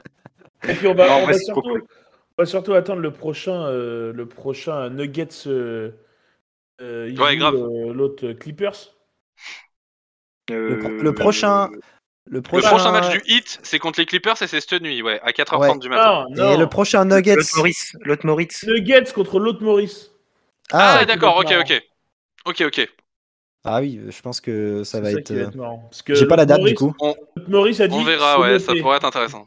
Et 0.67 0.73
puis 0.73 0.87
on 0.87 0.93
va, 0.93 1.07
Non, 1.07 1.25
on 1.27 1.33
surtout, 1.33 1.61
cool. 1.61 1.83
on 2.37 2.41
va 2.43 2.45
surtout 2.45 2.73
attendre 2.73 3.01
le 3.01 3.11
prochain, 3.11 3.65
euh, 3.67 4.13
le 4.13 4.25
prochain 4.27 4.89
Nuggets. 4.89 5.47
Euh, 5.47 5.91
euh, 6.81 7.15
Ouais, 7.17 7.39
euh, 7.41 7.93
L'autre 7.93 8.31
Clippers. 8.33 8.93
Le, 10.49 10.77
pro- 10.79 10.89
le 10.89 11.13
prochain. 11.13 11.69
Le 12.29 12.39
Le 12.39 12.41
prochain, 12.41 12.91
match 12.91 13.09
du 13.09 13.21
hit, 13.27 13.59
c'est 13.63 13.79
contre 13.79 13.99
les 14.01 14.05
Clippers 14.05 14.39
et 14.41 14.47
c'est 14.47 14.59
cette 14.59 14.81
nuit, 14.81 15.01
ouais, 15.01 15.19
à 15.23 15.31
4h30 15.31 15.59
Ouais. 15.73 15.77
du 15.79 15.87
matin. 15.89 16.25
Non, 16.31 16.43
non. 16.43 16.53
Et 16.53 16.57
le 16.57 16.67
prochain 16.67 17.05
Nuggets. 17.05 17.35
L'autre 17.37 17.55
Maurice, 17.55 17.95
l'autre 18.01 18.25
Maurice. 18.25 18.65
Nuggets 18.67 19.11
contre 19.15 19.39
l'autre 19.39 19.63
Maurice. 19.63 20.11
Ah, 20.71 20.97
Ah, 20.99 21.05
d'accord, 21.05 21.37
ok, 21.37 21.53
ok. 21.61 21.81
Ok, 22.47 22.61
ok. 22.65 22.87
ah 23.65 23.81
oui, 23.81 23.99
je 24.07 24.21
pense 24.21 24.39
que 24.39 24.83
ça 24.83 25.01
va 25.01 25.11
être. 25.11 25.31
euh, 25.31 25.47
être 25.47 25.55
marrant. 25.55 25.87
Parce 25.89 26.01
que 26.01 26.15
J'ai 26.15 26.25
pas 26.25 26.37
la 26.37 26.45
date 26.45 26.63
du 26.63 26.73
coup. 26.73 26.93
l'autre 27.01 27.19
Maurice 27.47 27.79
a 27.81 27.87
dit. 27.87 27.95
On 27.95 28.03
verra, 28.03 28.39
ouais, 28.39 28.59
ça 28.59 28.73
pourrait 28.81 28.97
être 28.97 29.05
intéressant. 29.05 29.45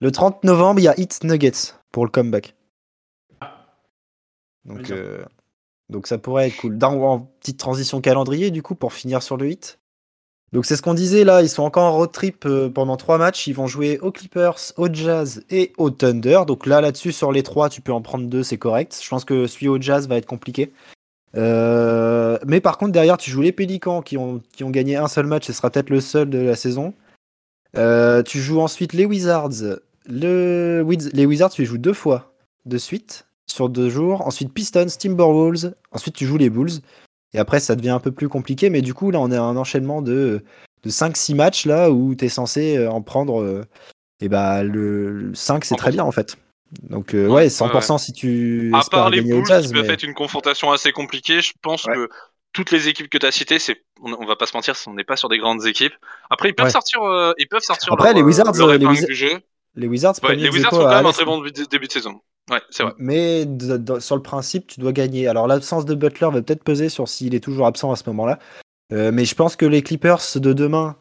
Le 0.00 0.10
30 0.10 0.44
novembre, 0.44 0.80
il 0.80 0.84
y 0.84 0.88
a 0.88 0.98
Hit 0.98 1.24
Nuggets 1.24 1.74
pour 1.92 2.04
le 2.04 2.10
comeback. 2.10 2.54
Donc, 4.64 4.78
D'accord. 4.82 4.96
euh, 4.98 5.24
donc 5.88 6.06
ça 6.06 6.18
pourrait 6.18 6.48
être 6.48 6.56
cool. 6.56 6.78
Dans, 6.78 6.92
en 7.02 7.20
petite 7.20 7.58
transition 7.58 8.00
calendrier, 8.00 8.50
du 8.50 8.62
coup, 8.62 8.74
pour 8.74 8.92
finir 8.92 9.22
sur 9.22 9.36
le 9.36 9.50
hit. 9.50 9.78
Donc 10.52 10.64
c'est 10.66 10.74
ce 10.74 10.82
qu'on 10.82 10.94
disait 10.94 11.22
là, 11.22 11.42
ils 11.42 11.48
sont 11.48 11.62
encore 11.62 11.84
en 11.84 11.92
road 11.96 12.10
trip 12.10 12.44
euh, 12.44 12.68
pendant 12.68 12.96
trois 12.96 13.18
matchs. 13.18 13.46
Ils 13.46 13.52
vont 13.52 13.66
jouer 13.68 13.98
aux 14.00 14.10
Clippers, 14.10 14.56
au 14.76 14.92
Jazz 14.92 15.44
et 15.48 15.72
au 15.78 15.90
Thunder. 15.90 16.40
Donc 16.46 16.66
là, 16.66 16.80
là-dessus, 16.80 17.12
sur 17.12 17.30
les 17.30 17.42
trois, 17.44 17.68
tu 17.68 17.80
peux 17.80 17.92
en 17.92 18.02
prendre 18.02 18.26
deux, 18.26 18.42
c'est 18.42 18.58
correct. 18.58 18.98
Je 19.02 19.08
pense 19.08 19.24
que 19.24 19.46
celui 19.46 19.68
au 19.68 19.80
Jazz 19.80 20.08
va 20.08 20.16
être 20.16 20.26
compliqué. 20.26 20.72
Euh, 21.36 22.38
mais 22.46 22.60
par 22.60 22.78
contre, 22.78 22.92
derrière, 22.92 23.16
tu 23.16 23.30
joues 23.30 23.42
les 23.42 23.52
Pélicans 23.52 24.02
qui 24.02 24.16
ont, 24.16 24.40
qui 24.52 24.64
ont 24.64 24.70
gagné 24.70 24.96
un 24.96 25.08
seul 25.08 25.26
match. 25.26 25.46
Ce 25.46 25.52
sera 25.52 25.70
peut-être 25.70 25.90
le 25.90 26.00
seul 26.00 26.28
de 26.30 26.38
la 26.38 26.56
saison. 26.56 26.94
Euh, 27.76 28.22
tu 28.22 28.40
joues 28.40 28.60
ensuite 28.60 28.92
les 28.92 29.04
Wizards. 29.06 29.78
Le, 30.08 30.82
Wiz- 30.84 31.10
les 31.12 31.26
Wizards, 31.26 31.50
tu 31.50 31.62
les 31.62 31.66
joues 31.66 31.78
deux 31.78 31.92
fois. 31.92 32.32
de 32.66 32.78
suite 32.78 33.26
sur 33.46 33.68
deux 33.68 33.88
jours. 33.90 34.26
Ensuite, 34.26 34.52
Pistons, 34.52 34.86
Timberwolves. 34.98 35.74
Ensuite, 35.92 36.14
tu 36.14 36.26
joues 36.26 36.36
les 36.36 36.50
Bulls. 36.50 36.80
Et 37.32 37.38
après, 37.38 37.60
ça 37.60 37.76
devient 37.76 37.90
un 37.90 38.00
peu 38.00 38.10
plus 38.12 38.28
compliqué. 38.28 38.70
Mais 38.70 38.82
du 38.82 38.92
coup, 38.94 39.10
là, 39.10 39.20
on 39.20 39.30
est 39.30 39.36
à 39.36 39.42
un 39.42 39.56
enchaînement 39.56 40.02
de, 40.02 40.42
de 40.82 40.90
5-6 40.90 41.34
matchs 41.34 41.66
là 41.66 41.90
où 41.90 42.14
tu 42.14 42.24
es 42.24 42.28
censé 42.28 42.76
euh, 42.76 42.90
en 42.90 43.02
prendre. 43.02 43.40
euh, 43.40 43.64
et 44.20 44.28
bah, 44.28 44.62
le 44.62 45.30
5, 45.34 45.64
c'est 45.64 45.76
très 45.76 45.92
bien 45.92 46.04
en 46.04 46.12
fait. 46.12 46.36
Donc, 46.82 47.14
euh, 47.14 47.26
Ouais, 47.26 47.28
ouais, 47.28 47.34
ouais, 47.42 47.48
100% 47.48 47.98
si 47.98 48.12
tu 48.12 48.70
À 48.74 48.82
part 48.90 49.10
les 49.10 49.22
Bulls 49.22 49.44
Jazz. 49.46 49.66
qui 49.66 49.72
peuvent 49.72 49.86
mais- 49.86 49.94
être 49.94 50.02
une 50.04 50.14
confrontation 50.14 50.70
assez 50.72 50.92
compliquée, 50.92 51.40
je 51.40 51.52
pense 51.62 51.84
Ouais. 51.86 51.94
que 51.94 52.08
toutes 52.52 52.70
les 52.70 52.88
équipes 52.88 53.08
que 53.10 53.18
tu 53.18 53.26
as 53.26 53.32
citées, 53.32 53.58
c'est 53.58 53.82
on, 54.02 54.12
on 54.12 54.26
va 54.26 54.36
pas 54.36 54.46
se 54.46 54.56
mentir, 54.56 54.74
on 54.86 54.94
n'est 54.94 55.04
pas 55.04 55.16
sur 55.16 55.28
des 55.28 55.38
grandes 55.38 55.66
équipes. 55.66 55.92
Après, 56.30 56.48
ils 56.50 56.54
peuvent 56.54 56.66
Ouais. 56.66 56.70
sortir, 56.72 57.02
euh, 57.02 57.32
ils 57.38 57.48
peuvent 57.48 57.62
sortir 57.62 57.92
Après, 57.92 58.08
leur, 58.08 58.14
les 58.16 58.22
euh, 58.22 58.24
Wizards, 58.24 58.52
leur 58.56 58.68
les 58.78 58.86
Wiz- 58.86 59.04
du 59.06 59.14
jeu. 59.14 59.40
Les 59.76 59.86
Wizards, 59.86 60.14
Ouais, 60.22 60.34
les 60.34 60.48
Wizards 60.48 60.70
sont 60.72 60.80
quand 60.80 60.88
même 60.88 61.06
un 61.06 61.12
très 61.12 61.24
bon 61.24 61.40
dé- 61.42 61.64
début 61.70 61.86
de 61.86 61.92
saison. 61.92 62.20
Ouais, 62.50 62.60
c'est 62.70 62.82
vrai. 62.82 62.92
Mais 62.98 63.44
de- 63.46 63.76
de- 63.76 64.00
sur 64.00 64.16
le 64.16 64.22
principe, 64.22 64.66
tu 64.66 64.80
dois 64.80 64.92
gagner. 64.92 65.28
Alors 65.28 65.46
l'absence 65.46 65.84
de 65.84 65.94
Butler 65.94 66.28
va 66.32 66.42
peut-être 66.42 66.64
peser 66.64 66.88
sur 66.88 67.08
s'il 67.08 67.34
est 67.36 67.40
toujours 67.44 67.66
absent 67.66 67.92
à 67.92 67.96
ce 67.96 68.02
moment-là. 68.08 68.38
Euh, 68.92 69.12
mais 69.12 69.24
je 69.24 69.34
pense 69.36 69.54
que 69.54 69.66
les 69.66 69.82
Clippers 69.82 70.18
de 70.34 70.52
demain, 70.52 70.96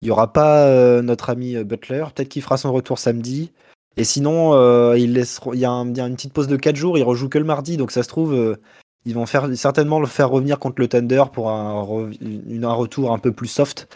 il 0.00 0.06
n'y 0.06 0.10
aura 0.10 0.32
pas 0.32 0.66
euh, 0.66 1.02
notre 1.02 1.28
ami 1.28 1.62
Butler. 1.64 2.04
Peut-être 2.14 2.30
qu'il 2.30 2.40
fera 2.42 2.56
son 2.56 2.72
retour 2.72 2.98
samedi. 2.98 3.52
Et 3.96 4.04
sinon, 4.04 4.54
euh, 4.54 4.98
il, 4.98 5.12
y, 5.12 5.64
a 5.64 5.70
une 5.70 6.14
petite 6.14 6.32
pause 6.32 6.48
de 6.48 6.56
4 6.56 6.76
jours. 6.76 6.98
Il 6.98 7.04
rejoue 7.04 7.28
que 7.28 7.38
le 7.38 7.44
mardi. 7.44 7.76
Donc 7.76 7.90
ça 7.92 8.02
se 8.02 8.08
trouve, 8.08 8.34
euh, 8.34 8.56
ils 9.04 9.14
vont 9.14 9.26
certainement 9.26 10.00
le 10.00 10.06
faire 10.06 10.30
revenir 10.30 10.58
contre 10.58 10.80
le 10.80 10.88
Thunder 10.88 11.24
pour 11.32 11.50
un, 11.50 11.80
un 11.80 12.72
retour 12.72 13.12
un 13.12 13.18
peu 13.18 13.32
plus 13.32 13.48
soft. 13.48 13.88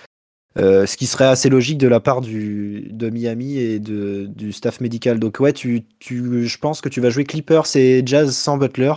Euh, 0.56 0.86
ce 0.86 0.96
qui 0.96 1.06
serait 1.06 1.26
assez 1.26 1.48
logique 1.48 1.78
de 1.78 1.86
la 1.86 2.00
part 2.00 2.20
du, 2.20 2.88
de 2.90 3.10
Miami 3.10 3.58
et 3.58 3.78
du 3.78 4.52
staff 4.52 4.80
médical. 4.80 5.18
Donc 5.18 5.40
ouais, 5.40 5.52
tu, 5.52 5.84
tu, 5.98 6.46
je 6.46 6.58
pense 6.58 6.80
que 6.80 6.88
tu 6.88 7.00
vas 7.00 7.10
jouer 7.10 7.24
Clippers 7.24 7.76
et 7.76 8.02
Jazz 8.04 8.36
sans 8.36 8.56
Butler. 8.56 8.94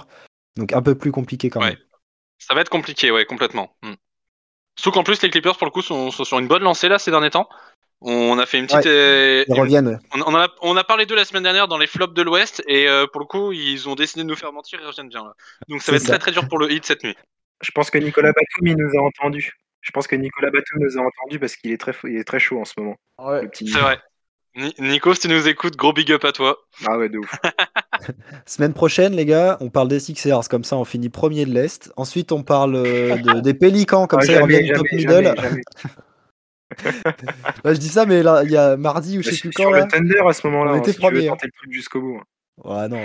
Donc 0.58 0.74
un 0.74 0.82
peu 0.82 0.96
plus 0.96 1.12
compliqué 1.12 1.50
quand 1.50 1.62
même. 1.62 1.78
Ça 2.40 2.56
va 2.56 2.62
être 2.62 2.70
compliqué, 2.70 3.12
ouais, 3.12 3.26
complètement. 3.26 3.76
Hmm. 3.84 3.94
Surtout 4.76 4.98
qu'en 4.98 5.04
plus, 5.04 5.22
les 5.22 5.30
Clippers, 5.30 5.58
pour 5.58 5.66
le 5.66 5.72
coup, 5.72 5.84
sont, 5.84 6.10
sont 6.10 6.24
sur 6.24 6.40
une 6.40 6.48
bonne 6.48 6.64
lancée 6.64 6.90
là 6.90 6.98
ces 6.98 7.12
derniers 7.12 7.30
temps. 7.30 7.48
On 8.04 8.40
a 8.40 8.46
fait 8.48 8.58
une 8.58 8.66
petite. 8.68 8.86
euh, 8.88 9.44
Ils 9.48 9.60
reviennent. 9.60 9.88
ouais. 9.88 9.98
on, 10.26 10.34
a, 10.36 10.48
on 10.64 10.76
a 10.76 10.84
parlé 10.84 11.06
d'eux 11.06 11.16
la 11.16 11.24
semaine 11.26 11.44
dernière 11.44 11.68
dans 11.68 11.78
les 11.78 11.86
flops 11.88 12.14
de 12.16 12.22
l'Ouest 12.24 12.64
et 12.68 12.88
euh, 12.88 13.06
pour 13.06 13.22
le 13.22 13.28
coup, 13.28 13.52
ils 13.52 13.88
ont 13.88 13.94
décidé 13.96 14.24
de 14.24 14.28
nous 14.28 14.36
faire 14.36 14.52
mentir 14.52 14.80
et 14.80 14.84
ils 14.84 14.88
reviennent 14.88 15.10
bien 15.10 15.24
là. 15.24 15.34
Donc 15.70 15.82
ça 15.84 15.92
va 15.92 15.98
être 15.98 16.04
ça. 16.04 16.10
très 16.14 16.20
très 16.20 16.32
dur 16.32 16.48
pour 16.48 16.58
le 16.58 16.72
hit 16.72 16.84
cette 16.86 17.04
nuit. 17.04 17.16
Je 17.64 17.70
pense 17.72 17.92
que 17.92 18.00
Nicolas 18.00 18.30
Batum, 18.32 18.66
il 18.68 18.76
nous 18.76 18.98
a 19.00 19.02
entendus. 19.04 19.52
Je 19.82 19.92
pense 19.92 20.08
que 20.08 20.16
Nicolas 20.16 20.50
Batum 20.50 20.80
nous 20.80 20.98
a 20.98 21.02
entendus 21.02 21.40
parce 21.40 21.56
qu'il 21.56 21.72
est 21.72 21.78
très, 21.78 21.94
il 22.06 22.18
est 22.18 22.24
très 22.24 22.40
chaud 22.40 22.60
en 22.60 22.66
ce 22.66 22.74
moment. 22.78 22.96
Ouais. 23.20 23.44
Le 23.44 23.50
petit... 23.50 23.68
C'est 23.68 23.80
vrai. 23.80 24.00
Ni- 24.56 24.74
Nico, 24.80 25.14
si 25.14 25.22
tu 25.22 25.28
nous 25.30 25.48
écoutes, 25.48 25.78
gros 25.78 25.94
big 25.94 26.12
up 26.12 26.26
à 26.26 26.32
toi. 26.32 26.58
Ah 26.88 26.98
ouais, 26.98 27.08
de 27.08 27.20
ouf. 27.20 27.32
Semaine 28.46 28.74
prochaine, 28.74 29.16
les 29.16 29.26
gars, 29.26 29.58
on 29.62 29.70
parle 29.70 29.88
des 29.88 30.00
Sixers. 30.00 30.50
Comme 30.50 30.64
ça, 30.64 30.76
on 30.76 30.86
finit 30.86 31.10
premier 31.10 31.46
de 31.46 31.54
l'Est. 31.54 31.92
Ensuite, 31.98 32.32
on 32.32 32.44
parle 32.44 32.76
euh, 32.76 33.16
de- 33.16 33.40
des 33.42 33.54
Pélicans. 33.54 34.08
Comme 34.08 34.20
Ah, 34.22 34.26
ça, 34.26 34.32
ils 34.34 34.36
jamais, 34.40 34.56
reviennent 34.58 34.76
top 34.76 34.88
jamais, 34.88 34.98
middle. 34.98 35.24
jamais, 35.36 35.42
jamais. 35.42 35.62
Bah, 37.64 37.74
je 37.74 37.80
dis 37.80 37.90
ça, 37.90 38.06
mais 38.06 38.24
là, 38.24 38.42
il 38.44 38.52
y 38.52 38.58
a 38.58 38.78
mardi 38.78 39.18
ou 39.18 39.22
je 39.24 39.32
sais 39.32 39.40
plus 39.40 39.52
sur 39.54 39.66
quand. 39.66 39.72
le 39.72 39.80
Là. 39.80 39.86
Thunder 39.88 40.22
à 40.28 40.34
ce 40.34 40.48
moment-là, 40.48 40.72
On 40.72 40.76
hein, 40.76 40.80
était 40.80 40.94
si 40.94 41.00
premiers, 41.00 41.28
hein. 41.28 41.32
tenter 41.32 41.48
le 41.48 41.52
truc 41.58 41.72
jusqu'au 41.74 42.02
bout. 42.02 42.20
hein. 42.20 42.24
Ouais, 42.64 42.88
non. 42.90 43.02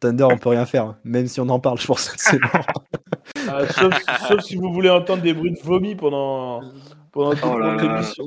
Thunder, 0.00 0.24
on 0.24 0.38
peut 0.38 0.50
rien 0.50 0.64
faire. 0.66 0.84
hein. 0.84 0.98
Même 1.04 1.26
si 1.26 1.40
on 1.40 1.48
en 1.48 1.58
parle, 1.60 1.78
je 1.80 1.86
pense 1.86 2.08
que 2.10 2.14
c'est 2.18 2.40
mort. 2.40 2.66
Ah, 3.50 3.66
sauf, 3.68 3.94
sauf 4.26 4.40
si 4.42 4.56
vous 4.56 4.72
voulez 4.72 4.90
entendre 4.90 5.22
des 5.22 5.32
bruits 5.32 5.52
de 5.52 5.60
vomi 5.62 5.94
pendant, 5.94 6.60
pendant 7.12 7.30
toute 7.32 7.44
Oh 7.44 7.58
là 7.58 7.72
notre 7.72 7.84
là. 7.86 7.94
émission. 7.98 8.24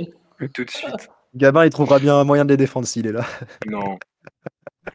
Tout 0.54 0.63
de 0.63 0.69
suite. 0.69 1.10
Gabin, 1.36 1.65
il 1.65 1.69
trouvera 1.69 1.99
bien 1.99 2.15
un 2.15 2.23
moyen 2.23 2.43
de 2.45 2.49
les 2.49 2.58
défendre 2.58 2.88
s'il 2.88 3.06
est 3.08 3.12
là. 3.12 3.25
Non. 3.67 3.97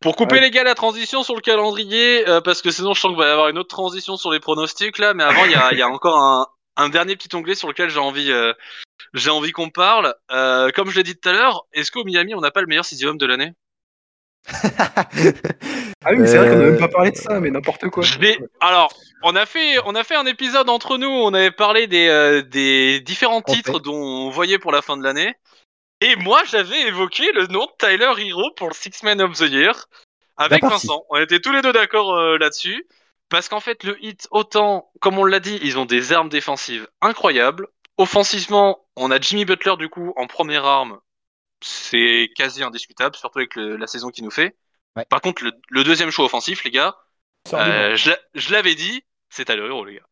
Pour 0.00 0.16
couper 0.16 0.37
Ouais. 0.37 0.40
les 0.42 0.50
gars 0.50 0.64
la 0.64 0.74
transition 0.74 1.22
sur 1.22 1.35
le 1.35 1.40
calendrier, 1.40 2.28
euh, 2.28 2.40
parce 2.40 2.61
que 2.62 2.70
sinon 2.70 2.92
je 2.94 3.00
sens 3.00 3.11
qu'il 3.11 3.18
va 3.18 3.28
y 3.28 3.30
avoir 3.30 3.48
une 3.48 3.59
autre 3.59 3.68
transition 3.68 4.16
sur 4.16 4.32
les 4.32 4.40
pronostics 4.40 4.98
là, 4.98 5.14
mais 5.14 5.22
avant 5.22 5.44
il 5.44 5.52
y 5.52 5.54
a, 5.54 5.72
il 5.72 5.78
y 5.78 5.82
a 5.82 5.88
encore 5.88 6.18
un, 6.18 6.46
un 6.76 6.88
dernier 6.88 7.14
petit 7.16 7.35
onglet 7.37 7.54
sur 7.54 7.68
lequel 7.68 7.90
j'ai 7.90 8.00
envie, 8.00 8.30
euh, 8.32 8.52
j'ai 9.16 9.31
envie 9.31 9.52
qu'on 9.52 9.70
parle. 9.70 10.14
Euh, 10.31 10.70
comme 10.74 10.90
je 10.90 10.96
l'ai 10.96 11.02
dit 11.02 11.16
tout 11.16 11.29
à 11.29 11.33
l'heure, 11.33 11.66
est-ce 11.72 11.90
qu'au 11.90 12.05
Miami 12.05 12.35
on 12.35 12.40
n'a 12.40 12.50
pas 12.50 12.61
le 12.61 12.66
meilleur 12.66 12.85
sixième 12.85 13.11
homme 13.11 13.18
de 13.18 13.26
l'année? 13.26 13.52
Ah 16.05 16.12
oui, 16.12 16.18
mais 16.18 16.29
c'est 16.29 16.37
vrai 16.37 16.50
qu'on 16.50 16.59
n'a 16.59 16.64
même 16.66 16.79
pas 16.79 16.87
parlé 16.87 17.11
de 17.11 17.16
ça, 17.16 17.40
mais 17.40 17.50
n'importe 17.50 17.88
quoi. 17.88 18.05
Alors, 18.61 18.92
on 19.24 19.35
a 19.35 19.44
fait, 19.44 19.76
on 19.87 19.96
a 19.96 20.05
fait 20.05 20.14
un 20.14 20.24
épisode 20.24 20.68
entre 20.68 20.98
nous. 20.98 21.09
On 21.09 21.35
avait 21.35 21.50
parlé 21.50 21.88
des, 21.88 22.07
euh, 22.07 22.42
des 22.42 23.00
différents 23.00 23.42
titres 23.42 23.81
dont 23.81 23.96
on 23.96 24.31
voyait 24.31 24.61
pour 24.61 24.70
la 24.70 24.83
fin 24.83 24.96
de 24.96 25.02
l'année. 25.02 25.35
Et 26.00 26.14
moi, 26.14 26.42
j'avais 26.48 26.81
évoqué 26.83 27.33
le 27.33 27.48
nom 27.48 27.64
de 27.64 27.72
Tyler 27.79 28.12
Hero 28.18 28.52
pour 28.52 28.68
le 28.68 28.74
Six 28.74 29.02
Man 29.02 29.20
of 29.20 29.37
the 29.37 29.50
Year 29.50 29.88
avec. 30.37 30.62
Vincent. 30.62 31.05
On 31.11 31.16
était 31.16 31.40
tous 31.40 31.50
les 31.50 31.62
deux 31.62 31.72
d'accord 31.72 32.14
euh, 32.14 32.38
là-dessus. 32.38 32.87
Parce 33.29 33.48
qu'en 33.48 33.61
fait, 33.61 33.83
le 33.83 33.96
hit, 34.05 34.29
autant, 34.31 34.92
comme 35.00 35.18
on 35.18 35.24
l'a 35.24 35.40
dit, 35.40 35.59
ils 35.62 35.79
ont 35.79 35.87
des 35.87 36.12
armes 36.12 36.29
défensives 36.29 36.87
incroyables. 37.00 37.66
Offensivement, 37.98 38.87
on 38.96 39.11
a 39.11 39.20
Jimmy 39.20 39.44
Butler, 39.44 39.76
du 39.78 39.88
coup, 39.88 40.12
en 40.16 40.26
première 40.26 40.64
arme. 40.64 41.00
C'est 41.62 42.30
quasi 42.37 42.62
indiscutable, 42.62 43.16
surtout 43.16 43.40
avec 43.40 43.56
le- 43.56 43.76
la 43.76 43.87
saison 43.88 44.11
qu'il 44.11 44.24
nous 44.24 44.30
fait. 44.32 44.56
Ouais. 44.96 45.06
Par 45.09 45.20
contre, 45.22 45.44
le, 45.44 45.52
le 45.70 45.85
deuxième 45.85 46.11
choix 46.11 46.26
offensif, 46.26 46.64
les 46.64 46.70
gars, 46.72 46.96
euh, 47.59 47.96
je 47.96 48.11
l'a- 48.11 48.20
je 48.35 48.52
l'avais 48.52 48.74
dit, 48.76 49.04
c'est 49.30 49.46
Tyler 49.46 49.66
Hero, 49.66 49.85
les 49.85 49.96
gars. 49.96 50.06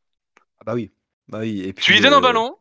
Ah 0.58 0.64
bah 0.64 0.74
oui. 0.74 0.92
Bah 1.28 1.40
oui. 1.40 1.62
Et 1.62 1.72
puis, 1.72 1.86
Tu 1.86 1.92
lui 1.92 2.00
donnes 2.00 2.14
un 2.14 2.20
euh, 2.20 2.20
ballon, 2.20 2.58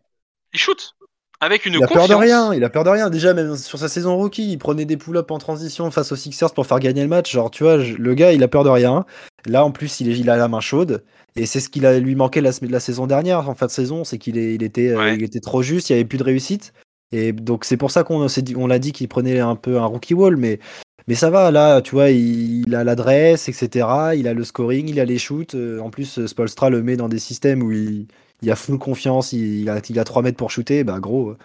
il 0.54 0.60
shoot. 0.60 0.96
Avec 1.44 1.66
une 1.66 1.74
Il 1.74 1.84
a 1.84 1.88
confiance. 1.88 2.08
peur 2.08 2.18
de 2.20 2.24
rien, 2.24 2.54
il 2.54 2.64
a 2.64 2.70
peur 2.70 2.84
de 2.84 2.90
rien. 2.90 3.10
Déjà, 3.10 3.34
même 3.34 3.56
sur 3.56 3.78
sa 3.80 3.88
saison 3.90 4.16
rookie, 4.18 4.52
il 4.52 4.58
prenait 4.58 4.86
des 4.86 4.98
pull-ups 4.98 5.30
en 5.32 5.38
transition 5.38 5.90
face 5.92 6.12
aux 6.12 6.16
Sixers 6.16 6.54
pour 6.54 6.66
faire 6.66 6.80
gagner 6.80 7.02
le 7.02 7.08
match. 7.10 7.32
Genre, 7.32 7.52
tu 7.52 7.64
vois, 7.64 7.78
le 7.78 8.14
gars, 8.14 8.32
il 8.32 8.42
a 8.44 8.48
peur 8.48 8.64
de 8.64 8.70
rien. 8.70 9.06
Là, 9.46 9.66
en 9.66 9.72
plus, 9.72 10.00
il, 10.00 10.10
est, 10.10 10.18
il 10.18 10.30
a 10.30 10.38
la 10.38 10.48
main 10.48 10.60
chaude. 10.62 11.04
Et 11.36 11.46
c'est 11.46 11.60
ce 11.60 11.70
qu'il 11.70 11.86
a 11.86 12.00
lui 12.00 12.16
manqué 12.16 12.42
la, 12.42 12.52
la 12.62 12.80
saison 12.80 13.08
dernière, 13.08 13.50
en 13.50 13.56
fin 13.56 13.66
de 13.66 13.72
saison, 13.72 14.04
c'est 14.04 14.18
qu'il 14.20 14.38
est- 14.38 14.54
il 14.56 14.64
était, 14.64 14.90
euh, 14.90 14.98
Ouais. 15.00 15.16
il 15.16 15.24
était 15.24 15.40
trop 15.40 15.62
juste, 15.64 15.90
il 15.90 15.94
n'y 15.94 16.00
avait 16.00 16.08
plus 16.08 16.18
de 16.20 16.24
réussite. 16.24 16.74
Et 17.12 17.32
donc, 17.34 17.66
c'est 17.66 17.78
pour 17.78 17.92
ça 17.92 18.04
qu'on 18.04 18.26
on 18.56 18.68
l'a 18.68 18.80
dit 18.80 18.92
qu'il 18.92 19.08
prenait 19.08 19.40
un 19.40 19.56
peu 19.56 19.78
un 19.80 19.86
rookie 19.86 20.14
wall. 20.14 20.38
Mais, 20.38 20.60
mais 21.08 21.16
ça 21.16 21.30
va, 21.30 21.52
là, 21.52 21.82
tu 21.82 21.92
vois, 21.96 22.10
il, 22.12 22.64
il 22.68 22.76
a 22.76 22.84
l'adresse, 22.84 23.50
etc. 23.50 23.88
Il 24.16 24.28
a 24.28 24.34
le 24.34 24.44
scoring, 24.44 24.88
il 24.90 25.00
a 25.00 25.06
les 25.06 25.18
shoots. 25.18 25.56
Euh, 25.56 25.80
En 25.80 25.90
plus, 25.90 26.26
Spolstra 26.26 26.70
le 26.70 26.82
met 26.84 26.96
dans 26.96 27.10
des 27.10 27.20
systèmes 27.20 27.62
où 27.64 27.72
il, 27.72 28.08
il 28.44 28.52
a 28.52 28.56
full 28.56 28.78
confiance, 28.78 29.34
il, 29.34 29.70
a, 29.70 29.82
il 29.90 30.00
a 30.00 30.04
3 30.04 30.22
mètres 30.22 30.38
pour 30.38 30.52
shooter. 30.52 30.84
Bah, 30.84 31.00
gros. 31.00 31.32
euh, 31.32 31.38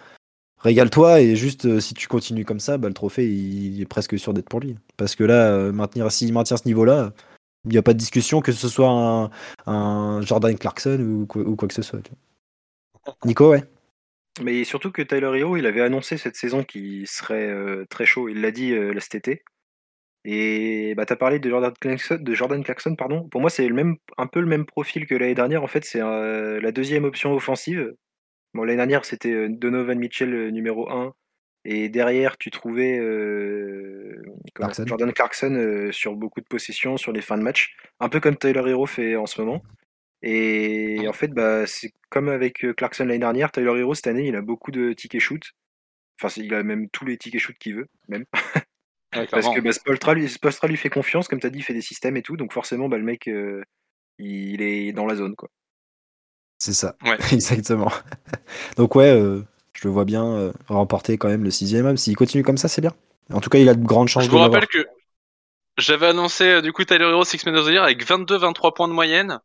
Régale-toi 0.59 1.21
et 1.21 1.35
juste 1.37 1.65
euh, 1.65 1.79
si 1.79 1.93
tu 1.93 2.07
continues 2.07 2.43
comme 2.43 2.59
ça, 2.59 2.77
bah, 2.77 2.89
le 2.89 2.93
trophée 2.93 3.27
il, 3.29 3.81
est 3.81 3.85
presque 3.85 4.19
sûr 4.19 4.33
d'être 4.33 4.49
pour 4.49 4.59
lui. 4.59 4.75
Parce 4.97 5.15
que 5.15 5.23
là, 5.23 5.51
euh, 5.53 5.71
maintenir, 5.71 6.11
s'il 6.11 6.33
maintient 6.33 6.57
ce 6.57 6.67
niveau-là, 6.67 7.13
il 7.65 7.71
n'y 7.71 7.77
a 7.77 7.81
pas 7.81 7.93
de 7.93 7.97
discussion 7.97 8.41
que 8.41 8.51
ce 8.51 8.67
soit 8.67 8.89
un, 8.89 9.29
un 9.67 10.21
Jordan 10.21 10.57
Clarkson 10.57 10.99
ou 10.99 11.25
quoi, 11.27 11.41
ou 11.43 11.55
quoi 11.55 11.67
que 11.69 11.73
ce 11.73 11.81
soit. 11.81 12.01
tu 12.01 12.11
vois. 13.05 13.15
Nico, 13.25 13.51
ouais. 13.51 13.63
Mais 14.41 14.63
surtout 14.63 14.91
que 14.91 15.01
Tyler 15.01 15.31
Hero, 15.39 15.57
il 15.57 15.65
avait 15.65 15.81
annoncé 15.81 16.17
cette 16.17 16.35
saison 16.35 16.63
qu'il 16.63 17.07
serait 17.07 17.47
euh, 17.47 17.85
très 17.89 18.05
chaud. 18.05 18.29
Il 18.29 18.41
l'a 18.41 18.51
dit 18.51 18.73
euh, 18.73 18.97
cet 18.99 19.15
été. 19.15 19.43
Et 20.25 20.93
bah, 20.95 21.05
tu 21.05 21.13
as 21.13 21.15
parlé 21.15 21.39
de 21.39 21.49
Jordan 21.49 21.73
Clarkson, 21.79 22.17
de 22.19 22.33
Jordan 22.33 22.63
Clarkson 22.63 22.95
pardon. 22.95 23.27
Pour 23.29 23.41
moi, 23.41 23.49
c'est 23.49 23.67
le 23.67 23.73
même, 23.73 23.95
un 24.17 24.27
peu 24.27 24.41
le 24.41 24.47
même 24.47 24.65
profil 24.65 25.05
que 25.07 25.15
l'année 25.15 25.35
dernière. 25.35 25.63
En 25.63 25.67
fait, 25.67 25.85
c'est 25.85 26.01
euh, 26.01 26.59
la 26.59 26.71
deuxième 26.71 27.05
option 27.05 27.33
offensive. 27.33 27.93
Bon, 28.53 28.63
l'année 28.63 28.77
dernière, 28.77 29.05
c'était 29.05 29.31
euh, 29.31 29.47
Donovan 29.49 29.97
Mitchell 29.97 30.33
euh, 30.33 30.51
numéro 30.51 30.89
1. 30.89 31.13
Et 31.65 31.89
derrière, 31.89 32.37
tu 32.37 32.51
trouvais 32.51 32.97
euh, 32.99 34.21
Clarkson. 34.55 34.85
Jordan 34.87 35.13
Clarkson 35.13 35.53
euh, 35.53 35.91
sur 35.91 36.15
beaucoup 36.15 36.41
de 36.41 36.47
possessions, 36.47 36.97
sur 36.97 37.11
les 37.11 37.21
fins 37.21 37.37
de 37.37 37.43
match. 37.43 37.75
Un 37.99 38.09
peu 38.09 38.19
comme 38.19 38.37
Tyler 38.37 38.63
Hero 38.65 38.85
fait 38.85 39.15
en 39.15 39.25
ce 39.25 39.41
moment. 39.41 39.61
Et 40.21 41.05
en 41.07 41.13
fait, 41.13 41.29
bah, 41.29 41.65
c'est 41.65 41.91
comme 42.09 42.27
avec 42.29 42.65
Clarkson 42.75 43.05
l'année 43.05 43.19
dernière, 43.19 43.51
Tyler 43.51 43.79
Hero 43.79 43.93
cette 43.93 44.07
année, 44.07 44.27
il 44.27 44.35
a 44.35 44.41
beaucoup 44.41 44.71
de 44.71 44.93
tickets 44.93 45.21
shoot. 45.21 45.41
Enfin, 46.21 46.33
il 46.41 46.53
a 46.53 46.63
même 46.63 46.89
tous 46.89 47.05
les 47.05 47.17
tickets 47.17 47.39
shoot 47.39 47.55
qu'il 47.57 47.75
veut, 47.75 47.87
même. 48.09 48.25
Ouais, 49.15 49.27
Parce 49.27 49.49
que 49.49 49.59
bah, 49.59 49.71
Spoelstra, 49.73 50.13
lui, 50.67 50.77
fait 50.77 50.89
confiance, 50.89 51.27
comme 51.27 51.39
tu 51.39 51.47
as 51.47 51.49
dit, 51.49 51.59
il 51.59 51.63
fait 51.63 51.73
des 51.73 51.81
systèmes 51.81 52.17
et 52.17 52.21
tout. 52.21 52.37
Donc 52.37 52.53
forcément, 52.53 52.89
bah, 52.89 52.97
le 52.97 53.03
mec, 53.03 53.27
euh, 53.27 53.61
il 54.19 54.61
est 54.61 54.93
dans 54.93 55.05
la 55.05 55.15
zone. 55.15 55.35
Quoi. 55.35 55.49
C'est 56.57 56.73
ça. 56.73 56.95
Ouais. 57.03 57.17
Exactement. 57.31 57.91
Donc 58.77 58.95
ouais, 58.95 59.09
euh, 59.11 59.41
je 59.73 59.87
le 59.87 59.93
vois 59.93 60.05
bien 60.05 60.25
euh, 60.25 60.53
remporter 60.67 61.17
quand 61.17 61.29
même 61.29 61.43
le 61.43 61.51
sixième 61.51 61.85
homme. 61.85 61.97
S'il 61.97 62.15
continue 62.15 62.43
comme 62.43 62.57
ça, 62.57 62.67
c'est 62.67 62.81
bien. 62.81 62.93
En 63.31 63.41
tout 63.41 63.49
cas, 63.49 63.59
il 63.59 63.69
a 63.69 63.75
de 63.75 63.83
grandes 63.85 64.09
chances 64.09 64.25
Je 64.25 64.27
de 64.27 64.31
vous 64.31 64.37
l'avoir. 64.37 64.61
rappelle 64.61 64.67
que 64.67 64.87
j'avais 65.77 66.07
annoncé 66.07 66.61
du 66.61 66.73
coup 66.73 66.83
Tyler 66.83 67.05
Hero 67.05 67.23
Six 67.23 67.45
Man 67.45 67.55
of 67.55 67.67
the 67.67 67.71
Year 67.71 67.83
avec 67.83 68.05
22-23 68.05 68.73
points 68.73 68.87
de 68.87 68.93
moyenne. 68.93 69.39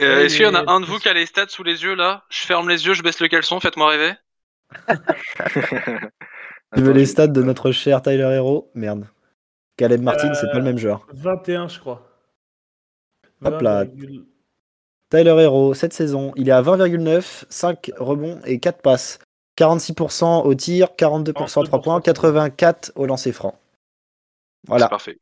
Euh, 0.00 0.18
Ouais, 0.18 0.26
Est-ce 0.26 0.36
qu'il 0.36 0.44
y 0.44 0.48
en 0.48 0.54
a 0.54 0.70
un 0.72 0.80
de 0.80 0.86
vous 0.86 0.98
qui 0.98 1.08
a 1.08 1.12
les 1.14 1.26
stats 1.26 1.48
sous 1.48 1.62
les 1.64 1.82
yeux 1.82 1.94
là? 1.94 2.24
Je 2.30 2.40
ferme 2.40 2.68
les 2.68 2.86
yeux, 2.86 2.94
je 2.94 3.02
baisse 3.02 3.20
le 3.20 3.28
caleçon, 3.28 3.60
faites-moi 3.60 3.88
rêver. 3.90 4.14
Tu 6.74 6.82
veux 6.82 6.92
les 6.92 7.06
stats 7.06 7.26
de 7.26 7.42
notre 7.42 7.70
cher 7.72 8.02
Tyler 8.02 8.30
Hero 8.34 8.70
Merde. 8.74 9.06
Caleb 9.76 10.02
Martin, 10.02 10.32
c'est 10.34 10.46
pas 10.50 10.58
le 10.58 10.64
même 10.64 10.78
joueur. 10.78 11.06
21, 11.12 11.68
je 11.68 11.78
crois. 11.80 12.08
Hop 13.44 13.60
là. 13.60 13.84
20,- 13.84 14.24
Tyler 15.10 15.36
Hero, 15.42 15.74
cette 15.74 15.92
saison, 15.92 16.32
il 16.36 16.48
est 16.48 16.52
à 16.52 16.62
20,9, 16.62 17.44
5 17.50 17.90
rebonds 17.98 18.40
et 18.44 18.58
4 18.58 18.80
passes. 18.80 19.18
46% 19.56 20.44
au 20.46 20.54
tir, 20.54 20.88
42% 20.96 21.60
à 21.60 21.64
3 21.66 21.82
points, 21.82 22.00
84 22.00 22.92
au 22.94 23.04
lancer 23.04 23.32
franc. 23.32 23.58
C'est 24.64 24.68
Voilà, 24.70 24.88
parfait. 24.88 25.18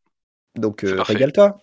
donc 0.57 0.85
euh, 0.85 1.03
régale-toi. 1.03 1.59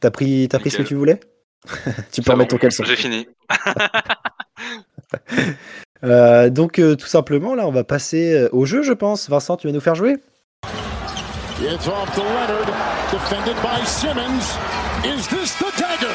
T'as 0.00 0.10
pris, 0.10 0.48
t'as 0.48 0.58
pris 0.58 0.70
ce 0.70 0.78
que 0.78 0.82
tu 0.82 0.94
voulais? 0.96 1.20
Tu 2.12 2.22
peux 2.22 2.32
remettre 2.32 2.50
bon, 2.50 2.56
ton 2.56 2.60
caleçon. 2.60 2.84
J'ai 2.84 2.96
fini. 2.96 3.28
Euh, 6.04 6.50
donc 6.50 6.78
euh, 6.78 6.94
tout 6.96 7.06
simplement, 7.06 7.54
là, 7.54 7.66
on 7.66 7.72
va 7.72 7.84
passer 7.84 8.34
euh, 8.34 8.48
au 8.52 8.66
jeu, 8.66 8.82
je 8.82 8.92
pense. 8.92 9.28
Vincent, 9.28 9.56
tu 9.56 9.66
vas 9.66 9.72
nous 9.72 9.80
faire 9.80 9.94
jouer? 9.94 10.16
It's 11.60 11.88
off 11.88 12.14
to 12.14 12.22
Leonard, 12.22 12.68
defended 13.10 13.56
by 13.62 13.84
Simmons. 13.84 14.56
Is 15.04 15.26
this 15.28 15.56
the 15.58 15.72
dagger? 15.76 16.14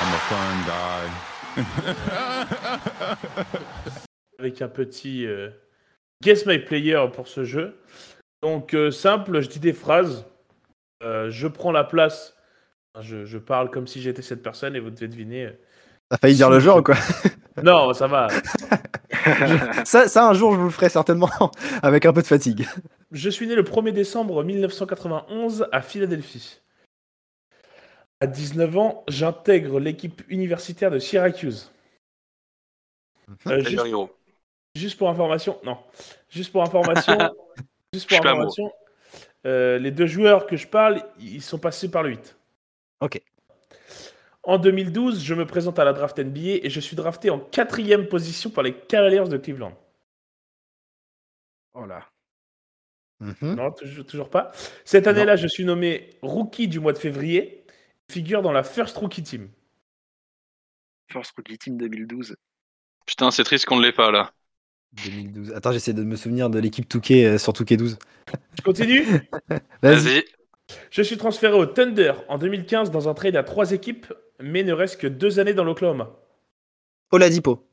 I'm 0.00 0.14
a 0.14 0.18
fun 0.28 0.64
guy. 0.66 1.08
avec 4.38 4.62
un 4.62 4.68
petit 4.68 5.26
euh, 5.26 5.50
Guess 6.22 6.46
My 6.46 6.58
Player 6.58 7.04
pour 7.12 7.28
ce 7.28 7.44
jeu. 7.44 7.76
Donc 8.42 8.74
euh, 8.74 8.90
simple, 8.90 9.40
je 9.40 9.48
dis 9.48 9.58
des 9.58 9.72
phrases, 9.72 10.26
euh, 11.02 11.30
je 11.30 11.48
prends 11.48 11.72
la 11.72 11.84
place, 11.84 12.34
je, 13.02 13.24
je 13.24 13.38
parle 13.38 13.70
comme 13.70 13.86
si 13.86 14.00
j'étais 14.00 14.22
cette 14.22 14.42
personne 14.42 14.76
et 14.76 14.80
vous 14.80 14.90
devez 14.90 15.08
deviner. 15.08 15.46
euh. 15.46 15.58
T'as 16.10 16.16
failli 16.18 16.36
dire 16.36 16.50
le 16.50 16.60
genre 16.60 16.78
ou 16.78 16.82
quoi 16.82 16.96
Non, 17.62 17.92
ça 17.92 18.06
va. 18.06 18.28
ça, 19.84 20.08
ça, 20.08 20.28
un 20.28 20.32
jour, 20.32 20.52
je 20.54 20.58
vous 20.58 20.64
le 20.64 20.70
ferai 20.70 20.88
certainement 20.88 21.30
avec 21.82 22.06
un 22.06 22.12
peu 22.12 22.22
de 22.22 22.26
fatigue. 22.26 22.66
Je 23.12 23.28
suis 23.28 23.46
né 23.46 23.54
le 23.54 23.62
1er 23.62 23.92
décembre 23.92 24.42
1991 24.42 25.66
à 25.72 25.82
Philadelphie. 25.82 26.60
À 28.20 28.26
19 28.26 28.76
ans, 28.78 29.04
j'intègre 29.08 29.78
l'équipe 29.80 30.22
universitaire 30.28 30.90
de 30.90 30.98
Syracuse. 30.98 31.70
Euh, 33.46 33.62
juste, 34.74 34.96
pour 34.98 35.10
information, 35.10 35.58
non. 35.64 35.78
Juste 36.30 36.50
pour 36.50 36.62
information, 36.62 37.16
juste 37.92 38.08
pour 38.08 38.18
information, 38.18 38.72
euh, 39.46 39.78
les 39.78 39.90
deux 39.90 40.06
joueurs 40.06 40.46
que 40.46 40.56
je 40.56 40.66
parle, 40.66 41.02
ils 41.20 41.42
sont 41.42 41.58
passés 41.58 41.90
par 41.90 42.02
le 42.02 42.10
8. 42.10 42.37
Ok. 43.00 43.20
En 44.42 44.58
2012, 44.58 45.22
je 45.22 45.34
me 45.34 45.46
présente 45.46 45.78
à 45.78 45.84
la 45.84 45.92
draft 45.92 46.18
NBA 46.18 46.64
et 46.64 46.70
je 46.70 46.80
suis 46.80 46.96
drafté 46.96 47.30
en 47.30 47.38
quatrième 47.38 48.08
position 48.08 48.50
par 48.50 48.64
les 48.64 48.74
Cavaliers 48.74 49.28
de 49.28 49.36
Cleveland. 49.36 49.76
Oh 51.74 51.84
là. 51.84 52.08
Mhm. 53.20 53.54
Non, 53.56 53.72
toujours, 53.72 54.06
toujours 54.06 54.30
pas. 54.30 54.52
Cette 54.84 55.06
année-là, 55.06 55.36
je 55.36 55.48
suis 55.48 55.64
nommé 55.64 56.10
rookie 56.22 56.68
du 56.68 56.80
mois 56.80 56.92
de 56.92 56.98
février, 56.98 57.64
figure 58.10 58.42
dans 58.42 58.52
la 58.52 58.62
First 58.62 58.96
Rookie 58.96 59.22
Team. 59.22 59.48
First 61.10 61.32
Rookie 61.36 61.58
Team 61.58 61.76
2012. 61.76 62.36
Putain, 63.06 63.30
c'est 63.30 63.44
triste 63.44 63.64
qu'on 63.66 63.76
ne 63.76 63.82
l'ait 63.82 63.92
pas 63.92 64.10
là. 64.10 64.32
2012. 65.04 65.52
Attends, 65.52 65.72
j'essaie 65.72 65.92
de 65.92 66.04
me 66.04 66.16
souvenir 66.16 66.48
de 66.48 66.58
l'équipe 66.58 66.88
Touquet 66.88 67.24
euh, 67.24 67.38
sur 67.38 67.52
Touquet 67.52 67.76
12. 67.76 67.98
Je 68.56 68.62
continue 68.62 69.04
Vas-y. 69.82 70.24
Je 70.90 71.02
suis 71.02 71.16
transféré 71.16 71.54
au 71.54 71.66
Thunder 71.66 72.12
en 72.28 72.38
2015 72.38 72.90
dans 72.90 73.08
un 73.08 73.14
trade 73.14 73.36
à 73.36 73.42
trois 73.42 73.72
équipes, 73.72 74.12
mais 74.40 74.62
ne 74.62 74.72
reste 74.72 75.00
que 75.00 75.06
deux 75.06 75.38
années 75.40 75.54
dans 75.54 75.64
l'Oklahoma. 75.64 76.10
Oladipo. 77.10 77.64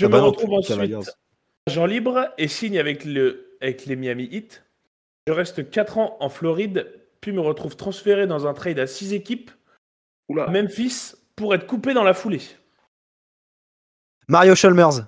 Je 0.00 0.06
Ah 0.06 0.08
bah 0.08 0.18
me 0.18 0.22
non, 0.22 0.26
retrouve 0.30 0.52
ensuite 0.54 0.76
Cavaliers. 0.76 1.00
agent 1.66 1.86
libre 1.86 2.28
et 2.38 2.48
signe 2.48 2.78
avec, 2.78 3.04
le, 3.04 3.56
avec 3.60 3.86
les 3.86 3.96
Miami 3.96 4.28
Heat. 4.30 4.64
Je 5.26 5.32
reste 5.32 5.70
4 5.70 5.98
ans 5.98 6.16
en 6.20 6.28
Floride, 6.28 6.90
puis 7.20 7.32
me 7.32 7.40
retrouve 7.40 7.76
transféré 7.76 8.26
dans 8.26 8.46
un 8.46 8.54
trade 8.54 8.78
à 8.78 8.86
6 8.86 9.12
équipes 9.12 9.50
Oula. 10.28 10.44
à 10.44 10.50
Memphis 10.50 11.14
pour 11.36 11.54
être 11.54 11.66
coupé 11.66 11.94
dans 11.94 12.04
la 12.04 12.14
foulée. 12.14 12.40
Mario 14.28 14.54
Chalmers. 14.54 15.06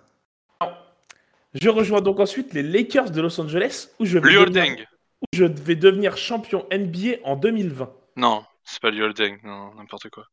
Je 1.54 1.68
rejoins 1.68 2.00
donc 2.00 2.20
ensuite 2.20 2.52
les 2.54 2.62
Lakers 2.62 3.10
de 3.10 3.20
Los 3.20 3.40
Angeles 3.40 3.88
où 3.98 4.04
je 4.04 4.18
vais, 4.18 4.30
Liu. 4.30 4.86
Où 5.22 5.26
je 5.34 5.44
vais 5.44 5.76
devenir 5.76 6.16
champion 6.16 6.66
NBA 6.72 7.18
en 7.24 7.36
2020. 7.36 7.92
Non, 8.16 8.44
c'est 8.64 8.80
pas 8.80 8.90
Liu 8.90 9.02
Holding. 9.04 9.38
Non, 9.44 9.74
n'importe 9.74 10.08
quoi. 10.10 10.26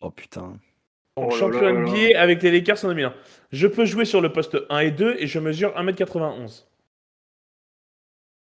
Oh 0.00 0.10
putain. 0.10 0.58
Donc, 1.16 1.30
Oh 1.30 1.30
champion 1.30 1.60
là 1.60 1.72
là 1.72 1.80
NBA 1.80 2.18
avec 2.20 2.42
les 2.42 2.50
Lakers 2.50 2.84
en 2.84 2.88
2001. 2.88 3.14
Je 3.52 3.66
peux 3.66 3.84
jouer 3.84 4.04
sur 4.04 4.20
le 4.20 4.32
poste 4.32 4.56
1 4.70 4.78
et 4.80 4.90
2 4.90 5.16
et 5.18 5.26
je 5.26 5.38
mesure 5.38 5.76
1m91. 5.76 6.66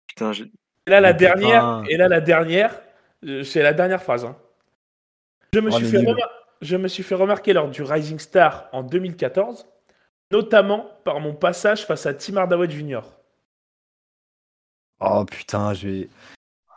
Putain, 0.07 0.33
je- 0.33 0.45
Et 0.45 0.91
là, 0.91 1.01
la 1.01 1.15
putain. 1.15 1.35
dernière, 1.37 1.83
et 1.89 1.97
là, 1.97 2.09
la 2.09 2.21
dernière, 2.21 2.81
euh, 3.25 3.45
c'est 3.45 3.63
la 3.63 3.73
dernière 3.73 4.03
phrase. 4.03 4.25
hein. 4.25 4.37
Je, 5.55 5.61
me 5.61 5.69
Oh, 5.71 5.77
suis 5.77 5.87
fait 5.87 5.99
remar- 5.99 6.31
je 6.61 6.77
me 6.77 6.89
suis 6.89 7.03
fait 7.03 7.15
remarquer 7.15 7.53
lors 7.53 7.69
du 7.69 7.83
Rising 7.83 8.19
Star 8.19 8.69
en 8.73 8.83
2014, 8.83 9.67
notamment 10.31 10.91
par 11.05 11.21
mon 11.21 11.35
passage 11.35 11.87
face 11.87 12.07
à 12.07 12.15
Tim 12.15 12.37
Hardaway 12.37 12.69
Jr. 12.71 13.01
Oh 15.01 15.25
putain, 15.25 15.75
je 15.75 15.89
vais. 15.89 16.09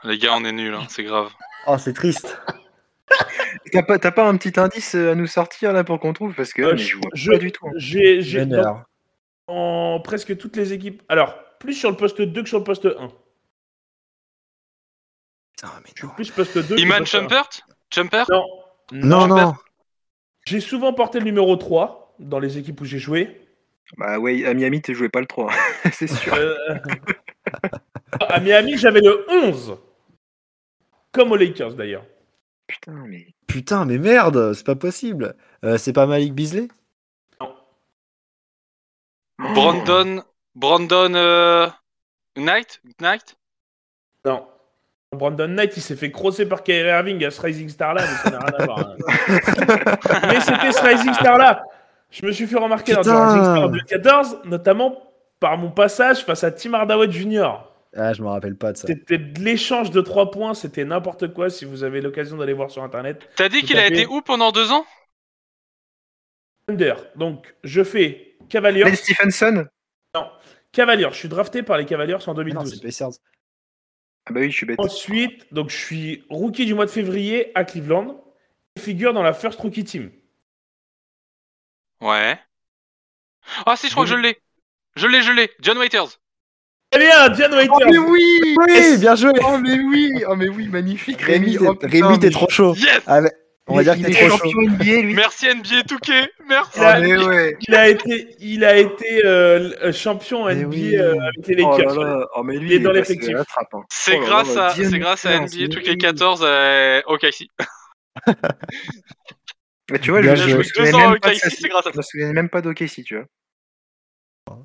Les 0.04 0.18
gars, 0.18 0.34
on 0.36 0.44
est 0.46 0.52
nuls, 0.52 0.74
hein, 0.74 0.86
c'est 0.90 1.04
grave. 1.04 1.32
Oh, 1.68 1.78
c'est 1.78 1.94
triste. 1.94 2.38
T'as 3.72 3.84
pas, 3.84 4.00
t'as 4.00 4.12
pas 4.12 4.28
un 4.28 4.36
petit 4.38 4.60
indice 4.60 4.96
euh, 4.96 5.12
à 5.12 5.16
nous 5.16 5.28
sortir 5.28 5.72
là 5.74 5.84
pour 5.84 6.00
qu'on 6.00 6.14
trouve? 6.14 6.34
Parce 6.34 6.52
que 6.54 6.62
Euh, 6.62 6.78
je 6.78 6.96
vois 6.98 7.10
je- 7.14 7.32
pas 7.32 7.38
du 7.38 7.52
tout. 7.52 7.68
hein. 7.68 7.72
J'ai 7.76 8.22
j'ai- 8.22 8.40
Jenner. 8.40 8.62
dans- 8.62 8.84
en 9.48 10.00
presque 10.00 10.38
toutes 10.38 10.56
les 10.56 10.74
équipes. 10.74 11.02
Alors, 11.10 11.36
plus 11.60 11.74
sur 11.74 11.90
le 11.92 11.96
poste 11.98 12.22
2 12.22 12.44
que 12.44 12.50
sur 12.50 12.58
le 12.60 12.64
poste 12.64 12.86
1. 12.86 13.10
Putain, 15.56 15.72
mais 15.84 15.92
non. 16.04 16.10
plus 16.16 16.32
poste 16.32 16.58
2 16.58 16.76
que 16.76 16.82
Iman 16.82 17.00
poste 17.00 17.16
1. 17.16 17.20
Chumpert 17.22 17.50
Jumper 17.92 18.24
Non. 18.30 18.46
Non, 18.92 19.28
non. 19.28 19.54
J'ai 20.46 20.60
souvent 20.60 20.94
porté 20.94 21.20
le 21.20 21.26
numéro 21.26 21.56
3 21.56 22.16
dans 22.20 22.40
les 22.40 22.58
équipes 22.58 22.82
où 22.82 22.86
j'ai 22.86 23.00
joué. 23.00 23.40
Bah 23.98 24.18
ouais, 24.20 24.46
à 24.46 24.54
Miami, 24.54 24.82
tu 24.82 24.94
jouais 24.96 25.10
pas 25.10 25.20
le 25.22 25.28
3, 25.28 25.52
c'est 25.94 26.08
sûr. 26.08 26.34
Euh, 26.34 26.56
à 28.20 28.40
Miami, 28.40 28.78
j'avais 28.78 29.02
le 29.02 29.26
11. 29.30 29.78
Comme 31.12 31.32
aux 31.32 31.36
Lakers 31.36 31.74
d'ailleurs. 31.76 32.06
Putain, 32.68 33.06
mais. 33.08 33.28
Putain, 33.48 33.86
mais 33.86 33.98
merde, 33.98 34.54
c'est 34.54 34.66
pas 34.66 34.76
possible. 34.76 35.36
Euh, 35.64 35.78
c'est 35.78 35.94
pas 35.94 36.06
Malik 36.08 36.34
Beasley? 36.34 36.68
Brandon. 39.38 40.24
Brandon. 40.56 41.14
Euh... 41.16 41.68
Knight? 42.36 42.82
Knight? 43.00 43.36
Non. 44.26 44.48
Brandon 45.12 45.48
Knight, 45.48 45.78
il 45.78 45.82
s'est 45.82 45.96
fait 45.96 46.12
crosser 46.12 46.48
par 46.48 46.64
Kyrie 46.64 46.90
Irving 46.90 47.24
à 47.24 47.30
ce 47.30 47.40
Rising 47.42 47.70
Star 47.70 47.94
là, 47.94 48.02
mais 48.02 48.18
ça 48.18 48.32
n'a 48.32 48.40
rien 48.40 48.56
à 48.58 48.66
voir. 48.66 48.80
hein. 48.80 48.96
mais 50.28 50.40
c'était 50.40 50.72
ce 50.72 50.82
Rising 50.82 51.14
Star 51.14 51.38
là. 51.38 51.64
Je 52.10 52.26
me 52.26 52.32
suis 52.32 52.48
fait 52.48 52.58
remarquer 52.58 52.94
dans 52.94 53.02
le. 53.02 53.10
Rising 53.12 53.42
Star 53.44 53.64
en 53.64 53.68
2014, 53.68 54.38
notamment 54.46 54.98
par 55.40 55.58
mon 55.58 55.70
passage 55.70 56.24
face 56.24 56.44
à 56.44 56.52
Tim 56.52 56.74
Hardaway 56.74 57.12
Jr. 57.12 57.58
Ah, 57.96 58.14
je 58.14 58.22
me 58.24 58.28
rappelle 58.28 58.56
pas 58.56 58.72
de 58.72 58.78
ça. 58.78 58.88
C'était 58.88 59.18
de 59.20 59.40
l'échange 59.40 59.92
de 59.92 60.02
3 60.02 60.32
points, 60.32 60.54
c'était 60.54 60.86
n'importe 60.86 61.34
quoi 61.34 61.50
si 61.50 61.66
vous 61.66 61.84
avez 61.84 62.02
l'occasion 62.02 62.38
d'aller 62.38 62.54
voir 62.54 62.72
sur 62.72 62.84
internet. 62.84 63.30
T'as 63.36 63.50
dit 63.50 63.62
qu'il 63.62 63.78
a 63.78 63.86
été 63.88 64.08
où 64.08 64.22
pendant 64.22 64.52
deux 64.52 64.72
ans? 64.72 64.86
Thunder. 66.68 66.96
Donc 67.16 67.54
je 67.64 67.84
fais 67.84 68.36
Cavaliers. 68.50 68.84
Ben 68.84 68.96
Stephenson? 68.96 69.68
Cavaliers, 70.72 71.10
je 71.12 71.18
suis 71.18 71.30
drafté 71.30 71.62
par 71.62 71.78
les 71.78 71.86
Cavaliers 71.86 72.16
en 72.16 72.34
Mais 72.34 72.52
non, 72.52 72.64
2012. 72.64 72.74
c'est 72.74 72.82
Pacers. 72.82 73.20
Ah 74.26 74.32
bah 74.32 74.40
oui, 74.40 74.50
je 74.50 74.56
suis 74.56 74.66
bête. 74.66 74.80
Ensuite, 74.80 75.54
donc 75.54 75.70
je 75.70 75.76
suis 75.76 76.24
rookie 76.30 76.66
du 76.66 76.74
mois 76.74 76.86
de 76.86 76.92
février 76.92 77.52
à 77.56 77.64
Cleveland. 77.64 78.24
Je 78.78 78.82
figure 78.82 79.14
dans 79.14 79.22
la 79.22 79.34
First 79.34 79.60
Rookie 79.60 79.84
Team. 79.84 80.12
Ouais. 82.02 82.40
Ah 83.66 83.76
si, 83.76 83.88
je 83.88 83.92
crois 83.92 84.06
que 84.06 84.10
je 84.10 84.16
l'ai. 84.16 84.42
Je 84.96 85.06
l'ai, 85.06 85.22
je 85.22 85.32
l'ai. 85.32 85.52
John 85.60 85.78
Waiters. 85.78 86.20
Bien, 86.98 87.30
Diane 87.30 87.52
Oh 87.72 87.78
mais 87.86 87.98
oui 87.98 88.56
Oui, 88.68 88.98
bien 89.00 89.16
joué. 89.16 89.32
Oh 89.46 89.58
mais 89.58 89.80
oui 89.80 90.24
Oh 90.28 90.36
mais 90.36 90.50
oui, 90.50 90.68
magnifique 90.68 91.22
Rémi, 91.22 91.58
Rémi 91.58 91.58
t'es- 91.58 91.68
Oh, 92.04 92.18
t'es 92.18 92.28
mais 92.28 92.32
trop 92.32 92.50
chaud. 92.50 92.74
Yes 92.76 93.02
Ah, 93.08 93.22
mais 93.22 93.32
on 93.68 93.76
va 93.76 93.84
dire 93.84 93.94
que 93.94 94.00
il 94.00 94.06
t'es 94.06 94.12
est 94.12 94.28
trop 94.28 94.38
chaud. 94.38 94.44
champion 94.52 94.62
NBA 94.62 95.02
lui 95.02 95.14
Merci 95.14 95.48
NBA 95.48 95.84
Touquet. 95.88 96.30
Merci. 96.48 96.80
Ah 96.82 97.00
mais 97.00 97.18
ouais 97.18 97.58
Il 97.68 97.76
a 97.76 97.88
été, 97.90 98.36
il 98.40 98.64
a 98.66 98.78
été 98.78 99.26
euh, 99.26 99.92
champion 99.94 100.46
Mais 100.46 100.56
NBA 100.56 100.68
oui. 100.68 100.98
euh, 100.98 101.16
avec 101.20 101.48
les 101.48 101.64
Oh 101.64 101.72
Lakers. 101.78 101.96
là 102.00 102.06
là 102.18 102.28
Oh 102.36 102.44
mais 102.44 102.58
lui, 102.58 102.68
Il 102.70 102.74
est 102.74 102.80
dans 102.80 102.92
l'effectif. 102.92 103.36
hein. 103.36 103.44
C'est 103.90 104.18
Oh 104.18 104.22
grâce 104.22 104.56
là, 104.56 104.68
à, 104.68 104.70
c'est 104.76 105.00
grâce 105.00 105.26
à 105.26 105.40
NBA 105.40 105.68
Touquet 105.70 105.92
oui. 105.92 105.98
14 105.98 106.42
euh, 106.44 107.02
OKC. 107.08 107.48
Mais 109.92 110.00
tu 110.00 110.12
vois, 110.12 110.22
Bien 110.22 110.36
je, 110.36 110.56
me 110.56 110.96
ans 110.96 111.10
même 111.12 111.20
pas 111.20 111.34
c'est 111.34 111.68
grâce 111.68 111.88
à 111.88 111.92
Je 111.92 111.98
me 111.98 112.02
souvenais 112.02 112.34
même 112.34 112.50
pas 112.50 112.62
d'OKC, 112.62 113.04
tu 113.06 113.16
vois. 113.18 113.26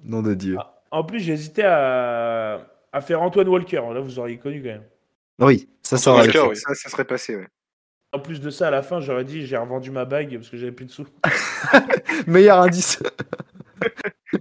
Nom 0.05 0.23
de 0.23 0.35
Dieu. 0.35 0.57
En 0.91 1.05
plus, 1.05 1.21
j'ai 1.21 1.35
hésité 1.35 1.63
à, 1.65 2.67
à 2.93 3.01
faire 3.01 3.23
Antoine 3.23 3.49
Walker. 3.49 3.83
Là, 3.93 4.01
vous 4.01 4.19
auriez 4.19 4.39
connu 4.39 4.63
quand 4.63 4.69
même. 4.71 4.85
Oui, 5.41 5.69
ça, 5.83 5.97
ça 5.97 6.11
Antoine 6.11 6.17
aurait 6.29 6.37
Walker, 6.39 6.39
été. 6.39 6.49
oui. 6.49 6.57
Ça, 6.57 6.75
ça 6.75 6.89
serait 6.89 7.05
passé, 7.05 7.37
ouais. 7.37 7.47
En 8.13 8.21
plus 8.21 8.41
de 8.41 8.49
ça, 8.49 8.69
à 8.69 8.71
la 8.71 8.83
fin, 8.83 9.01
j'aurais 9.01 9.25
dit 9.25 9.45
j'ai 9.47 9.59
revendu 9.59 9.91
ma 9.91 10.07
bague 10.07 10.35
parce 10.35 10.49
que 10.49 10.57
j'avais 10.57 10.73
plus 10.73 10.87
de 10.87 10.91
sous. 10.91 11.07
Meilleur 12.27 12.59
indice. 12.59 12.99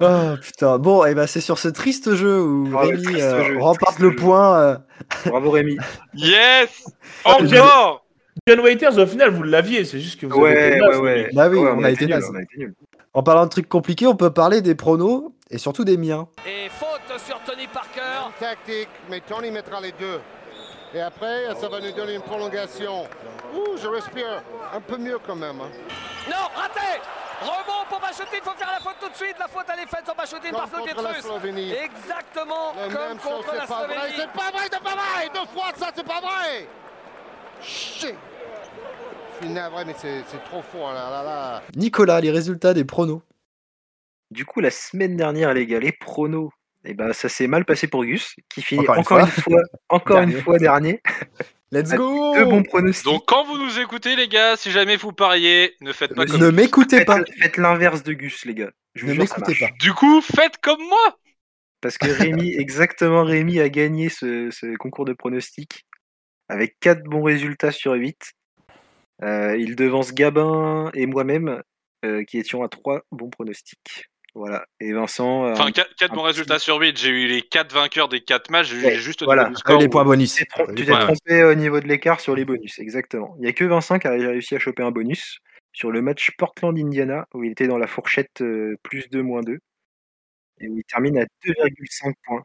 oh 0.00 0.34
putain. 0.42 0.78
Bon, 0.78 1.04
et 1.04 1.14
ben 1.14 1.26
c'est 1.26 1.40
sur 1.40 1.58
ce 1.58 1.68
triste 1.68 2.14
jeu 2.14 2.40
où 2.42 2.66
Oh, 2.74 2.82
le 2.82 2.88
Rémi 2.96 3.02
triste 3.04 3.22
euh, 3.26 3.44
jeu, 3.44 3.58
remporte 3.58 3.98
le 4.00 4.10
jeu. 4.10 4.16
point. 4.16 4.58
euh, 4.60 4.76
Bravo 5.26 5.50
Rémi. 5.50 5.76
Yes 6.14 6.84
Oh, 7.24 7.30
Encore 7.40 8.04
John 8.48 8.60
Waiters, 8.60 8.98
au 8.98 9.06
final, 9.06 9.30
vous 9.30 9.42
l'aviez. 9.44 9.84
C'est 9.84 10.00
juste 10.00 10.18
que 10.20 10.26
vous 10.26 10.32
avez 10.34 10.42
Ouais, 10.42 10.68
été 10.72 10.80
ouais, 10.80 10.88
naze, 10.88 10.98
ouais. 11.00 11.30
Bah 11.34 11.48
oui, 11.48 11.58
a 11.58 11.60
été 11.60 11.70
on 11.70 11.84
a 11.84 11.90
été 12.42 12.58
nuls. 12.58 12.74
En 13.14 13.22
parlant 13.22 13.44
de 13.44 13.50
trucs 13.50 13.68
compliqués, 13.68 14.06
on 14.06 14.16
peut 14.16 14.32
parler 14.32 14.62
des 14.62 14.74
pronos. 14.74 15.32
et 15.50 15.58
surtout 15.58 15.84
des 15.84 15.98
miens. 15.98 16.28
Et 16.46 16.70
faute 16.70 17.18
sur 17.26 17.38
Tony 17.40 17.66
Parker. 17.66 18.30
Tactique, 18.40 18.88
mais 19.10 19.20
Tony 19.20 19.50
mettra 19.50 19.80
les 19.82 19.92
deux. 19.92 20.18
Et 20.94 21.00
après, 21.00 21.54
ça 21.60 21.68
va 21.68 21.78
nous 21.80 21.92
donner 21.92 22.14
une 22.14 22.22
prolongation. 22.22 23.04
Ouh, 23.54 23.76
je 23.76 23.86
respire 23.88 24.42
un 24.74 24.80
peu 24.80 24.96
mieux 24.96 25.18
quand 25.26 25.36
même. 25.36 25.60
hein. 25.60 25.68
Non, 26.30 26.36
raté 26.54 27.00
Rebond 27.42 27.84
pour 27.90 27.98
Bachotin, 28.00 28.36
il 28.36 28.42
faut 28.42 28.56
faire 28.56 28.70
la 28.72 28.78
faute 28.80 28.96
tout 29.00 29.08
de 29.10 29.14
suite. 29.16 29.34
La 29.38 29.48
faute, 29.48 29.66
elle 29.72 29.80
est 29.80 29.86
faite 29.88 30.04
sur 30.06 30.14
Bachotin 30.14 30.50
par 30.52 30.70
Claude 30.70 30.88
contre 30.88 31.02
la 31.02 31.12
Pietrus. 31.14 31.72
Exactement 31.84 32.72
La 32.76 32.84
comme 32.84 33.08
même 33.08 33.20
chose, 33.20 33.32
contre 33.44 33.54
la 33.54 33.60
c'est 33.62 33.66
pas 33.68 33.86
vrai, 33.86 33.94
Slovénie. 33.94 34.14
c'est 34.16 34.32
pas 34.32 34.50
vrai, 34.52 34.64
c'est 34.72 34.82
pas 34.82 34.90
vrai 34.90 35.30
Deux 35.34 35.46
fois 35.52 35.64
ça, 35.76 35.88
c'est 35.94 36.06
pas 36.06 36.20
vrai 36.20 36.68
Shit 37.60 38.14
suis 39.42 39.52
navré, 39.52 39.84
mais 39.84 39.94
c'est 39.98 40.22
c'est 40.28 40.42
trop 40.44 40.62
fort 40.62 40.92
là, 40.92 41.10
là, 41.10 41.22
là. 41.22 41.62
Nicolas, 41.76 42.20
les 42.20 42.30
résultats 42.30 42.74
des 42.74 42.84
pronos. 42.84 43.22
Du 44.30 44.44
coup, 44.46 44.60
la 44.60 44.70
semaine 44.70 45.16
dernière, 45.16 45.52
les 45.52 45.66
gars, 45.66 45.78
les 45.80 45.92
pronos, 45.92 46.50
eh 46.84 46.94
ben, 46.94 47.12
ça 47.12 47.28
s'est 47.28 47.46
mal 47.46 47.64
passé 47.64 47.86
pour 47.86 48.04
Gus, 48.04 48.34
qui 48.48 48.62
finit 48.62 48.80
Encore 48.88 48.98
encore, 48.98 49.18
une 49.18 49.24
une 49.26 49.30
fois, 49.30 49.62
encore 49.88 50.18
une 50.18 50.30
Dernier. 50.30 50.42
fois 50.42 50.58
dernier. 50.58 51.02
Let's 51.70 51.90
go 51.94 52.34
Deux 52.34 52.44
bons 52.44 52.62
pronostics. 52.62 53.04
Donc 53.04 53.24
quand 53.26 53.44
vous 53.44 53.56
nous 53.56 53.78
écoutez 53.78 54.14
les 54.16 54.28
gars, 54.28 54.56
si 54.56 54.70
jamais 54.70 54.96
vous 54.96 55.12
pariez, 55.12 55.74
ne 55.80 55.92
faites 55.92 56.14
pas 56.14 56.26
comme 56.26 56.40
Ne 56.40 56.50
m'écoutez 56.50 56.98
faites, 56.98 57.06
pas. 57.06 57.20
faites 57.40 57.56
l'inverse 57.56 58.02
de 58.02 58.12
Gus, 58.12 58.44
les 58.44 58.54
gars. 58.54 58.70
Je 58.94 59.06
Ne 59.06 59.14
m'écoutez 59.14 59.54
pas. 59.54 59.68
Du 59.80 59.94
coup, 59.94 60.20
faites 60.20 60.58
comme 60.58 60.82
moi 60.86 61.18
Parce 61.80 61.96
que 61.96 62.08
Rémi, 62.08 62.52
exactement 62.58 63.24
Rémi 63.24 63.58
a 63.60 63.70
gagné 63.70 64.10
ce, 64.10 64.50
ce 64.50 64.76
concours 64.76 65.06
de 65.06 65.14
pronostics 65.14 65.86
avec 66.48 66.78
4 66.80 67.04
bons 67.04 67.22
résultats 67.22 67.72
sur 67.72 67.92
8. 67.92 68.32
Euh, 69.22 69.56
il 69.56 69.76
devance 69.76 70.12
Gabin 70.14 70.90
et 70.94 71.06
moi-même 71.06 71.62
euh, 72.04 72.24
qui 72.24 72.38
étions 72.38 72.62
à 72.62 72.68
3 72.68 73.02
bons 73.12 73.30
pronostics. 73.30 74.08
Voilà. 74.34 74.64
Et 74.80 74.92
Vincent, 74.92 75.44
euh, 75.44 75.52
Enfin, 75.52 75.70
4, 75.70 76.14
bons 76.14 76.22
résultats 76.22 76.58
sur 76.58 76.78
8, 76.80 76.96
j'ai 76.98 77.10
eu 77.10 77.26
les 77.28 77.42
4 77.42 77.72
vainqueurs 77.74 78.08
des 78.08 78.22
4 78.22 78.50
matchs, 78.50 78.68
j'ai 78.68 78.86
Ouais, 78.86 78.96
juste 78.96 79.22
au 79.22 79.26
voilà. 79.26 79.52
score 79.54 79.78
les 79.78 79.88
points 79.88 80.04
bonus. 80.04 80.34
tu 80.34 80.44
t'es 80.44 80.48
trom- 80.50 80.74
tu 80.74 80.84
t'es 80.86 80.92
Ouais. 80.92 80.98
trompé 81.00 81.44
au 81.44 81.54
niveau 81.54 81.80
de 81.80 81.86
l'écart 81.86 82.18
sur 82.20 82.34
les 82.34 82.44
bonus, 82.46 82.78
exactement. 82.78 83.34
Il 83.38 83.42
n'y 83.42 83.48
a 83.48 83.52
que 83.52 83.64
Vincent 83.64 83.98
qui 83.98 84.06
a 84.08 84.12
réussi 84.12 84.54
à 84.56 84.58
choper 84.58 84.82
un 84.82 84.90
bonus 84.90 85.38
sur 85.74 85.90
le 85.92 86.00
match 86.02 86.30
Portland-Indiana 86.38 87.26
où 87.34 87.44
il 87.44 87.52
était 87.52 87.66
dans 87.68 87.78
la 87.78 87.86
fourchette 87.86 88.40
euh, 88.40 88.74
plus 88.82 89.08
2, 89.10 89.22
moins 89.22 89.42
2. 89.42 89.58
Et 90.60 90.68
où 90.68 90.76
il 90.78 90.84
termine 90.84 91.18
à 91.18 91.24
2,5 91.44 92.14
points. 92.24 92.42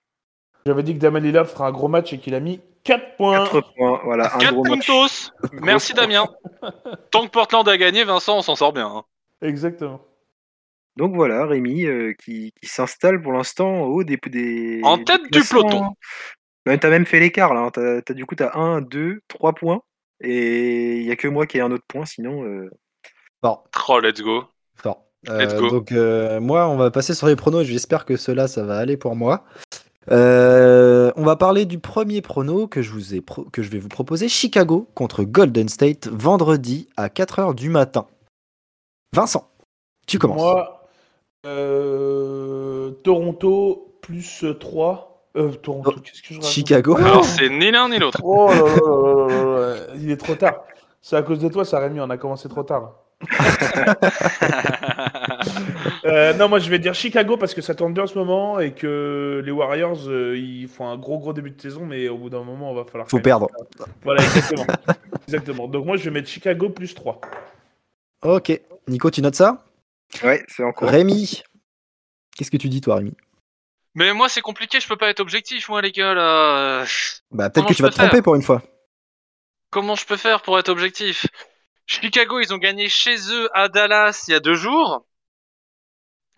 J'avais 0.68 0.84
dit 0.84 0.94
que 0.94 1.00
Damien 1.00 1.20
Lillard 1.22 1.48
fera 1.48 1.68
un 1.68 1.72
gros 1.72 1.88
match 1.88 2.12
et 2.12 2.18
qu'il 2.20 2.36
a 2.36 2.42
mis 2.42 2.60
4 2.84 3.16
points. 3.16 3.46
4 3.48 3.74
points, 3.76 4.02
voilà, 4.04 4.36
un 4.36 4.40
4 4.40 4.54
gros 4.54 4.64
match. 4.66 4.86
puntos 4.86 5.32
Merci 5.54 5.94
Damien 5.94 6.28
Tant 7.12 7.26
que 7.26 7.32
Portland 7.32 7.68
a 7.70 7.78
gagné, 7.78 8.04
Vincent, 8.04 8.38
on 8.38 8.42
s'en 8.42 8.56
sort 8.56 8.74
bien. 8.74 8.88
hein. 8.88 9.04
Exactement. 9.42 10.02
Donc 10.98 11.16
voilà, 11.16 11.46
Rémi 11.46 11.86
euh, 11.86 12.14
qui, 12.24 12.52
qui 12.62 12.68
s'installe 12.68 13.22
pour 13.22 13.32
l'instant 13.32 13.70
en 13.70 13.86
haut 13.86 14.04
des, 14.04 14.18
des 14.28 14.82
En 14.84 14.98
des 14.98 15.06
tête 15.06 15.22
du 15.32 15.42
peloton. 15.42 15.94
Ouais, 16.66 16.78
t'as 16.78 16.90
même 16.90 17.06
fait 17.06 17.20
l'écart 17.22 17.54
là. 17.54 17.62
hein. 17.62 17.70
T'as, 17.72 18.02
t'as- 18.02 18.14
du 18.14 18.26
coup 18.26 18.36
t'as 18.36 18.52
1, 18.58 18.82
2, 18.82 19.22
3 19.30 19.54
points. 19.54 19.82
Et 20.20 20.98
il 20.98 21.04
y 21.06 21.12
a 21.12 21.16
que 21.16 21.28
moi 21.30 21.46
qui 21.46 21.60
ai 21.60 21.62
un 21.62 21.72
autre 21.72 21.86
point, 21.88 22.06
sinon. 22.06 22.44
euh, 22.44 22.70
Fort, 23.42 23.66
Oh, 23.88 24.00
let's 24.00 24.22
go. 24.22 24.44
fort. 24.76 25.04
Let's 25.28 25.54
Euh, 25.54 25.60
go. 25.60 25.70
donc 25.70 25.92
euh, 25.92 26.40
moi, 26.40 26.68
on 26.68 26.78
va 26.78 26.90
passer 26.90 27.14
sur 27.14 27.28
les 27.28 27.36
pronos. 27.36 27.64
J'espère 27.66 28.04
que 28.06 28.18
cela, 28.18 28.48
ça 28.48 28.64
va 28.64 28.78
aller 28.78 28.98
pour 28.98 29.16
moi. 29.16 29.46
Euh, 30.12 31.12
on 31.18 31.24
va 31.24 31.36
parler 31.36 31.66
du 31.66 31.80
premier 31.80 32.22
prono 32.22 32.68
que 32.68 32.82
je, 32.82 32.92
vous 32.92 33.14
ai 33.16 33.22
pro- 33.22 33.46
que 33.52 33.62
je 33.62 33.70
vais 33.70 33.80
vous 33.80 33.90
proposer. 33.90 34.30
Chicago 34.30 34.88
contre 34.96 35.24
Golden 35.24 35.68
State, 35.70 36.08
vendredi 36.08 36.88
à 36.98 37.10
4h 37.10 37.54
du 37.56 37.70
matin. 37.70 38.06
Vincent, 39.14 39.50
tu 40.08 40.18
commences. 40.20 40.42
Moi, 40.42 40.88
euh, 41.46 42.92
Toronto 43.04 43.98
plus 44.02 44.46
3. 44.60 45.28
Euh, 45.36 45.52
Toronto, 45.52 45.94
Oh, 45.96 46.00
qu'est-ce 46.02 46.22
que 46.24 46.34
je 46.34 46.42
Chicago. 46.42 46.96
Alors, 46.98 47.24
c'est 47.26 47.50
ni 47.50 47.70
l'un 47.70 47.90
ni 47.90 48.00
l'autre. 48.00 48.22
Oh 48.24 48.48
là 48.50 48.56
là 48.56 48.64
là 48.64 49.28
là 49.28 49.38
là 49.38 49.76
là, 49.76 49.76
il 49.98 50.10
est 50.10 50.18
trop 50.18 50.36
tard. 50.36 50.64
C'est 51.02 51.16
à 51.16 51.22
cause 51.22 51.40
de 51.40 51.48
toi, 51.48 51.64
ça 51.64 51.80
Rémi, 51.80 52.00
on 52.00 52.10
a 52.10 52.18
commencé 52.18 52.50
trop 52.50 52.64
tard. 52.64 52.94
Euh, 56.08 56.34
non, 56.34 56.48
moi 56.50 56.60
je 56.60 56.70
vais 56.70 56.80
dire 56.80 56.94
Chicago 56.94 57.38
parce 57.38 57.54
que 57.54 57.62
ça 57.62 57.76
tourne 57.76 57.94
bien 57.94 58.04
en 58.04 58.08
ce 58.08 58.18
moment 58.18 58.60
et 58.60 58.74
que 58.74 59.42
les 59.46 59.52
Warriors 59.52 60.08
euh, 60.08 60.38
ils 60.38 60.68
font 60.68 60.88
un 60.88 60.98
gros 60.98 61.20
gros 61.20 61.34
début 61.34 61.52
de 61.52 61.62
saison, 61.62 61.86
mais 61.86 62.08
au 62.08 62.18
bout 62.18 62.30
d'un 62.30 62.44
moment 62.44 62.72
on 62.72 62.76
va 62.76 62.86
falloir. 62.86 63.10
Faut 63.10 63.20
perdre. 63.20 63.50
Voilà, 64.04 64.24
exactement. 64.24 64.66
exactement. 65.28 65.68
Donc 65.68 65.86
moi 65.86 65.98
je 65.98 66.06
vais 66.06 66.12
mettre 66.12 66.30
Chicago 66.30 66.70
plus 66.70 66.96
3. 66.96 67.20
Ok. 68.24 68.60
Nico, 68.88 69.12
tu 69.12 69.22
notes 69.22 69.36
ça? 69.36 69.66
Ouais, 70.24 70.44
c'est 70.48 70.64
en 70.64 70.72
cours. 70.72 70.90
Rémi, 70.90 71.44
qu'est-ce 72.36 72.52
que 72.52 72.58
tu 72.58 72.70
dis, 72.70 72.82
toi, 72.82 72.96
Rémi? 72.96 73.14
Mais 73.96 74.14
moi, 74.14 74.30
c'est 74.30 74.42
compliqué, 74.42 74.80
je 74.80 74.88
peux 74.88 74.96
pas 74.96 75.10
être 75.10 75.20
objectif, 75.20 75.70
moi, 75.70 75.82
les 75.82 75.92
gars, 75.92 76.14
là. 76.14 76.86
Bah, 77.32 77.50
peut-être 77.50 77.68
que 77.68 77.74
tu 77.74 77.82
vas 77.82 77.90
te 77.90 77.96
tromper 77.96 78.22
pour 78.22 78.36
une 78.36 78.44
fois. 78.44 78.62
Comment 79.70 79.96
je 79.96 80.06
peux 80.06 80.18
faire 80.18 80.42
pour 80.42 80.58
être 80.58 80.70
objectif? 80.70 81.26
Chicago, 81.86 82.40
ils 82.40 82.54
ont 82.54 82.58
gagné 82.58 82.90
chez 82.90 83.16
eux 83.32 83.50
à 83.54 83.70
Dallas 83.70 84.26
il 84.28 84.32
y 84.32 84.36
a 84.36 84.40
deux 84.40 84.56
jours. 84.56 85.06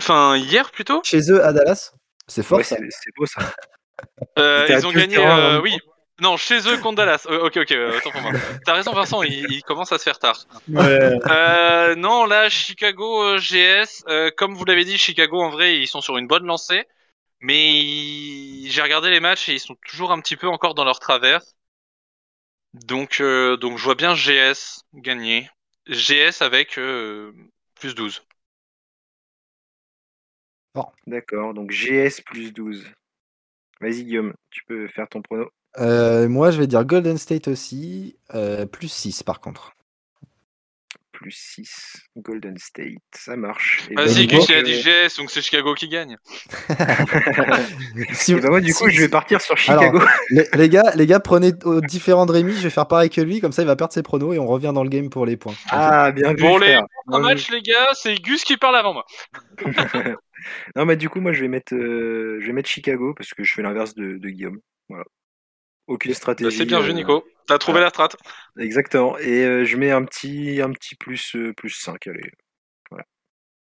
Enfin, 0.01 0.37
hier 0.37 0.71
plutôt. 0.71 1.01
Chez 1.03 1.31
eux 1.31 1.43
à 1.43 1.53
Dallas 1.53 1.91
C'est 2.27 2.43
fort 2.43 2.59
Ouais, 2.59 2.63
ça. 2.63 2.77
c'est, 2.89 3.11
beau 3.17 3.25
ça. 3.25 3.41
Euh, 4.37 4.65
ils 4.69 4.87
ont 4.87 4.93
gagné. 4.93 5.15
terrain, 5.17 5.37
euh, 5.37 5.57
hein. 5.57 5.61
oui. 5.61 5.77
Non, 6.21 6.37
chez 6.37 6.59
eux 6.69 6.77
contre 6.77 6.95
Dallas. 6.97 7.25
Euh, 7.29 7.45
ok, 7.47 7.57
ok, 7.57 7.75
autant 7.97 8.11
pour 8.11 8.21
moi. 8.21 8.31
T'as 8.65 8.73
raison, 8.73 8.93
Vincent, 8.93 9.23
il, 9.23 9.45
il 9.51 9.61
commence 9.63 9.91
à 9.91 9.97
se 9.97 10.03
faire 10.03 10.19
tard. 10.19 10.45
Ouais. 10.69 11.19
Euh, 11.29 11.95
non, 11.95 12.25
là, 12.25 12.47
Chicago 12.49 13.23
euh, 13.23 13.37
GS, 13.39 14.03
euh, 14.07 14.31
comme 14.37 14.55
vous 14.55 14.63
l'avez 14.63 14.85
dit, 14.85 14.97
Chicago, 14.97 15.41
en 15.41 15.49
vrai, 15.49 15.77
ils 15.79 15.87
sont 15.87 15.99
sur 15.99 16.17
une 16.17 16.27
bonne 16.27 16.45
lancée. 16.45 16.85
Mais 17.41 17.73
ils- 17.81 18.69
j'ai 18.71 18.81
regardé 18.81 19.09
les 19.09 19.19
matchs 19.19 19.49
et 19.49 19.53
ils 19.53 19.59
sont 19.59 19.75
toujours 19.85 20.11
un 20.13 20.21
petit 20.21 20.37
peu 20.37 20.47
encore 20.47 20.75
dans 20.75 20.85
leur 20.85 20.99
travers. 20.99 21.41
Donc, 22.73 23.19
euh, 23.19 23.57
donc 23.57 23.77
je 23.77 23.83
vois 23.83 23.95
bien 23.95 24.13
GS 24.15 24.83
gagner. 24.93 25.49
GS 25.89 26.41
avec 26.41 26.77
euh, 26.77 27.33
plus 27.79 27.95
12. 27.95 28.21
D'accord, 31.07 31.53
donc 31.53 31.71
GS 31.71 32.21
plus 32.25 32.53
12. 32.53 32.85
Vas-y 33.81 34.03
Guillaume, 34.03 34.33
tu 34.51 34.63
peux 34.65 34.87
faire 34.87 35.07
ton 35.09 35.21
prono. 35.21 35.47
Euh, 35.77 36.27
moi, 36.27 36.51
je 36.51 36.59
vais 36.59 36.67
dire 36.67 36.83
Golden 36.85 37.17
State 37.17 37.47
aussi. 37.47 38.17
euh, 38.33 38.65
plus 38.65 38.89
6 38.91 39.23
par 39.23 39.39
contre. 39.39 39.71
Plus 41.11 41.31
6, 41.31 41.97
Golden 42.15 42.57
State, 42.57 42.93
ça 43.13 43.35
marche. 43.35 43.89
Vas-y, 43.93 44.25
Gus, 44.27 44.47
il 44.47 44.55
a 44.55 44.57
euh, 44.59 44.61
dit 44.63 44.81
GS, 44.81 45.17
donc 45.17 45.29
c'est 45.29 45.41
Chicago 45.41 45.73
qui 45.73 45.89
gagne. 45.89 46.15
Si- 48.13 48.31
et 48.33 48.39
bah 48.39 48.49
moi 48.49 48.61
du 48.61 48.73
coup 48.73 48.87
si- 48.89 48.95
je 48.95 49.01
vais 49.01 49.09
partir 49.09 49.41
sur 49.41 49.55
Alors, 49.67 49.83
Chicago. 49.83 49.99
les, 50.29 50.45
les 50.53 50.69
gars, 50.69 50.91
les 50.95 51.05
gars, 51.07 51.19
prenez 51.19 51.51
aux 51.65 51.81
différents 51.81 52.25
de 52.25 52.31
Rémi. 52.31 52.53
Je 52.53 52.61
vais 52.63 52.69
faire 52.69 52.87
pareil 52.87 53.09
que 53.09 53.19
lui, 53.19 53.41
comme 53.41 53.51
ça 53.51 53.63
il 53.63 53.65
va 53.65 53.75
perdre 53.75 53.93
ses 53.93 54.01
pronos 54.03 54.33
et 54.33 54.39
on 54.39 54.47
revient 54.47 54.71
dans 54.73 54.83
le 54.83 54.89
game 54.89 55.09
pour 55.09 55.25
les 55.25 55.35
points. 55.35 55.55
Ah 55.71 56.11
bien 56.13 56.29
vu 56.33 56.41
Bon, 56.41 56.57
les-. 56.57 56.79
Un 57.11 57.19
match, 57.19 57.49
les 57.51 57.61
gars, 57.61 57.89
c'est 57.93 58.15
Gus 58.15 58.43
qui 58.45 58.55
parle 58.55 58.77
avant 58.77 58.93
moi. 58.93 59.05
non 60.75 60.85
mais 60.85 60.95
du 60.95 61.09
coup 61.09 61.21
moi 61.21 61.33
je 61.33 61.41
vais 61.41 61.47
mettre 61.47 61.75
euh, 61.75 62.37
je 62.39 62.47
vais 62.47 62.53
mettre 62.53 62.69
Chicago 62.69 63.13
parce 63.13 63.33
que 63.33 63.43
je 63.43 63.53
fais 63.53 63.61
l'inverse 63.61 63.95
de, 63.95 64.17
de 64.17 64.29
Guillaume. 64.29 64.59
Voilà. 64.89 65.05
Aucune 65.87 66.13
stratégie. 66.13 66.55
c'est 66.55 66.65
bien 66.65 66.79
vu, 66.81 66.91
euh, 66.91 66.93
Nico. 66.93 67.25
T'as 67.47 67.57
trouvé 67.57 67.79
voilà. 67.79 67.87
la 67.87 67.89
strat. 67.89 68.09
Exactement. 68.59 69.17
Et 69.17 69.43
euh, 69.43 69.65
je 69.65 69.75
mets 69.75 69.91
un 69.91 70.03
petit 70.05 70.61
un 70.61 70.71
petit 70.71 70.95
plus 70.95 71.35
euh, 71.35 71.53
plus 71.53 71.71
5, 71.71 72.07
allez. 72.07 72.31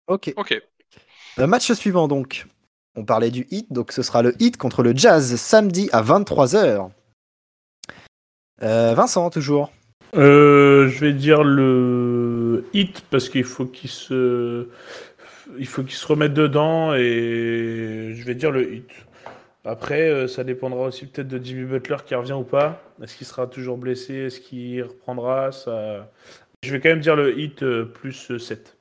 Ok. 0.08 0.32
Ok. 0.36 0.60
Le 1.36 1.46
match 1.46 1.70
suivant 1.72 2.08
donc. 2.08 2.46
On 2.94 3.04
parlait 3.04 3.30
du 3.30 3.46
hit, 3.50 3.70
donc 3.70 3.92
ce 3.92 4.02
sera 4.02 4.22
le 4.22 4.34
hit 4.40 4.56
contre 4.56 4.82
le 4.82 4.96
Jazz 4.96 5.36
samedi 5.36 5.90
à 5.92 6.02
23h. 6.02 6.90
Vincent, 8.60 9.28
toujours. 9.28 9.70
Euh, 10.14 10.88
je 10.88 11.00
vais 11.00 11.12
dire 11.12 11.42
le 11.44 12.64
hit 12.72 13.04
parce 13.10 13.28
qu'il 13.28 13.44
faut 13.44 13.66
qu'il 13.66 13.90
se 13.90 14.68
il 15.58 15.66
faut 15.66 15.82
qu'il 15.82 15.94
se 15.94 16.06
remette 16.06 16.34
dedans 16.34 16.94
et 16.94 18.12
je 18.14 18.24
vais 18.24 18.34
dire 18.34 18.50
le 18.50 18.74
hit. 18.74 18.90
Après, 19.64 20.08
euh, 20.08 20.28
ça 20.28 20.44
dépendra 20.44 20.82
aussi 20.82 21.06
peut-être 21.06 21.28
de 21.28 21.42
Jimmy 21.44 21.64
Butler 21.64 21.96
qui 22.06 22.14
revient 22.14 22.34
ou 22.34 22.44
pas. 22.44 22.82
Est-ce 23.02 23.16
qu'il 23.16 23.26
sera 23.26 23.46
toujours 23.48 23.78
blessé? 23.78 24.14
Est-ce 24.14 24.40
qu'il 24.40 24.82
reprendra? 24.82 25.50
Ça... 25.50 26.12
Je 26.62 26.70
vais 26.70 26.80
quand 26.80 26.88
même 26.88 27.00
dire 27.00 27.16
le 27.16 27.36
hit 27.38 27.62
euh, 27.62 27.84
plus 27.84 28.30
euh, 28.30 28.38
7. 28.38 28.76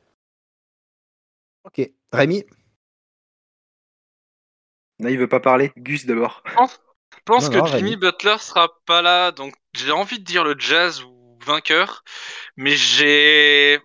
Ok. 1.64 1.90
Rémi? 2.12 2.46
Là 5.00 5.10
il 5.10 5.18
veut 5.18 5.28
pas 5.28 5.40
parler. 5.40 5.72
Gus 5.78 6.06
d'abord. 6.06 6.44
Je 6.48 7.20
pense 7.26 7.50
Non, 7.50 7.50
que 7.50 7.58
non, 7.58 7.66
Jimmy 7.66 7.92
Rémi. 7.92 7.96
Butler 7.98 8.38
sera 8.40 8.70
pas 8.86 9.02
là, 9.02 9.32
donc 9.32 9.56
j'ai 9.74 9.92
envie 9.92 10.20
de 10.20 10.24
dire 10.24 10.44
le 10.44 10.56
Jazz 10.58 11.04
ou 11.04 11.38
vainqueur, 11.46 12.04
mais 12.56 12.76
j'ai, 12.76 13.80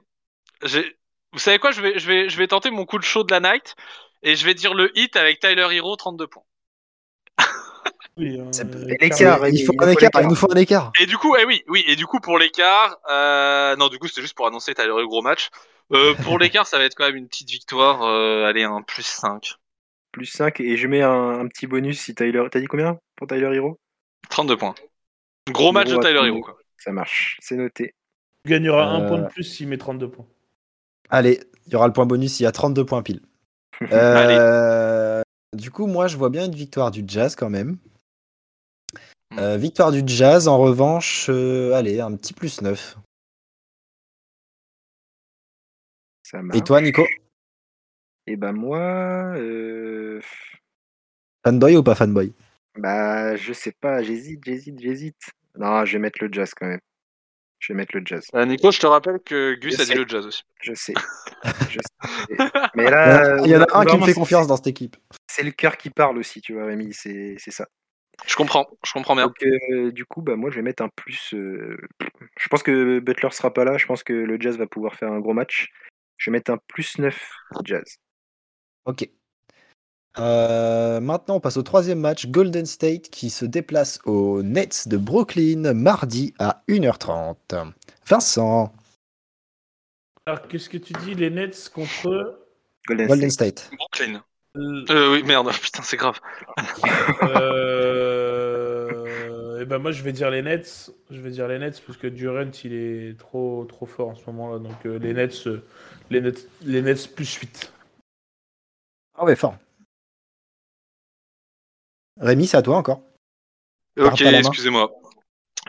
j'ai, 0.62 0.99
vous 1.32 1.38
savez 1.38 1.58
quoi, 1.58 1.70
je 1.70 1.80
vais, 1.80 1.98
je 1.98 2.06
vais, 2.06 2.28
je 2.28 2.36
vais 2.36 2.46
tenter 2.46 2.70
mon 2.70 2.84
coup 2.84 2.98
de 2.98 3.04
chaud 3.04 3.24
de 3.24 3.32
la 3.32 3.40
night 3.40 3.76
et 4.22 4.36
je 4.36 4.44
vais 4.44 4.54
dire 4.54 4.74
le 4.74 4.96
hit 4.98 5.16
avec 5.16 5.40
Tyler 5.40 5.68
Hero 5.70 5.96
32 5.96 6.26
points. 6.26 6.44
Oui, 8.16 8.38
euh, 8.38 8.96
l'écart, 9.00 9.48
il 9.48 9.64
faut 9.64 9.72
un 9.78 9.88
écart, 9.88 10.10
l'écart. 10.10 10.22
il 10.22 10.28
nous 10.28 10.34
faut 10.34 10.52
un 10.52 10.56
écart. 10.56 10.92
Et 11.00 11.06
du 11.06 11.16
coup, 11.16 11.36
eh 11.36 11.44
oui, 11.46 11.62
oui, 11.68 11.84
et 11.86 11.96
du 11.96 12.06
coup 12.06 12.20
pour 12.20 12.38
l'écart, 12.38 12.98
euh, 13.08 13.76
non, 13.76 13.88
du 13.88 13.98
coup 13.98 14.08
c'était 14.08 14.20
juste 14.20 14.34
pour 14.34 14.46
annoncer 14.46 14.74
Tyler 14.74 14.88
Hero 14.88 15.06
gros 15.06 15.22
match. 15.22 15.48
Euh, 15.92 16.14
pour 16.14 16.38
l'écart, 16.38 16.66
ça 16.66 16.76
va 16.76 16.84
être 16.84 16.96
quand 16.96 17.06
même 17.06 17.16
une 17.16 17.28
petite 17.28 17.48
victoire, 17.48 18.02
euh, 18.02 18.44
allez 18.44 18.64
un 18.64 18.82
plus 18.82 19.06
5. 19.06 19.54
plus 20.12 20.26
5 20.26 20.60
et 20.60 20.76
je 20.76 20.86
mets 20.86 21.02
un, 21.02 21.40
un 21.40 21.48
petit 21.48 21.66
bonus 21.66 22.00
si 22.00 22.14
Tyler. 22.14 22.44
T'as 22.50 22.60
dit 22.60 22.66
combien 22.66 22.98
pour 23.16 23.26
Tyler 23.26 23.54
Hero? 23.54 23.78
32 24.28 24.56
points. 24.56 24.74
Gros 25.48 25.72
match 25.72 25.88
de 25.88 25.96
Tyler 25.96 26.14
32. 26.14 26.28
Hero. 26.28 26.40
Quoi. 26.42 26.58
Ça 26.78 26.92
marche, 26.92 27.38
c'est 27.40 27.56
noté. 27.56 27.94
Tu 28.44 28.50
gagneras 28.50 28.86
un 28.86 29.06
point 29.06 29.18
de 29.18 29.28
plus 29.28 29.44
s'il 29.44 29.68
met 29.68 29.78
32 29.78 30.10
points. 30.10 30.26
Allez, 31.10 31.40
il 31.66 31.72
y 31.72 31.76
aura 31.76 31.86
le 31.86 31.92
point 31.92 32.06
bonus, 32.06 32.40
il 32.40 32.44
y 32.44 32.46
a 32.46 32.52
32 32.52 32.84
points 32.84 33.02
pile. 33.02 33.20
Euh, 33.92 35.22
du 35.56 35.70
coup, 35.70 35.86
moi, 35.86 36.06
je 36.06 36.18
vois 36.18 36.28
bien 36.28 36.44
une 36.44 36.54
victoire 36.54 36.90
du 36.90 37.02
Jazz 37.06 37.34
quand 37.34 37.48
même. 37.48 37.78
Euh, 39.38 39.56
victoire 39.56 39.90
du 39.90 40.02
Jazz, 40.04 40.48
en 40.48 40.58
revanche, 40.58 41.28
euh, 41.30 41.72
allez, 41.72 41.98
un 41.98 42.14
petit 42.14 42.34
plus 42.34 42.60
9. 42.60 42.98
Ça 46.22 46.42
marche. 46.42 46.58
Et 46.58 46.62
toi, 46.62 46.82
Nico? 46.82 47.06
Et 48.26 48.36
ben 48.36 48.52
moi, 48.52 49.34
Fanboy 51.42 51.76
ou 51.76 51.82
pas 51.82 51.94
fanboy? 51.94 52.34
Bah 52.76 53.34
je 53.36 53.52
sais 53.52 53.72
pas, 53.72 54.02
j'hésite, 54.02 54.44
j'hésite, 54.44 54.78
j'hésite. 54.78 55.30
Non, 55.58 55.84
je 55.84 55.92
vais 55.94 55.98
mettre 55.98 56.22
le 56.22 56.30
jazz 56.30 56.52
quand 56.54 56.66
même. 56.66 56.80
Je 57.60 57.72
vais 57.72 57.76
mettre 57.76 57.94
le 57.96 58.02
jazz. 58.04 58.26
Euh, 58.34 58.44
Nico, 58.46 58.70
je 58.72 58.80
te 58.80 58.86
rappelle 58.86 59.20
que 59.20 59.54
Gus 59.54 59.76
Je 59.76 59.82
a 59.82 59.84
dit 59.84 59.94
le 59.94 60.08
jazz 60.08 60.26
aussi. 60.26 60.42
Je 60.62 60.72
sais. 60.74 60.94
Je 61.70 61.78
sais. 61.78 62.50
Mais 62.74 62.90
là, 62.90 63.36
Il 63.44 63.50
y 63.50 63.56
en 63.56 63.60
a 63.60 63.62
un 63.62 63.66
qui 63.66 63.76
me 63.78 63.84
vraiment, 63.84 64.06
fait 64.06 64.12
c'est- 64.12 64.18
confiance 64.18 64.46
dans 64.46 64.56
cette 64.56 64.66
équipe. 64.66 64.96
C'est 65.30 65.42
le 65.42 65.50
cœur 65.52 65.76
qui 65.76 65.90
parle 65.90 66.18
aussi, 66.18 66.40
tu 66.40 66.54
vois, 66.54 66.64
Rémi. 66.66 66.92
C'est 66.94 67.36
c'est 67.38 67.50
ça. 67.52 67.66
Je 68.26 68.34
comprends, 68.34 68.66
je 68.84 68.92
comprends 68.92 69.14
bien. 69.14 69.26
Donc, 69.26 69.42
euh, 69.42 69.92
du 69.92 70.04
coup, 70.04 70.20
bah, 70.22 70.36
moi, 70.36 70.50
je 70.50 70.56
vais 70.56 70.62
mettre 70.62 70.82
un 70.82 70.88
plus. 70.94 71.32
euh, 71.34 71.76
Je 72.38 72.48
pense 72.48 72.62
que 72.62 72.98
Butler 72.98 73.30
sera 73.30 73.52
pas 73.52 73.64
là. 73.64 73.78
Je 73.78 73.86
pense 73.86 74.02
que 74.02 74.12
le 74.12 74.38
Jazz 74.40 74.58
va 74.58 74.66
pouvoir 74.66 74.94
faire 74.94 75.10
un 75.12 75.20
gros 75.20 75.32
match. 75.34 75.68
Je 76.18 76.30
vais 76.30 76.32
mettre 76.32 76.50
un 76.50 76.58
plus 76.66 76.98
9 76.98 77.18
Jazz. 77.64 77.96
Ok. 78.86 79.08
Euh, 80.18 81.00
maintenant, 81.00 81.36
on 81.36 81.40
passe 81.40 81.56
au 81.56 81.62
troisième 81.62 82.00
match. 82.00 82.26
Golden 82.26 82.66
State 82.66 83.10
qui 83.10 83.30
se 83.30 83.44
déplace 83.44 84.00
aux 84.04 84.42
Nets 84.42 84.88
de 84.88 84.96
Brooklyn 84.96 85.72
mardi 85.72 86.34
à 86.38 86.62
1h30. 86.68 87.72
Vincent, 88.06 88.72
Alors, 90.26 90.46
qu'est-ce 90.48 90.68
que 90.68 90.78
tu 90.78 90.94
dis, 90.94 91.14
les 91.14 91.30
Nets 91.30 91.68
contre. 91.74 92.40
Golden, 92.88 93.08
Golden 93.08 93.30
State. 93.30 93.60
State. 93.60 93.70
Brooklyn. 93.76 94.22
euh, 94.56 94.84
Euh, 94.90 95.12
oui, 95.12 95.22
merde, 95.22 95.50
putain, 95.62 95.82
c'est 95.82 95.96
grave. 95.96 96.20
euh, 97.22 99.06
Et 99.60 99.64
ben 99.66 99.78
moi, 99.78 99.92
je 99.92 100.02
vais 100.02 100.12
dire 100.12 100.30
les 100.30 100.42
Nets. 100.42 100.90
Je 101.10 101.20
vais 101.20 101.30
dire 101.30 101.46
les 101.48 101.58
Nets 101.58 101.82
parce 101.86 101.98
que 101.98 102.06
Durant, 102.06 102.50
il 102.64 102.72
est 102.72 103.18
trop, 103.18 103.64
trop 103.66 103.86
fort 103.86 104.08
en 104.10 104.14
ce 104.14 104.24
moment-là. 104.28 104.58
Donc, 104.58 104.86
euh, 104.86 104.98
les 104.98 105.12
Nets, 105.12 105.48
les 106.10 106.20
Nets, 106.20 106.48
les 106.62 106.82
Nets 106.82 107.14
plus 107.14 107.34
8. 107.34 107.72
Ah 109.14 109.24
ouais, 109.24 109.36
fort. 109.36 109.56
Rémi, 112.20 112.46
c'est 112.46 112.58
à 112.58 112.62
toi 112.62 112.76
encore. 112.76 113.02
Ok, 113.98 114.20
excusez-moi. 114.20 114.92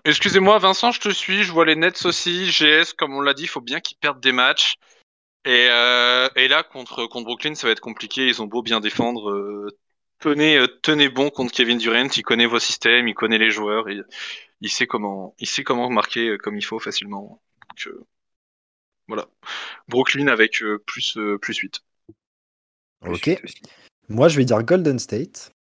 Excusez-moi, 0.05 0.57
Vincent, 0.59 0.91
je 0.91 0.99
te 0.99 1.09
suis. 1.09 1.43
Je 1.43 1.51
vois 1.51 1.65
les 1.65 1.75
Nets 1.75 2.05
aussi. 2.05 2.49
GS, 2.49 2.93
comme 2.97 3.13
on 3.13 3.21
l'a 3.21 3.33
dit, 3.33 3.43
il 3.43 3.47
faut 3.47 3.61
bien 3.61 3.79
qu'ils 3.79 3.97
perdent 3.97 4.21
des 4.21 4.31
matchs. 4.31 4.75
Et, 5.45 5.67
euh, 5.69 6.29
et 6.35 6.47
là, 6.47 6.63
contre, 6.63 7.07
contre 7.07 7.25
Brooklyn, 7.25 7.55
ça 7.55 7.67
va 7.67 7.71
être 7.71 7.79
compliqué. 7.79 8.27
Ils 8.27 8.41
ont 8.41 8.47
beau 8.47 8.61
bien 8.61 8.79
défendre. 8.79 9.31
euh, 9.31 9.69
tenez, 10.19 10.57
euh, 10.57 10.67
tenez 10.81 11.09
bon 11.09 11.29
contre 11.29 11.53
Kevin 11.53 11.77
Durant. 11.77 12.07
Il 12.15 12.23
connaît 12.23 12.45
vos 12.45 12.59
systèmes, 12.59 13.07
il 13.07 13.15
connaît 13.15 13.37
les 13.37 13.51
joueurs. 13.51 13.89
Il, 13.89 14.05
il 14.61 14.69
sait 14.69 14.87
comment, 14.87 15.35
il 15.39 15.47
sait 15.47 15.63
comment 15.63 15.89
marquer 15.89 16.37
comme 16.37 16.57
il 16.57 16.65
faut 16.65 16.79
facilement. 16.79 17.41
Donc, 17.69 17.95
voilà. 19.07 19.27
Brooklyn 19.87 20.27
avec 20.27 20.63
plus, 20.85 21.17
plus 21.41 21.57
8. 21.57 21.81
Plus 23.01 23.11
Ok. 23.11 23.41
Moi, 24.09 24.27
je 24.27 24.37
vais 24.37 24.45
dire 24.45 24.61
Golden 24.63 24.99
State. 24.99 25.51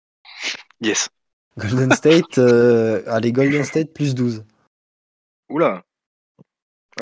Yes. 0.81 1.09
Golden 1.59 1.93
State, 1.93 2.39
euh, 2.39 3.03
allez, 3.07 3.33
Golden 3.33 3.65
State 3.65 3.93
plus 3.93 4.15
12. 4.15 4.45
Oula. 5.51 5.83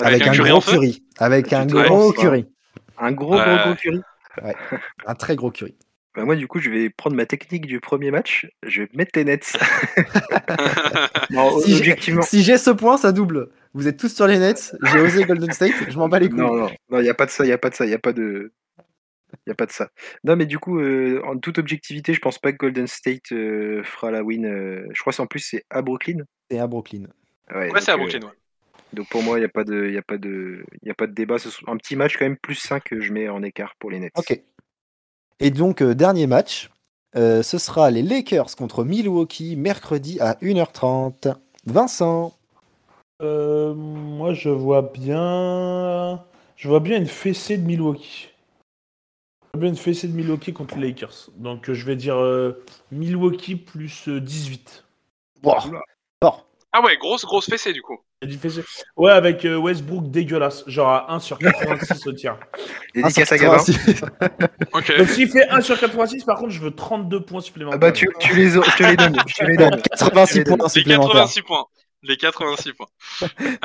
Avec, 0.01 0.21
Avec 0.21 0.27
un 0.27 0.31
un, 0.31 0.35
Curry 0.35 0.49
gros 0.49 0.61
Curry. 0.61 1.03
Avec 1.17 1.53
un 1.53 1.65
gros. 1.65 2.11
Curry. 2.13 2.45
Un 2.97 3.11
gros, 3.11 3.27
gros, 3.31 3.37
Ouais. 3.39 3.57
gros 3.63 3.75
curry. 3.75 4.01
Un 5.05 5.15
très 5.15 5.35
gros 5.35 5.51
Curry. 5.51 5.75
Bah, 6.15 6.25
moi, 6.25 6.35
du 6.35 6.47
coup, 6.47 6.59
je 6.59 6.69
vais 6.69 6.89
prendre 6.89 7.15
ma 7.15 7.25
technique 7.25 7.65
du 7.67 7.79
premier 7.79 8.11
match. 8.11 8.47
Je 8.65 8.81
vais 8.83 8.89
mettre 8.93 9.11
les 9.15 9.23
Nets. 9.25 9.57
non, 11.29 11.59
Si 11.61 11.71
j'ai- 11.71 11.77
objectivement. 11.79 12.21
Si 12.21 12.43
j'ai 12.43 12.57
ce 12.57 12.71
point, 12.71 12.97
ça 12.97 13.11
double. 13.11 13.49
Vous 13.73 13.87
êtes 13.87 13.97
tous 13.97 14.13
sur 14.13 14.27
les 14.27 14.39
Nets. 14.39 14.75
J'ai 14.83 14.99
osé 14.99 15.23
Golden 15.23 15.51
State. 15.51 15.71
Je 15.89 15.97
m'en 15.97 16.09
bats 16.09 16.19
les 16.19 16.29
couilles. 16.29 16.39
Non, 16.39 16.53
non, 16.55 16.69
non, 16.89 16.99
il 16.99 17.03
n'y 17.03 17.09
a 17.09 17.13
pas 17.13 17.25
de 17.25 17.31
ça, 17.31 17.43
il 17.43 17.47
n'y 17.47 17.53
a 17.53 17.57
pas 17.57 17.69
de 17.69 17.75
ça, 17.75 17.85
il 17.85 17.89
n'y 17.89 17.93
a 17.93 17.99
pas 17.99 18.13
de. 18.13 18.51
Il 19.47 19.51
a 19.51 19.55
pas 19.55 19.65
de 19.65 19.71
ça. 19.71 19.89
Non, 20.23 20.35
mais 20.35 20.45
du 20.45 20.59
coup, 20.59 20.79
euh, 20.79 21.21
en 21.25 21.37
toute 21.37 21.57
objectivité, 21.59 22.13
je 22.13 22.19
pense 22.19 22.39
pas 22.39 22.51
que 22.51 22.57
Golden 22.57 22.87
State 22.87 23.31
euh, 23.31 23.83
fera 23.83 24.11
la 24.11 24.23
win. 24.23 24.45
euh, 24.45 24.87
je 24.93 25.01
crois 25.01 25.13
qu'en 25.13 25.27
plus, 25.27 25.39
c'est 25.39 25.65
à 25.69 25.81
Brooklyn. 25.81 26.23
C'est 26.49 26.59
à 26.59 26.67
Brooklyn. 26.67 27.03
ouais, 27.53 27.69
donc, 27.69 27.79
c'est 27.79 27.91
à 27.91 27.93
euh, 27.93 27.97
Brooklyn, 27.97 28.21
ouais. 28.21 28.33
donc 28.93 29.07
pour 29.09 29.21
moi, 29.23 29.37
il 29.37 29.41
n'y 29.41 29.45
a, 29.45 29.49
pas 29.49 29.63
de- 29.63 29.85
il 29.87 29.93
y 29.93 29.97
a, 29.97 30.01
pas 30.01 30.17
de- 30.17 30.63
il 30.81 30.87
y 30.87 30.91
a 30.91 30.95
pas 30.95 31.07
de 31.07 31.13
débat. 31.13 31.37
Ce 31.39 31.49
sera 31.49 31.71
un 31.71 31.77
petit 31.77 31.95
match 31.95 32.17
quand 32.17 32.25
même, 32.25 32.37
plus 32.37 32.55
5 32.55 32.83
que 32.85 32.99
je 33.01 33.13
mets 33.13 33.29
en 33.29 33.43
écart 33.43 33.75
pour 33.79 33.91
les 33.91 33.99
Nets. 33.99 34.11
Ok. 34.17 34.41
Et 35.39 35.51
donc, 35.51 35.81
euh, 35.81 35.93
dernier 35.95 36.27
match. 36.27 36.69
euh, 37.15 37.41
ce 37.41 37.57
sera 37.57 37.89
les 37.89 38.03
Lakers 38.03 38.55
contre 38.55 38.83
Milwaukee 38.83 39.55
mercredi 39.55 40.19
à 40.19 40.37
1h30. 40.41 41.27
Vincent. 41.65 42.35
Euh, 43.21 43.73
moi, 43.73 44.33
je 44.33 44.49
vois 44.49 44.81
bien. 44.81 46.23
Je 46.55 46.67
vois 46.67 46.79
bien 46.79 46.97
une 46.97 47.07
fessée 47.07 47.57
de 47.57 47.65
Milwaukee. 47.65 48.28
Bien 49.57 49.69
une 49.69 49.75
fessée 49.75 50.07
de 50.07 50.13
Milwaukee 50.13 50.53
contre 50.53 50.77
les 50.77 50.89
Lakers. 50.89 51.29
Donc, 51.35 51.69
euh, 51.69 51.73
je 51.73 51.85
vais 51.85 51.95
dire 51.95 52.15
euh, 52.17 52.63
Milwaukee 52.91 53.55
plus 53.55 54.07
euh, 54.07 54.21
18. 54.21 54.85
Wow. 55.43 55.55
Fort. 56.21 56.45
Ah 56.71 56.81
ouais, 56.83 56.97
grosse, 56.97 57.25
grosse 57.25 57.49
fessée 57.49 57.73
du 57.73 57.81
coup. 57.81 57.97
Il 58.21 58.29
y 58.29 58.31
a 58.31 58.35
du 58.35 58.39
fessée. 58.39 58.63
Ouais, 58.95 59.11
avec 59.11 59.43
euh, 59.45 59.55
Westbrook 59.57 60.11
dégueulasse. 60.11 60.63
Genre 60.67 60.87
à 60.89 61.11
1 61.13 61.19
sur 61.19 61.39
86 61.39 62.05
au 62.05 62.13
tir. 62.13 62.37
Dédicace 62.93 63.31
Ah, 63.31 63.35
à 63.35 63.37
Gabin. 63.39 63.57
ça- 63.59 63.73
Ok. 64.73 64.97
Donc, 64.97 65.07
s'il 65.09 65.29
fait 65.31 65.47
1 65.49 65.61
sur 65.61 65.79
86, 65.79 66.23
par 66.25 66.37
contre, 66.37 66.51
je 66.51 66.59
veux 66.59 66.71
32 66.71 67.21
points 67.25 67.39
Ah 67.39 67.43
supplémentaires. 67.43 67.79
bah, 67.79 67.91
tu, 67.91 68.07
tu 68.19 68.35
les, 68.35 68.55
as- 68.57 68.61
je 68.61 68.77
te 68.77 68.83
les 68.83 68.95
donne. 68.97 69.17
Je 69.25 69.33
te 69.35 69.43
les 69.45 69.57
donne. 69.57 69.81
86 69.89 70.43
points 70.43 70.57
Les 70.61 70.69
supplémentaires. 70.69 71.11
86 71.13 71.41
points. 71.41 71.65
Les 72.03 72.17
86 72.17 72.73
points. 72.73 72.87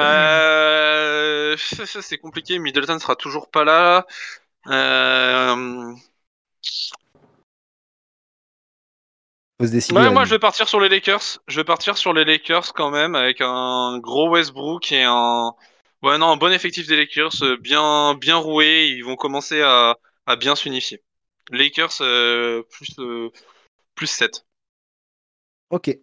Euh, 0.01 1.57
c'est 1.57 2.19
compliqué. 2.19 2.59
Middleton 2.59 2.99
sera 2.99 3.17
toujours 3.17 3.51
pas 3.51 3.65
là. 3.65 4.07
Euh, 4.69 5.93
Faut 9.61 9.67
se 9.67 9.73
décider. 9.73 9.99
ouais, 9.99 10.11
moi, 10.11 10.25
je 10.25 10.31
vais 10.31 10.39
partir 10.39 10.69
sur 10.69 10.81
les 10.81 10.89
Lakers. 10.89 11.39
Je 11.47 11.61
vais 11.61 11.65
partir 11.65 11.97
sur 11.97 12.13
les 12.13 12.25
Lakers 12.25 12.73
quand 12.73 12.91
même 12.91 13.15
avec 13.15 13.41
un 13.41 13.99
gros 13.99 14.31
Westbrook 14.31 14.91
et 14.91 15.05
un, 15.05 15.53
ouais, 16.03 16.19
non, 16.19 16.29
un 16.29 16.37
bon 16.37 16.53
effectif 16.53 16.87
des 16.89 16.97
Lakers, 16.97 17.43
euh, 17.43 17.57
bien, 17.57 18.15
bien 18.15 18.37
roué. 18.37 18.89
Ils 18.89 19.03
vont 19.03 19.17
commencer 19.17 19.63
à, 19.63 19.97
à 20.27 20.37
bien 20.37 20.57
s'unifier. 20.57 21.03
Lakers 21.51 22.01
euh, 22.01 22.63
plus, 22.71 22.99
euh, 22.99 23.31
plus 23.95 24.07
7. 24.07 24.45
Ok. 25.71 25.97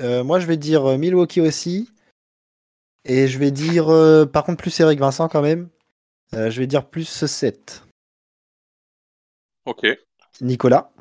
Euh, 0.00 0.22
moi, 0.22 0.38
je 0.40 0.46
vais 0.46 0.56
dire 0.56 0.98
Milwaukee 0.98 1.40
aussi. 1.40 1.88
Et 3.04 3.28
je 3.28 3.38
vais 3.38 3.50
dire, 3.50 3.86
par 4.30 4.44
contre, 4.44 4.60
plus 4.60 4.78
Eric 4.78 5.00
Vincent 5.00 5.28
quand 5.28 5.40
même. 5.40 5.70
Euh, 6.34 6.50
je 6.50 6.60
vais 6.60 6.66
dire 6.66 6.88
plus 6.88 7.26
7. 7.26 7.84
Ok. 9.66 9.86
Nicolas. 10.40 10.92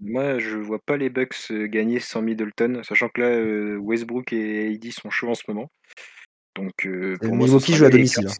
Moi, 0.00 0.38
je 0.38 0.56
vois 0.56 0.78
pas 0.78 0.96
les 0.96 1.10
Bucks 1.10 1.50
euh, 1.50 1.66
gagner 1.66 1.98
sans 1.98 2.22
Middleton, 2.22 2.82
sachant 2.84 3.08
que 3.08 3.20
là, 3.20 3.28
euh, 3.28 3.76
Westbrook 3.78 4.32
et 4.32 4.72
AD 4.74 4.92
sont 4.92 5.10
chauds 5.10 5.30
en 5.30 5.34
ce 5.34 5.42
moment. 5.48 5.70
Donc, 6.54 6.86
euh, 6.86 7.16
pour 7.20 7.34
moi, 7.34 7.46
Milwaukee 7.46 7.74
joue 7.74 7.86
à 7.86 7.90
domicile, 7.90 8.24
Lakers. 8.24 8.38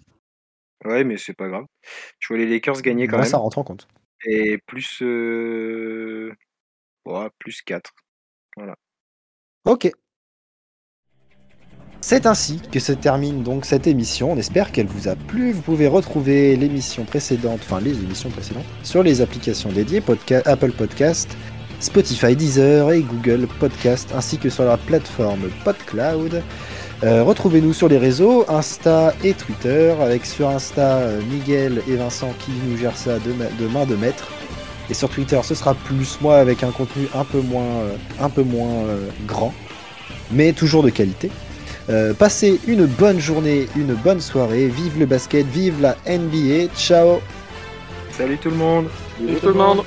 Ouais, 0.84 1.02
mais 1.02 1.16
c'est 1.16 1.34
pas 1.34 1.48
grave. 1.48 1.64
Je 2.20 2.28
vois 2.28 2.38
les 2.38 2.46
Lakers 2.46 2.80
gagner 2.82 3.06
quand 3.06 3.16
Moi, 3.16 3.22
même. 3.22 3.30
ça 3.30 3.38
rentre 3.38 3.58
en 3.58 3.64
compte. 3.64 3.88
Et 4.24 4.58
plus. 4.66 5.02
Euh... 5.02 6.32
ouais, 7.06 7.28
plus 7.38 7.62
4. 7.62 7.90
Ok. 9.64 9.90
C'est 12.01 12.26
ainsi 12.26 12.61
que 12.72 12.78
se 12.78 12.92
termine 12.92 13.42
donc 13.42 13.64
cette 13.64 13.86
émission. 13.86 14.32
On 14.32 14.36
espère 14.36 14.70
qu'elle 14.72 14.86
vous 14.86 15.09
a 15.09 15.16
plu. 15.16 15.53
Vous 15.53 15.62
pouvez 15.62 15.88
retrouver 15.88 16.57
l'émission 16.57 17.05
précédente, 17.05 17.61
enfin 17.62 17.80
les 17.80 17.90
émissions 17.92 18.30
précédentes, 18.30 18.64
sur 18.82 19.03
les 19.03 19.20
applications 19.20 19.70
dédiées 19.70 20.03
Apple 20.46 20.70
Podcast, 20.72 21.28
Spotify, 21.80 22.36
Deezer 22.36 22.92
et 22.92 23.03
Google 23.03 23.46
Podcast, 23.59 24.11
ainsi 24.16 24.38
que 24.38 24.49
sur 24.49 24.64
la 24.64 24.76
plateforme 24.76 25.49
PodCloud. 25.64 26.42
Euh, 27.05 27.22
Retrouvez-nous 27.22 27.72
sur 27.72 27.88
les 27.88 27.99
réseaux 27.99 28.44
Insta 28.49 29.14
et 29.22 29.32
Twitter, 29.34 29.94
avec 30.01 30.24
sur 30.24 30.49
Insta 30.49 30.99
euh, 30.99 31.20
Miguel 31.30 31.82
et 31.88 31.96
Vincent 31.96 32.32
qui 32.40 32.51
nous 32.68 32.76
gèrent 32.76 32.96
ça 32.96 33.18
de, 33.18 33.32
ma- 33.32 33.44
de 33.61 33.66
main 33.72 33.86
de 33.86 33.94
maître. 33.96 34.28
Et 34.90 34.94
sur 34.94 35.09
Twitter, 35.09 35.38
ce 35.44 35.55
sera 35.55 35.74
plus 35.74 36.18
moi 36.20 36.38
avec 36.38 36.62
un 36.64 36.70
contenu 36.70 37.07
un 37.14 37.24
peu 37.24 37.40
moins, 37.40 37.62
euh, 37.82 37.96
un 38.20 38.30
peu 38.30 38.42
moins 38.42 38.84
grand, 39.26 39.53
mais 40.32 40.53
toujours 40.53 40.82
de 40.82 40.90
qualité. 40.90 41.30
Euh, 41.91 42.12
passez 42.12 42.61
une 42.66 42.84
bonne 42.84 43.18
journée, 43.18 43.66
une 43.76 43.95
bonne 43.95 44.20
soirée. 44.20 44.68
Vive 44.68 44.99
le 44.99 45.07
basket, 45.07 45.47
vive 45.47 45.80
la 45.80 45.97
NBA. 46.07 46.74
Ciao 46.76 47.20
Salut 48.11 48.36
tout 48.39 48.51
le 48.51 48.57
monde! 48.57 48.89
Tout 49.41 49.49
le 49.49 49.55
monde. 49.55 49.84